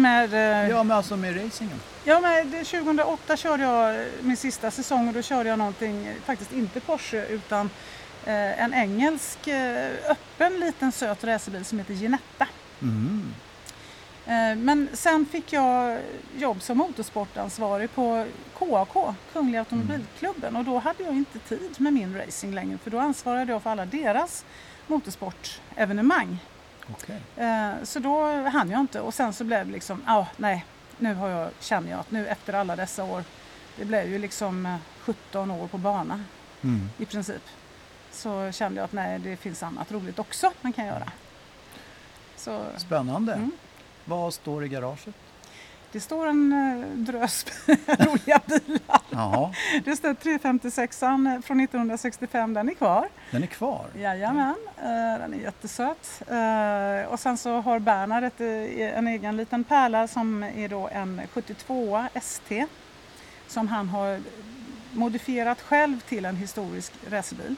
Med, 0.00 0.34
eh, 0.34 0.70
Ja, 0.70 0.82
men 0.82 0.96
alltså 0.96 1.16
med 1.16 1.44
racingen. 1.44 1.80
Ja, 2.04 2.20
men 2.20 2.50
det- 2.50 2.64
2008 2.64 3.36
körde 3.36 3.62
jag 3.62 4.06
min 4.20 4.36
sista 4.36 4.70
säsong 4.70 5.08
och 5.08 5.14
då 5.14 5.22
körde 5.22 5.48
jag 5.48 5.58
någonting, 5.58 6.06
eh, 6.06 6.14
faktiskt 6.24 6.52
inte 6.52 6.80
Porsche 6.80 7.26
utan 7.26 7.70
eh, 8.26 8.62
en 8.62 8.74
engelsk 8.74 9.46
eh, 9.46 9.90
öppen 10.08 10.60
liten 10.60 10.92
söt 10.92 11.24
racerbil 11.24 11.64
som 11.64 11.78
heter 11.78 11.94
Ginetta. 11.94 12.46
Mm. 12.82 13.34
Eh, 14.26 14.56
men 14.64 14.88
sen 14.92 15.26
fick 15.26 15.52
jag 15.52 15.98
jobb 16.36 16.62
som 16.62 16.78
motorsportansvarig 16.78 17.94
på 17.94 18.26
KAK, 18.58 19.14
Kungliga 19.32 19.60
Automobilklubben 19.60 20.56
och 20.56 20.64
då 20.64 20.78
hade 20.78 21.02
jag 21.04 21.14
inte 21.16 21.38
tid 21.38 21.74
med 21.78 21.92
min 21.92 22.16
racing 22.18 22.54
längre 22.54 22.78
för 22.78 22.90
då 22.90 22.98
ansvarade 22.98 23.52
jag 23.52 23.62
för 23.62 23.70
alla 23.70 23.84
deras 23.86 24.44
motorsportevenemang. 24.86 26.38
Okej. 26.90 27.20
Eh, 27.36 27.72
Så 27.84 27.98
då 27.98 28.42
hann 28.48 28.70
jag 28.70 28.80
inte 28.80 29.00
och 29.00 29.14
sen 29.14 29.32
så 29.32 29.44
blev 29.44 29.66
det 29.66 29.72
liksom, 29.72 30.02
ja 30.06 30.26
nej, 30.36 30.64
nu 30.98 31.14
har 31.14 31.28
jag, 31.28 31.50
känner 31.60 31.90
jag 31.90 32.00
att 32.00 32.10
nu 32.10 32.26
efter 32.28 32.52
alla 32.52 32.76
dessa 32.76 33.04
år, 33.04 33.24
det 33.76 33.84
blev 33.84 34.08
ju 34.10 34.18
liksom 34.18 34.66
eh, 34.66 34.76
17 35.00 35.50
år 35.50 35.66
på 35.68 35.78
bana 35.78 36.24
Mm. 36.64 36.90
i 36.98 37.04
princip. 37.04 37.42
Så 38.12 38.52
kände 38.52 38.76
jag 38.80 38.84
att 38.84 38.92
nej, 38.92 39.18
det 39.18 39.36
finns 39.36 39.62
annat 39.62 39.92
roligt 39.92 40.18
också 40.18 40.52
man 40.60 40.72
kan 40.72 40.86
göra. 40.86 41.10
Så 42.36 42.64
Spännande. 42.76 43.32
Mm. 43.34 43.50
Vad 44.04 44.34
står 44.34 44.64
i 44.64 44.68
garaget? 44.68 45.14
det 45.92 46.00
står 46.00 46.26
en 46.26 46.52
eh, 46.52 46.86
drös 46.98 47.46
roliga 47.86 48.40
bilar. 48.46 48.71
Jaha, 49.22 49.52
Det 49.84 49.96
står 49.96 50.14
356an 50.14 51.42
från 51.42 51.60
1965, 51.60 52.54
den 52.54 52.68
är 52.68 52.74
kvar. 52.74 53.08
den 53.30 53.42
är 53.42 53.46
kvar. 53.46 53.86
Jajamän, 53.96 54.54
eh, 54.78 55.18
den 55.20 55.34
är 55.34 55.38
jättesöt. 55.38 56.22
Eh, 56.28 57.12
och 57.12 57.20
sen 57.20 57.38
så 57.38 57.60
har 57.60 57.78
Bernhard 57.78 58.24
ett, 58.24 58.40
eh, 58.40 58.98
en 58.98 59.08
egen 59.08 59.36
liten 59.36 59.64
pärla 59.64 60.08
som 60.08 60.42
är 60.42 60.68
då 60.68 60.88
en 60.92 61.20
72 61.32 62.04
ST 62.14 62.66
som 63.46 63.68
han 63.68 63.88
har 63.88 64.20
modifierat 64.92 65.60
själv 65.60 66.00
till 66.00 66.24
en 66.24 66.36
historisk 66.36 66.92
racerbil. 67.10 67.56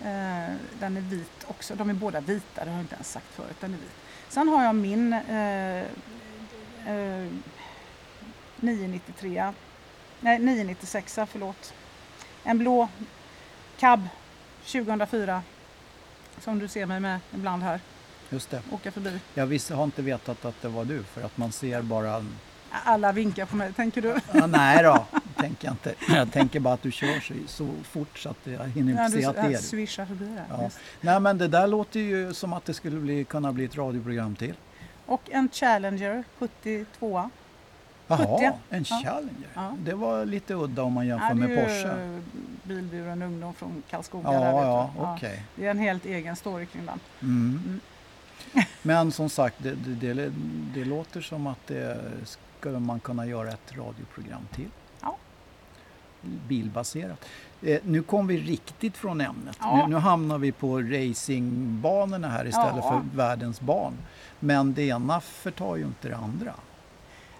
Eh, 0.00 0.54
den 0.80 0.96
är 0.96 1.00
vit 1.00 1.44
också, 1.46 1.74
de 1.74 1.90
är 1.90 1.94
båda 1.94 2.20
vita, 2.20 2.64
det 2.64 2.70
har 2.70 2.76
jag 2.76 2.84
inte 2.84 2.94
ens 2.94 3.12
sagt 3.12 3.34
förut. 3.34 3.56
Den 3.60 3.74
är 3.74 3.78
vit. 3.78 3.94
Sen 4.28 4.48
har 4.48 4.64
jag 4.64 4.74
min 4.74 5.12
eh, 5.12 5.84
eh, 6.86 7.28
993, 8.56 9.52
nej 10.20 10.38
996 10.38 11.18
förlåt. 11.28 11.74
En 12.44 12.58
blå 12.58 12.88
cab 13.78 14.08
2004 14.66 15.42
som 16.40 16.58
du 16.58 16.68
ser 16.68 16.86
mig 16.86 17.00
med 17.00 17.20
ibland 17.34 17.62
här, 17.62 17.80
Just 18.30 18.50
det. 18.50 18.62
åka 18.70 18.92
förbi. 18.92 19.20
Jag 19.34 19.46
visste, 19.46 19.74
har 19.74 19.84
inte 19.84 20.02
vetat 20.02 20.44
att 20.44 20.62
det 20.62 20.68
var 20.68 20.84
du 20.84 21.02
för 21.02 21.22
att 21.22 21.36
man 21.36 21.52
ser 21.52 21.82
bara... 21.82 22.24
Alla 22.84 23.12
vinkar 23.12 23.46
på 23.46 23.56
mig, 23.56 23.72
tänker 23.72 24.02
du? 24.02 24.16
Ja, 24.34 24.46
nej 24.46 24.82
då, 24.82 25.06
tänker 25.36 25.66
jag 25.68 25.72
inte. 25.74 25.94
Jag 26.08 26.32
tänker 26.32 26.60
bara 26.60 26.74
att 26.74 26.82
du 26.82 26.92
kör 26.92 27.20
så, 27.20 27.34
så 27.46 27.68
fort 27.82 28.18
så 28.18 28.28
att 28.28 28.36
jag 28.44 28.68
hinner 28.68 28.90
inte 28.92 29.02
Ja, 29.02 29.22
se 29.22 29.24
att 29.26 29.34
det 29.36 29.40
är 29.42 29.48
du. 29.48 29.56
swishar 29.58 30.06
förbi 30.06 30.24
där. 30.24 30.44
Ja. 30.50 30.70
Nej 31.00 31.20
men 31.20 31.38
det 31.38 31.48
där 31.48 31.66
låter 31.66 32.00
ju 32.00 32.34
som 32.34 32.52
att 32.52 32.64
det 32.64 32.74
skulle 32.74 33.00
bli, 33.00 33.24
kunna 33.24 33.52
bli 33.52 33.64
ett 33.64 33.76
radioprogram 33.76 34.36
till. 34.36 34.54
Och 35.06 35.22
en 35.30 35.48
Challenger 35.52 36.24
72 36.38 37.30
Jaha, 38.10 38.38
70. 38.38 38.52
en 38.70 38.84
Ja. 38.88 38.96
Challenger. 39.04 39.48
Ja. 39.54 39.76
Det 39.78 39.94
var 39.94 40.24
lite 40.24 40.54
udda 40.54 40.82
om 40.82 40.92
man 40.92 41.06
jämför 41.06 41.26
Ja, 41.26 41.34
det 41.34 41.40
med 41.40 41.50
är 41.58 41.62
Porsche. 41.64 42.04
ju 42.04 42.22
bilburen 42.62 43.22
ungdom 43.22 43.54
från 43.54 43.82
Karlskoga. 43.90 44.32
Ja, 44.32 44.40
där, 44.40 44.50
ja, 44.52 44.90
okej. 44.96 45.44
Det 45.56 45.66
är 45.66 45.70
en 45.70 45.78
helt 45.78 46.06
egen 46.06 46.36
story 46.36 46.66
kring 46.66 46.86
den. 46.86 47.00
Mm. 47.22 47.80
Men 48.82 49.12
som 49.12 49.28
sagt, 49.28 49.56
det, 49.58 49.74
det, 49.74 50.14
det, 50.14 50.32
det 50.74 50.84
låter 50.84 51.20
som 51.20 51.46
att 51.46 51.66
det 51.66 51.98
skulle 52.24 52.78
man 52.78 53.00
kunna 53.00 53.26
göra 53.26 53.48
ett 53.48 53.72
radioprogram 53.76 54.42
till. 54.54 54.68
Ja. 55.00 55.16
Bilbaserat. 56.48 57.24
Eh, 57.62 57.78
nu 57.84 58.02
kom 58.02 58.26
vi 58.26 58.38
riktigt 58.38 58.96
från 58.96 59.20
ämnet. 59.20 59.56
Ja. 59.60 59.76
Nu, 59.86 59.94
nu 59.94 60.00
hamnar 60.00 60.38
vi 60.38 60.52
på 60.52 60.78
racingbanorna 60.82 62.28
här 62.28 62.46
istället 62.46 62.74
Ja. 62.76 63.02
för 63.10 63.16
världens 63.16 63.60
barn. 63.60 63.92
Men 64.40 64.74
det 64.74 64.82
ena 64.82 65.20
förtar 65.20 65.76
ju 65.76 65.84
inte 65.84 66.08
det 66.08 66.16
andra. 66.16 66.54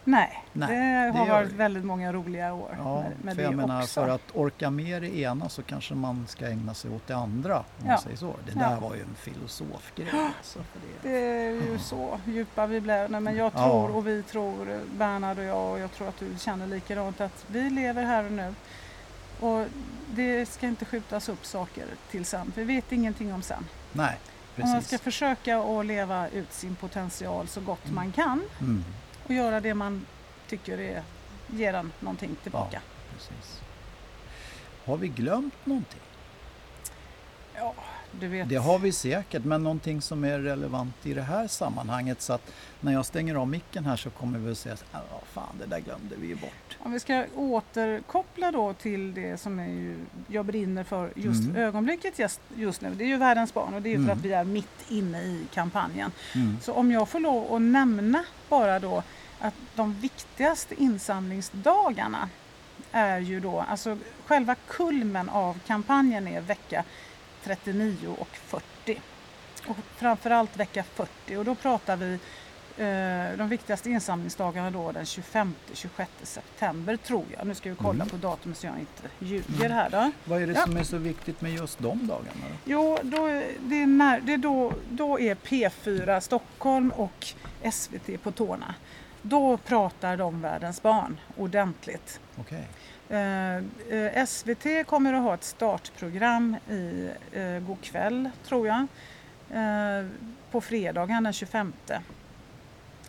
Nej, 0.04 0.44
Nej, 0.52 1.12
det 1.12 1.18
har 1.18 1.26
varit 1.26 1.50
det. 1.50 1.54
väldigt 1.56 1.84
många 1.84 2.12
roliga 2.12 2.54
år 2.54 2.76
Ja, 2.78 3.02
med, 3.02 3.12
med 3.24 3.36
för 3.36 3.42
det 3.42 3.50
menar, 3.50 3.82
också. 3.82 4.00
för 4.00 4.08
att 4.08 4.22
orka 4.34 4.70
med 4.70 5.02
det 5.02 5.16
ena 5.18 5.48
så 5.48 5.62
kanske 5.62 5.94
man 5.94 6.26
ska 6.28 6.46
ägna 6.48 6.74
sig 6.74 6.90
åt 6.90 7.06
det 7.06 7.14
andra. 7.16 7.58
Om 7.58 7.64
Ja. 7.78 7.86
man 7.86 7.98
säger 7.98 8.16
så. 8.16 8.34
Det 8.46 8.52
Ja. 8.60 8.68
där 8.68 8.80
var 8.80 8.94
ju 8.94 9.00
en 9.00 9.14
filosofgrej. 9.14 10.08
Alltså, 10.38 10.58
det. 11.02 11.08
Det 11.08 11.18
är 11.18 11.50
ju 11.50 11.78
så 11.78 12.20
djupa 12.26 12.66
vi 12.66 12.80
blev. 12.80 13.10
Nej, 13.10 13.20
men 13.20 13.36
jag 13.36 13.52
Ja. 13.54 13.64
tror 13.64 13.96
och 13.96 14.06
vi 14.06 14.22
tror, 14.22 14.80
Bernhard 14.96 15.38
och 15.38 15.44
jag 15.44 15.70
och 15.72 15.78
jag 15.80 15.92
tror 15.92 16.08
att 16.08 16.18
du 16.18 16.26
känner 16.38 16.66
likadant 16.66 17.20
att 17.20 17.44
vi 17.46 17.70
lever 17.70 18.04
här 18.04 18.24
och 18.24 18.32
nu. 18.32 18.54
Och 19.40 19.66
det 20.14 20.46
ska 20.48 20.66
inte 20.66 20.84
skjutas 20.84 21.28
upp 21.28 21.46
saker 21.46 21.84
till 22.10 22.24
sen. 22.24 22.52
Vi 22.56 22.64
vet 22.64 22.92
ingenting 22.92 23.34
om 23.34 23.42
sen. 23.42 23.66
Nej, 23.92 24.18
Och 24.54 24.58
man 24.58 24.72
precis. 24.74 24.88
ska 24.88 24.98
försöka 24.98 25.58
att 25.60 25.86
leva 25.86 26.28
ut 26.28 26.52
sin 26.52 26.76
potential 26.76 27.48
så 27.48 27.60
gott 27.60 27.84
Mm. 27.84 27.94
man 27.94 28.12
kan 28.12 28.42
Mm, 28.60 28.84
och 29.30 29.36
göra 29.36 29.60
det 29.60 29.74
man 29.74 30.06
tycker 30.48 30.78
är, 30.80 31.02
ger 31.46 31.74
en 31.74 31.92
någonting 32.00 32.36
tillbaka. 32.42 32.80
precis. 33.12 33.60
Har 34.84 34.96
vi 34.96 35.08
glömt 35.08 35.54
någonting? 35.66 36.00
Ja, 37.54 37.74
du 38.20 38.28
vet. 38.28 38.48
Det 38.48 38.56
har 38.56 38.78
vi 38.78 38.92
säkert, 38.92 39.44
men 39.44 39.62
någonting 39.62 40.02
som 40.02 40.24
är 40.24 40.38
relevant 40.38 40.94
i 41.06 41.14
det 41.14 41.22
här 41.22 41.46
sammanhanget 41.46 42.22
så 42.22 42.32
att 42.32 42.52
när 42.80 42.92
jag 42.92 43.06
stänger 43.06 43.34
av 43.34 43.48
micken 43.48 43.84
här 43.84 43.96
så 43.96 44.10
kommer 44.10 44.38
vi 44.38 44.50
att 44.52 44.58
säga 44.58 44.72
att 44.74 44.84
ah, 44.92 45.20
fan 45.32 45.56
det 45.60 45.66
där 45.66 45.80
glömde 45.80 46.16
vi 46.16 46.26
ju 46.26 46.34
bort. 46.36 46.76
Om 46.78 46.92
vi 46.92 47.00
ska 47.00 47.24
återkoppla 47.36 48.52
då 48.52 48.74
till 48.74 49.14
det 49.14 49.40
som 49.40 49.58
är 49.58 49.68
ju, 49.68 49.96
jag 50.28 50.44
brinner 50.46 50.84
för 50.84 51.12
just 51.16 51.40
Mm. 51.44 51.56
ögonblicket 51.56 52.18
just, 52.18 52.40
just 52.56 52.80
nu. 52.80 52.94
Det 52.94 53.04
är 53.04 53.08
ju 53.08 53.16
Världens 53.16 53.54
barn 53.54 53.74
och 53.74 53.82
det 53.82 53.88
är 53.88 53.90
ju 53.90 53.96
för 53.96 54.02
Mm. 54.04 54.18
att 54.18 54.24
vi 54.24 54.32
är 54.32 54.44
mitt 54.44 54.84
inne 54.90 55.22
i 55.22 55.46
kampanjen. 55.54 56.12
Mm. 56.34 56.56
Så 56.62 56.72
om 56.72 56.90
jag 56.92 57.08
får 57.08 57.20
lov 57.20 57.54
att 57.54 57.62
nämna 57.62 58.24
bara 58.48 58.78
då 58.78 59.02
att 59.40 59.54
de 59.74 59.92
viktigaste 60.00 60.74
insamlingsdagarna 60.82 62.28
är 62.92 63.18
ju 63.18 63.40
då, 63.40 63.60
alltså 63.60 63.98
själva 64.26 64.54
kulmen 64.68 65.28
av 65.28 65.58
kampanjen 65.66 66.28
är 66.28 66.40
vecka 66.40 66.84
39 67.44 68.16
och 68.18 68.28
40. 68.36 69.00
Och 69.66 69.76
framförallt 69.96 70.56
vecka 70.56 70.82
40 70.94 71.36
och 71.36 71.44
då 71.44 71.54
pratar 71.54 71.96
vi 71.96 72.12
eh, 72.76 73.38
de 73.38 73.48
viktigaste 73.48 73.90
insamlingsdagarna 73.90 74.70
då 74.70 74.92
den 74.92 75.04
25-26 75.04 75.54
september 76.22 76.96
tror 76.96 77.24
jag. 77.36 77.46
Nu 77.46 77.54
ska 77.54 77.70
vi 77.70 77.76
kolla 77.76 77.94
Mm. 78.04 78.08
på 78.08 78.16
datum 78.16 78.54
så 78.54 78.66
jag 78.66 78.78
inte 78.78 79.02
ljuger 79.18 79.70
här 79.70 79.90
då. 79.90 80.10
Vad 80.24 80.42
är 80.42 80.46
det 80.46 80.52
Ja. 80.52 80.62
som 80.64 80.76
är 80.76 80.82
så 80.84 80.96
viktigt 80.96 81.40
med 81.40 81.52
just 81.52 81.78
de 81.78 82.06
dagarna? 82.06 82.40
Då? 82.48 82.56
Jo, 82.64 82.98
då, 83.02 83.26
det 83.60 83.82
är, 83.82 83.86
när, 83.86 84.20
det 84.20 84.32
är 84.32 84.38
då, 84.38 84.72
då 84.90 85.20
är 85.20 85.34
P4 85.34 86.20
Stockholm 86.20 86.90
och 86.90 87.26
SVT 87.72 88.22
på 88.22 88.32
tårna. 88.32 88.74
Då 89.22 89.56
pratar 89.56 90.16
de 90.16 90.40
Världens 90.42 90.82
barn 90.82 91.20
ordentligt. 91.36 92.20
Okej. 92.38 92.68
Eh, 93.08 93.56
eh, 93.96 94.26
SVT 94.26 94.86
kommer 94.86 95.12
att 95.12 95.22
ha 95.22 95.34
ett 95.34 95.44
startprogram 95.44 96.56
i 96.70 97.10
eh, 97.32 97.58
god 97.58 97.80
kväll, 97.82 98.30
tror 98.44 98.66
jag. 98.68 98.86
Eh, 99.50 100.06
på 100.50 100.60
fredagen 100.60 101.24
den 101.24 101.32
25. 101.32 101.72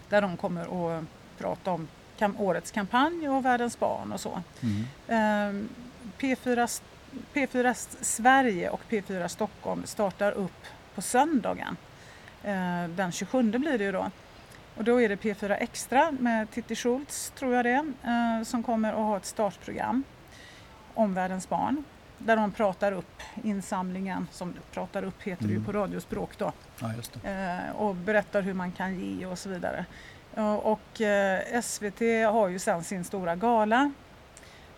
Där 0.09 0.21
de 0.21 0.37
kommer 0.37 0.61
att 0.97 1.03
prata 1.37 1.71
om 1.71 1.87
kam- 2.17 2.39
årets 2.39 2.71
kampanj 2.71 3.29
och 3.29 3.45
Världens 3.45 3.79
barn 3.79 4.11
och 4.11 4.19
så. 4.21 4.41
Mm. 4.61 4.85
Eh, 5.07 5.65
P4, 6.19 6.63
S- 6.63 6.81
P4 7.33 7.65
S- 7.71 7.97
Sverige 8.01 8.69
och 8.69 8.81
P4 8.89 9.27
Stockholm 9.27 9.85
startar 9.85 10.31
upp 10.31 10.65
på 10.95 11.01
söndagen. 11.01 11.77
Eh, 12.43 12.87
Den 12.87 13.11
27 13.11 13.43
blir 13.43 13.77
det 13.77 13.83
ju 13.83 13.91
då. 13.91 14.11
Och 14.77 14.83
då 14.83 15.01
är 15.01 15.09
det 15.09 15.15
P4 15.15 15.57
Extra 15.59 16.11
med 16.11 16.51
Titti 16.51 16.75
Schultz, 16.75 17.31
tror 17.35 17.53
jag 17.55 17.65
det 17.65 17.85
eh, 18.03 18.43
som 18.43 18.63
kommer 18.63 18.89
att 18.89 18.95
ha 18.99 19.17
ett 19.17 19.25
startprogram 19.25 20.03
om 20.93 21.13
världens 21.13 21.49
barn. 21.49 21.83
Där 22.17 22.35
de 22.35 22.51
pratar 22.51 22.91
upp 22.91 23.21
insamlingen, 23.43 24.27
som 24.31 24.53
pratar 24.71 25.03
upp 25.03 25.21
heter 25.21 25.43
det 25.43 25.49
ju 25.49 25.55
Mm. 25.55 25.65
på 25.65 25.71
radiospråk 25.71 26.37
då, 26.37 26.51
Ja, 26.79 27.29
eh, 27.29 27.75
och 27.75 27.95
berättar 27.95 28.41
hur 28.41 28.53
man 28.53 28.71
kan 28.71 28.99
ge 28.99 29.25
och 29.25 29.39
så 29.39 29.49
vidare. 29.49 29.85
Och 30.63 31.01
eh, 31.01 31.61
SVT 31.61 31.99
har 32.31 32.47
ju 32.47 32.59
sen 32.59 32.83
sin 32.83 33.03
stora 33.03 33.35
gala 33.35 33.91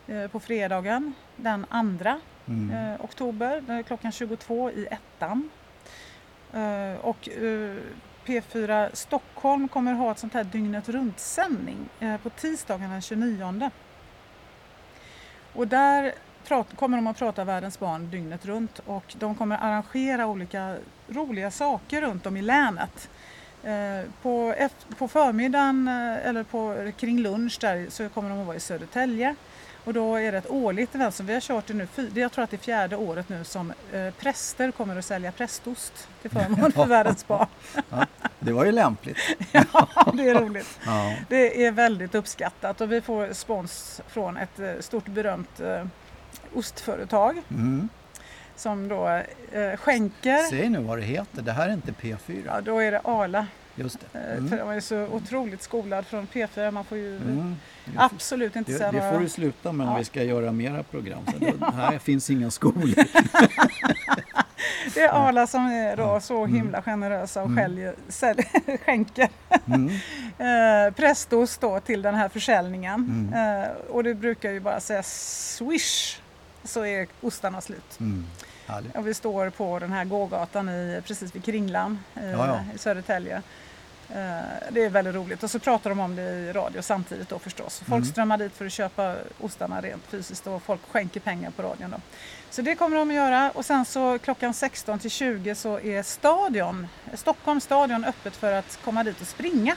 eh, 0.07 0.27
på 0.27 0.39
fredagen 0.39 1.13
den 1.35 1.65
2 1.99 2.19
Mm. 2.47 2.71
eh, 2.71 3.01
oktober, 3.05 3.83
klockan 3.87 4.11
22 4.11 4.71
i 4.71 4.87
ettan. 4.91 5.49
Och 7.01 7.29
P4 8.25 8.89
Stockholm 8.93 9.67
kommer 9.67 9.93
ha 9.93 10.11
ett 10.11 10.19
sånt 10.19 10.33
här 10.33 10.43
dygnet 10.43 10.89
runt 10.89 11.19
sändning 11.19 11.89
eh, 11.99 12.17
på 12.17 12.29
tisdagen 12.29 12.89
den 12.89 13.01
29. 13.01 13.69
Och 15.53 15.67
där 15.67 16.13
kommer 16.75 16.97
de 16.97 17.07
att 17.07 17.17
prata 17.17 17.43
Världens 17.43 17.79
barn 17.79 18.09
dygnet 18.09 18.45
runt 18.45 18.79
och 18.85 19.15
de 19.19 19.35
kommer 19.35 19.57
arrangera 19.57 20.27
olika 20.27 20.75
roliga 21.07 21.51
saker 21.51 22.01
runt 22.01 22.25
om 22.25 22.37
i 22.37 22.41
länet. 22.41 23.09
Eh, 23.63 24.09
på, 24.21 24.55
på 24.97 25.07
förmiddagen 25.07 25.87
eh, 25.87 26.27
eller 26.27 26.43
på, 26.43 26.91
kring 26.97 27.19
lunch 27.19 27.57
där 27.61 27.87
så 27.89 28.09
kommer 28.09 28.29
de 28.29 28.39
att 28.39 28.45
vara 28.45 28.57
i 28.57 28.59
Södertälje. 28.59 29.35
Och 29.85 29.93
då 29.93 30.15
är 30.15 30.31
det 30.31 30.37
ett 30.37 30.49
årligt 30.49 30.95
event 30.95 31.15
som 31.15 31.25
vi 31.25 31.33
har 31.33 31.41
kört 31.41 31.67
det 31.67 31.73
nu, 31.73 31.87
jag 32.15 32.31
tror 32.31 32.43
att 32.43 32.49
det 32.49 32.55
är 32.55 32.59
fjärde 32.59 32.95
året 32.95 33.29
nu 33.29 33.43
som 33.43 33.73
eh, 33.93 34.09
präster 34.19 34.71
kommer 34.71 34.95
att 34.97 35.05
sälja 35.05 35.31
prästost 35.31 36.07
till 36.21 36.31
förmån 36.31 36.71
för 36.71 36.85
Världens 36.95 37.27
barn. 37.27 37.47
Det 38.39 38.51
var 38.51 38.65
ju 38.65 38.71
lämpligt. 38.71 39.17
Ja, 39.51 39.87
det 40.13 40.29
är 40.29 40.35
roligt. 40.41 40.79
Ja. 40.85 41.15
Det 41.29 41.65
är 41.65 41.71
väldigt 41.71 42.15
uppskattat 42.15 42.81
och 42.81 42.91
vi 42.91 43.01
får 43.01 43.33
spons 43.33 44.01
från 44.07 44.37
ett 44.37 44.59
eh, 44.59 44.71
stort 44.79 45.05
berömt 45.07 45.59
eh, 45.59 45.85
ostföretag 46.55 47.41
Mm. 47.49 47.89
som 48.55 48.87
då 48.87 49.07
eh, 49.51 49.77
skänker. 49.77 50.37
Säg 50.37 50.69
nu 50.69 50.79
vad 50.79 50.97
det 50.97 51.03
heter. 51.03 51.41
Det 51.41 51.51
här 51.51 51.69
är 51.69 51.73
inte 51.73 51.91
P4. 51.91 52.43
Ja, 52.45 52.61
då 52.61 52.77
är 52.79 52.91
det 52.91 52.99
Arla. 53.03 53.47
Just 53.75 53.99
det. 54.11 54.19
Eh, 54.19 54.37
Mm. 54.37 54.49
De 54.49 54.69
är 54.69 54.79
så 54.79 55.03
otroligt 55.07 55.61
skolad 55.61 56.05
från 56.05 56.27
P4. 56.27 56.71
Man 56.71 56.85
får 56.85 56.97
ju 56.97 57.15
Mm. 57.17 57.55
absolut 57.97 58.55
inte 58.55 58.71
Det, 58.71 58.77
säga 58.77 58.91
det 58.91 58.99
får 58.99 59.05
några... 59.07 59.19
du 59.19 59.29
sluta 59.29 59.71
med 59.71 59.87
om 59.87 59.93
Ja. 59.93 59.99
vi 59.99 60.05
ska 60.05 60.23
göra 60.23 60.51
mera 60.51 60.83
program. 60.83 61.23
Så 61.25 61.51
då, 61.59 61.65
här 61.75 61.97
finns 61.99 62.29
inga 62.29 62.51
skolor. 62.51 62.93
Det 64.93 65.01
är 65.01 65.09
Arla 65.27 65.47
som 65.47 65.65
är 65.65 65.97
då 65.97 66.19
så 66.19 66.37
Mm. 66.43 66.55
himla 66.55 66.81
generösa 66.81 67.41
och 67.41 67.47
Mm. 67.47 67.63
skäljer, 67.63 67.95
sälj, 68.07 68.43
skänker 68.85 69.29
Mm. 69.65 69.89
eh, 70.37 70.93
prästost 70.93 71.61
då 71.61 71.79
till 71.79 72.01
den 72.01 72.15
här 72.15 72.29
försäljningen. 72.29 73.29
Mm. 73.33 73.61
Eh, 73.63 73.69
och 73.89 74.03
det 74.03 74.13
brukar 74.15 74.51
ju 74.51 74.59
bara 74.59 74.79
säga 74.79 75.03
swish 75.03 76.19
så 76.63 76.85
är 76.85 77.07
ostarna 77.21 77.61
slut. 77.61 77.99
Och 78.95 79.07
vi 79.07 79.13
står 79.13 79.49
på 79.49 79.79
den 79.79 79.91
här 79.91 80.05
gågatan 80.05 80.69
i, 80.69 81.01
precis 81.07 81.35
vid 81.35 81.43
Kringlan 81.45 81.99
i, 82.15 82.19
Ja, 82.31 82.47
ja. 82.47 82.59
i 82.75 82.77
Södertälje. 82.77 83.41
Eh, 84.13 84.19
Det 84.71 84.85
är 84.85 84.89
väldigt 84.89 85.15
roligt 85.15 85.43
och 85.43 85.51
så 85.51 85.59
pratar 85.59 85.89
de 85.89 85.99
om 85.99 86.15
det 86.15 86.21
i 86.21 86.53
radio 86.53 86.81
samtidigt 86.81 87.29
då 87.29 87.39
förstås. 87.39 87.79
Folk 87.79 87.91
Mm. 87.91 88.05
strömmar 88.05 88.37
dit 88.37 88.53
för 88.53 88.65
att 88.65 88.71
köpa 88.71 89.15
ostarna 89.39 89.81
rent 89.81 90.03
fysiskt 90.07 90.47
och 90.47 90.63
folk 90.63 90.81
skänker 90.91 91.19
pengar 91.19 91.51
på 91.51 91.61
radion 91.63 91.91
då. 91.91 91.97
Så 92.49 92.61
det 92.61 92.75
kommer 92.75 92.97
de 92.97 93.09
att 93.09 93.15
göra 93.15 93.51
och 93.51 93.65
sen 93.65 93.85
så 93.85 94.19
klockan 94.19 94.53
16 94.53 94.99
till 94.99 95.11
20 95.11 95.55
så 95.55 95.79
är 95.79 96.03
stadion, 96.03 96.87
Stockholms 97.13 97.63
stadion 97.63 98.05
öppet 98.05 98.35
för 98.35 98.53
att 98.53 98.79
komma 98.83 99.03
dit 99.03 99.21
och 99.21 99.27
springa. 99.27 99.75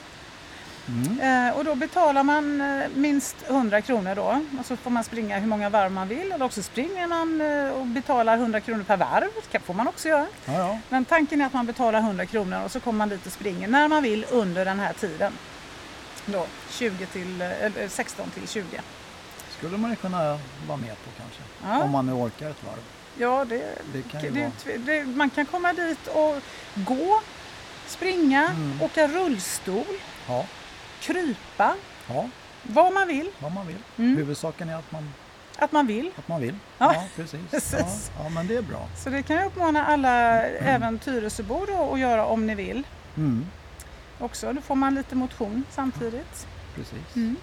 Mm. 0.89 1.49
Eh, 1.49 1.57
och 1.57 1.65
då 1.65 1.75
betalar 1.75 2.23
man 2.23 2.61
eh, 2.61 2.89
minst 2.95 3.37
100 3.49 3.81
kronor 3.83 4.15
då 4.15 4.41
och 4.61 4.67
så 4.67 4.77
får 4.77 4.91
man 4.91 5.05
springa 5.05 5.39
hur 5.39 5.47
många 5.47 5.69
varv 5.69 5.93
man 5.93 6.09
vill 6.09 6.33
eller 6.33 6.45
också 6.45 6.63
springer 6.63 7.07
man 7.07 7.41
eh, 7.41 7.73
och 7.73 7.87
betalar 7.87 8.37
100 8.37 8.61
kronor 8.61 8.83
per 8.85 8.97
varv. 8.97 9.29
Det 9.51 9.59
får 9.59 9.75
man 9.75 9.89
också 9.89 10.09
göra. 10.09 10.27
Ja, 10.45 10.53
ja. 10.53 10.79
Men 10.89 11.05
tanken 11.05 11.41
är 11.41 11.47
att 11.47 11.53
man 11.53 11.67
betalar 11.67 11.99
100 11.99 12.27
kronor 12.27 12.65
och 12.65 12.71
så 12.71 12.81
kommer 12.81 12.99
man 12.99 13.09
dit 13.09 13.27
och 13.27 13.33
springer 13.33 13.69
när 13.69 13.89
man 13.89 14.03
vill 14.03 14.27
under 14.31 14.65
den 14.65 14.79
här 14.81 14.93
tiden. 14.93 15.33
Då 16.27 16.47
20 16.71 17.07
till, 17.07 17.41
eh, 17.41 17.63
eller 17.65 17.89
16 17.89 18.31
till 18.31 18.49
20. 18.49 18.81
skulle 19.59 19.77
man 19.77 19.91
ju 19.91 19.97
kunna 19.97 20.39
vara 20.69 20.77
med 20.77 20.95
på 21.05 21.11
kanske. 21.19 21.41
Ja. 21.65 21.83
Om 21.85 21.91
man 21.91 22.07
nu 22.07 22.13
orkar 22.13 22.51
ett 22.51 22.65
varv. 22.65 22.81
Ja, 23.19 23.45
det, 23.45 23.63
Det 23.93 24.03
kan 24.03 24.21
det, 24.35 24.77
det, 24.77 25.05
man 25.05 25.31
kan 25.31 25.47
komma 25.47 25.73
dit 25.73 26.07
och 26.07 26.37
gå, 26.75 27.21
springa, 27.87 28.45
Mm. 28.49 28.83
åka 28.83 29.07
rullstol, 29.09 29.85
Ja, 30.29 30.47
krypa, 31.07 31.75
ja, 32.09 32.29
vad 32.63 32.93
man 32.93 33.09
vill. 33.09 33.31
vad 33.41 33.53
man 33.53 33.67
vill. 33.67 33.77
Mm. 33.99 34.17
Huvudsaken 34.17 34.69
är 34.69 34.75
att 34.77 34.93
man, 34.93 35.11
Att 35.59 35.73
man 35.73 35.87
vill. 35.87 36.11
att 36.19 36.29
man 36.29 36.41
vill. 36.41 36.55
Ja, 36.79 36.95
Ja, 36.95 37.05
precis. 37.17 37.41
Ja, 37.53 37.59
precis. 37.59 38.11
ja, 38.23 38.29
men 38.29 38.47
det 38.47 38.57
är 38.57 38.63
bra. 38.63 38.89
Så 39.05 39.11
det 39.11 39.23
kan 39.23 39.37
jag 39.37 39.47
uppmana 39.47 39.87
alla, 39.87 40.43
även 40.47 40.99
Tyresöbor 40.99 41.93
att 41.95 41.99
göra 42.01 42.27
om 42.27 42.47
ni 42.47 42.55
vill. 42.55 42.87
Mm, 43.17 43.47
också. 44.19 44.53
Då 44.53 44.61
får 44.61 44.75
man 44.75 44.95
lite 44.95 45.15
motion 45.17 45.65
samtidigt. 45.71 46.47
precis. 46.75 47.17
Mm. 47.17 47.37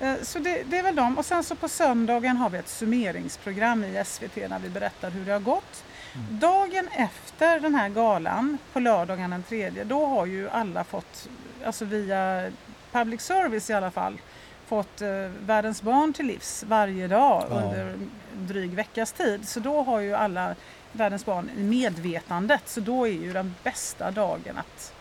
Eh, 0.00 0.14
Så 0.22 0.38
det, 0.38 0.62
det 0.66 0.78
är 0.78 0.82
väl 0.82 0.96
dem. 0.96 1.18
Och 1.18 1.24
sen 1.26 1.44
så 1.44 1.54
på 1.54 1.68
söndagen 1.68 2.36
har 2.36 2.50
vi 2.50 2.58
ett 2.58 2.68
summeringsprogram 2.68 3.84
i 3.84 4.02
SVT 4.06 4.36
när 4.50 4.58
vi 4.58 4.68
berättar 4.68 5.10
hur 5.10 5.24
det 5.24 5.32
har 5.32 5.40
gått. 5.40 5.84
Mm. 6.14 6.38
Dagen 6.38 6.88
efter 6.92 7.60
den 7.60 7.74
här 7.74 7.88
galan, 7.88 8.58
på 8.72 8.80
lördagen 8.80 9.30
den 9.30 9.42
tredje, 9.42 9.84
då 9.84 10.06
har 10.06 10.26
ju 10.26 10.50
alla 10.50 10.84
fått, 10.84 11.28
alltså 11.66 11.84
via 11.84 12.50
public 12.92 13.20
service 13.20 13.70
i 13.70 13.72
alla 13.72 13.90
fall, 13.90 14.18
fått 14.66 15.00
eh, 15.02 15.08
Världens 15.46 15.82
barn 15.82 16.12
till 16.12 16.26
livs 16.26 16.64
varje 16.68 17.08
dag 17.08 17.44
Ja. 17.50 17.56
under 17.56 17.86
en 17.86 18.10
dryg 18.34 18.70
veckas 18.74 19.12
tid. 19.12 19.48
Så 19.48 19.60
då 19.60 19.82
har 19.82 20.00
ju 20.00 20.14
alla 20.14 20.54
Världens 20.92 21.24
barn 21.26 21.50
medvetandet. 21.56 22.62
Så 22.68 22.80
då 22.80 23.06
är 23.08 23.12
ju 23.12 23.32
den 23.32 23.54
bästa 23.62 24.10
dagen 24.10 24.58
att 24.58 24.92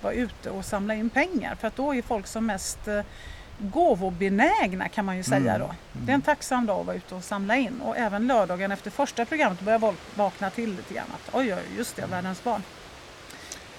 vara 0.00 0.12
ute 0.12 0.50
och 0.50 0.64
samla 0.64 0.94
in 0.94 1.10
pengar. 1.10 1.54
För 1.54 1.68
att 1.68 1.76
då 1.76 1.94
är 1.94 2.02
folk 2.02 2.26
som 2.26 2.46
mest 2.46 2.88
eh, 2.88 3.00
gåvobenägna 3.58 4.88
kan 4.88 5.04
man 5.04 5.16
ju 5.16 5.22
säga 5.22 5.54
Mm, 5.54 5.60
då. 5.68 5.74
Det 5.92 6.12
är 6.12 6.14
en 6.14 6.22
tacksam 6.22 6.66
dag 6.66 6.80
att 6.80 6.86
vara 6.86 6.96
ute 6.96 7.14
och 7.14 7.24
samla 7.24 7.56
in. 7.56 7.80
Och 7.80 7.96
även 7.96 8.26
lördagen 8.26 8.72
efter 8.72 8.90
första 8.90 9.24
programmet 9.24 9.60
börjar 9.60 9.78
folk 9.78 9.98
vakna 10.14 10.50
till 10.50 10.70
lite 10.76 10.94
grann. 10.94 11.06
Att, 11.14 11.34
oj, 11.34 11.54
oj, 11.54 11.62
just 11.76 11.96
det, 11.96 12.06
Världens 12.06 12.44
barn. 12.44 12.62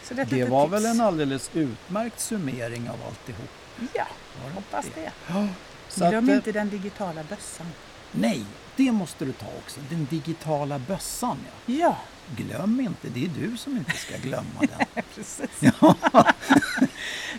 Det, 0.10 0.24
Det 0.24 0.44
var 0.46 0.64
tips. 0.66 0.74
väl 0.74 0.86
en 0.86 1.02
alldeles 1.02 1.50
utmärkt 1.54 2.20
summering 2.20 2.90
av 2.90 2.96
alltihop. 3.08 3.50
Ja, 3.94 4.08
det 4.46 4.54
hoppas 4.54 4.86
det. 4.96 5.12
Ja, 5.28 5.48
så 5.90 6.10
Glöm 6.10 6.24
att, 6.26 6.30
eh, 6.30 6.36
inte 6.36 6.52
den 6.52 6.70
digitala 6.70 7.24
bössan. 7.24 7.68
Nej, 8.12 8.46
det 8.76 8.92
måste 8.92 9.26
du 9.26 9.32
ta 9.32 9.46
också. 9.66 9.80
Den 9.90 10.08
digitala 10.10 10.80
bössan. 10.80 11.38
Ja. 11.66 11.74
Ja, 11.76 11.98
Glöm 12.38 12.80
inte, 12.80 13.08
det 13.10 13.26
är 13.26 13.30
du 13.50 13.58
som 13.58 13.78
inte 13.78 13.92
ska 13.92 14.18
glömma 14.18 14.60
den. 14.60 15.04
precis. 15.16 15.50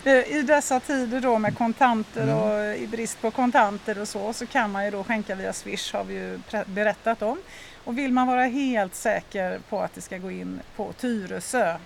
Eh, 0.05 0.13
I 0.37 0.43
dessa 0.43 0.81
tider 0.81 1.21
då 1.21 1.39
med 1.39 1.59
kontanter 1.59 2.35
och 2.35 2.77
i 2.77 2.87
brist 2.87 3.21
på 3.21 3.31
kontanter 3.31 3.99
och 3.99 4.09
så, 4.09 4.33
så 4.33 4.47
kan 4.47 4.73
man 4.73 4.85
ju 4.85 4.91
då 4.91 5.05
skänka 5.05 5.35
via 5.35 5.53
Swish 5.53 5.93
har 5.93 6.05
vi 6.05 6.15
ju 6.15 6.41
berättat 6.67 7.23
om. 7.23 7.39
Och 7.85 7.99
vill 7.99 8.13
man 8.13 8.27
vara 8.27 8.45
helt 8.45 8.95
säker 8.95 9.61
på 9.69 9.81
att 9.81 9.95
det 9.95 10.01
ska 10.01 10.19
gå 10.19 10.31
in 10.31 10.61
på 10.77 10.93
Tyresö 10.93 11.77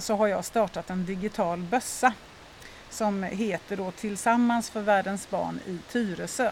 så 0.00 0.16
har 0.16 0.26
jag 0.26 0.44
startat 0.44 0.90
en 0.90 1.04
digital 1.06 1.58
bössa 1.58 2.12
som 2.90 3.22
heter 3.22 3.76
då 3.76 3.90
Tillsammans 3.90 4.70
för 4.70 4.80
världens 4.80 5.30
barn 5.30 5.60
i 5.66 5.78
Tyresö. 5.92 6.50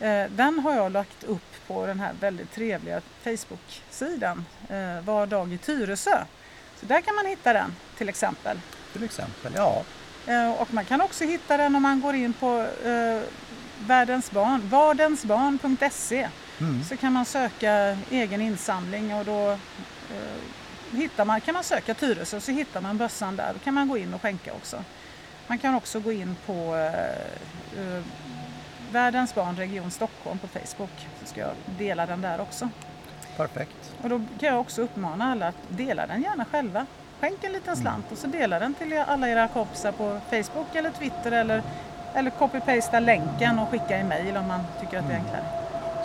Eh, 0.00 0.24
Den 0.30 0.58
har 0.58 0.74
jag 0.74 0.92
lagt 0.92 1.24
upp 1.24 1.66
på 1.66 1.86
den 1.86 2.00
här 2.00 2.12
väldigt 2.20 2.52
trevliga 2.54 3.00
Facebook-sidan 3.24 4.44
eh, 4.68 5.00
Var 5.04 5.26
dag 5.26 5.52
i 5.52 5.58
Tyresö. 5.58 6.24
Så 6.80 6.86
där 6.86 7.00
kan 7.00 7.14
man 7.14 7.26
hitta 7.26 7.52
den 7.52 7.74
till 7.98 8.08
exempel. 8.08 8.60
Till 8.92 9.04
exempel, 9.04 9.52
ja. 9.56 9.82
Eh, 10.26 10.50
Och 10.52 10.74
man 10.74 10.84
kan 10.84 11.00
också 11.00 11.24
hitta 11.24 11.56
den 11.56 11.76
om 11.76 11.82
man 11.82 12.00
går 12.00 12.14
in 12.14 12.32
på 12.32 12.66
eh, 12.84 13.20
Världens 13.86 14.30
barn, 14.30 14.68
vardensbarn.se 14.68 16.28
Mm. 16.60 16.84
så 16.84 16.96
kan 16.96 17.12
man 17.12 17.24
söka 17.24 17.96
egen 18.10 18.40
insamling 18.40 19.14
och 19.14 19.24
då 19.24 19.50
eh, 19.50 19.56
hittar 20.96 21.24
man, 21.24 21.40
kan 21.40 21.54
man 21.54 21.64
söka 21.64 21.94
Tyresö 21.94 22.40
så 22.40 22.52
hittar 22.52 22.80
man 22.80 22.98
bössan 22.98 23.36
där. 23.36 23.52
Då 23.52 23.58
kan 23.58 23.74
man 23.74 23.88
gå 23.88 23.98
in 23.98 24.14
och 24.14 24.22
skänka 24.22 24.52
också. 24.52 24.84
Man 25.46 25.58
kan 25.58 25.74
också 25.74 26.00
gå 26.00 26.12
in 26.12 26.36
på 26.46 26.76
eh, 26.76 27.96
eh, 27.96 28.02
Världens 28.92 29.34
barn 29.34 29.56
Region 29.56 29.90
Stockholm 29.90 30.38
på 30.38 30.48
Facebook 30.48 31.08
så 31.20 31.26
ska 31.26 31.40
jag 31.40 31.50
dela 31.78 32.06
den 32.06 32.20
där 32.20 32.40
också. 32.40 32.68
Perfekt. 33.36 33.92
Och 34.02 34.08
då 34.08 34.22
kan 34.40 34.48
jag 34.48 34.60
också 34.60 34.82
uppmana 34.82 35.32
alla 35.32 35.48
att 35.48 35.56
dela 35.68 36.06
den 36.06 36.22
gärna 36.22 36.44
själva. 36.44 36.86
Skänk 37.20 37.44
en 37.44 37.52
liten 37.52 37.76
slant 37.76 38.12
och 38.12 38.18
så 38.18 38.26
dela 38.26 38.58
den 38.58 38.74
till 38.74 38.98
alla 39.06 39.28
era 39.28 39.48
kompisar 39.48 39.92
på 39.92 40.20
Facebook 40.30 40.74
eller 40.74 40.90
Twitter 40.90 41.32
eller, 41.32 41.62
eller 42.14 42.30
copy-pasta 42.30 43.00
länken 43.00 43.58
och 43.58 43.68
skicka 43.68 44.00
i 44.00 44.04
mail 44.04 44.36
om 44.36 44.46
man 44.46 44.60
tycker 44.80 44.98
att 44.98 45.08
det 45.08 45.14
är 45.14 45.18
enklare. 45.18 45.44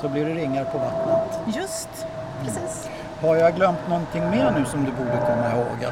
Så 0.01 0.09
blir 0.09 0.25
det 0.25 0.33
ringar 0.33 0.65
på 0.65 0.77
vattnet. 0.77 1.55
Just, 1.55 1.89
precis. 2.43 2.89
Har 3.22 3.36
jag 3.36 3.55
glömt 3.55 3.88
någonting 3.89 4.30
mer 4.30 4.51
nu 4.59 4.66
som 4.66 4.86
du 4.86 4.91
borde 4.91 5.18
komma 5.18 5.51
ihåg? 5.55 5.91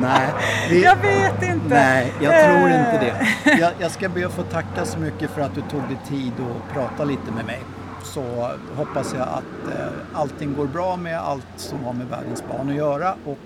Nej, 0.00 0.28
vi, 0.70 0.84
Jag 0.84 0.96
vet 0.96 1.42
inte. 1.42 1.68
nej, 1.68 2.12
jag 2.20 2.44
tror 2.44 2.68
Eh. 2.70 2.80
inte 2.80 2.98
det. 3.44 3.58
Jag, 3.58 3.72
jag 3.78 3.90
ska 3.90 4.08
be 4.08 4.26
att 4.26 4.32
få 4.32 4.42
tacka 4.42 4.84
så 4.86 4.98
mycket 4.98 5.30
för 5.30 5.40
att 5.40 5.54
du 5.54 5.60
tog 5.60 5.82
dig 5.82 5.98
tid 6.08 6.32
att 6.40 6.74
prata 6.74 7.04
lite 7.04 7.32
med 7.36 7.44
mig. 7.44 7.60
Så 8.04 8.50
hoppas 8.76 9.14
jag 9.14 9.22
att 9.28 9.74
eh, 9.78 9.86
allting 10.14 10.54
går 10.54 10.66
bra 10.66 10.96
med 10.96 11.18
allt 11.20 11.46
som 11.56 11.84
har 11.84 11.92
med 11.92 12.06
världens 12.06 12.44
barn 12.52 12.68
att 12.70 12.74
göra. 12.76 13.14
Och 13.24 13.38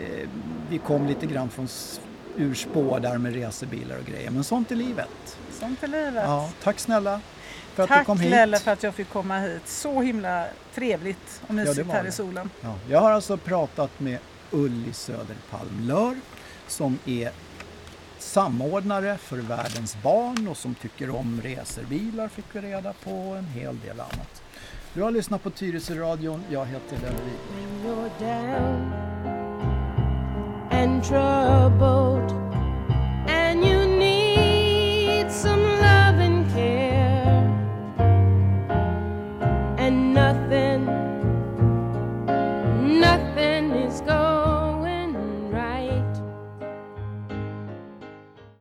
eh, 0.00 0.28
vi 0.70 0.78
kom 0.78 1.06
lite 1.06 1.26
grann 1.26 1.48
från 1.48 1.64
s- 1.64 2.00
ur 2.36 2.54
spår 2.54 3.00
där 3.00 3.18
med 3.18 3.34
resebilar 3.34 3.96
och 3.98 4.04
grejer. 4.06 4.30
Men 4.30 4.44
sånt 4.44 4.70
är 4.70 4.76
livet. 4.76 5.38
Sånt 5.60 5.82
är 5.82 5.88
livet. 5.88 6.24
Ja, 6.26 6.48
tack 6.64 6.78
snälla 6.78 7.20
för 7.74 7.82
att 7.82 7.88
Tack, 7.88 7.98
du 7.98 8.04
kom 8.04 8.20
hit. 8.20 8.30
Tack 8.30 8.38
Lelle 8.38 8.58
för 8.58 8.72
att 8.72 8.82
jag 8.82 8.94
fick 8.94 9.08
komma 9.08 9.38
hit. 9.38 9.68
Så 9.68 10.00
himla 10.00 10.46
trevligt 10.74 11.42
och 11.46 11.54
mysigt 11.54 11.88
ja, 11.88 11.94
här 11.94 12.02
det. 12.02 12.08
i 12.08 12.12
solen. 12.12 12.50
Ja. 12.60 12.74
Jag 12.88 13.00
har 13.00 13.10
alltså 13.10 13.36
pratat 13.36 14.00
med 14.00 14.18
Ulli 14.50 14.92
Söderpalm 14.92 15.80
Lör 15.80 16.16
som 16.68 16.98
är 17.06 17.30
samordnare 18.18 19.18
för 19.18 19.36
Världens 19.36 19.96
barn 20.02 20.48
och 20.48 20.56
som 20.56 20.74
tycker 20.74 21.10
om 21.10 21.40
reserbilar 21.44 22.28
fick 22.28 22.44
vi 22.52 22.60
reda 22.60 22.92
på 22.92 23.30
och 23.30 23.36
en 23.36 23.46
hel 23.46 23.80
del 23.80 24.00
annat. 24.00 24.42
Du 24.94 25.02
har 25.02 25.10
lyssnat 25.10 25.42
på 25.42 25.50
Tyresö-radion. 25.50 26.44
Jag 26.50 26.66
heter 26.66 26.96
Lennart 26.96 27.20
Wik. 27.20 27.62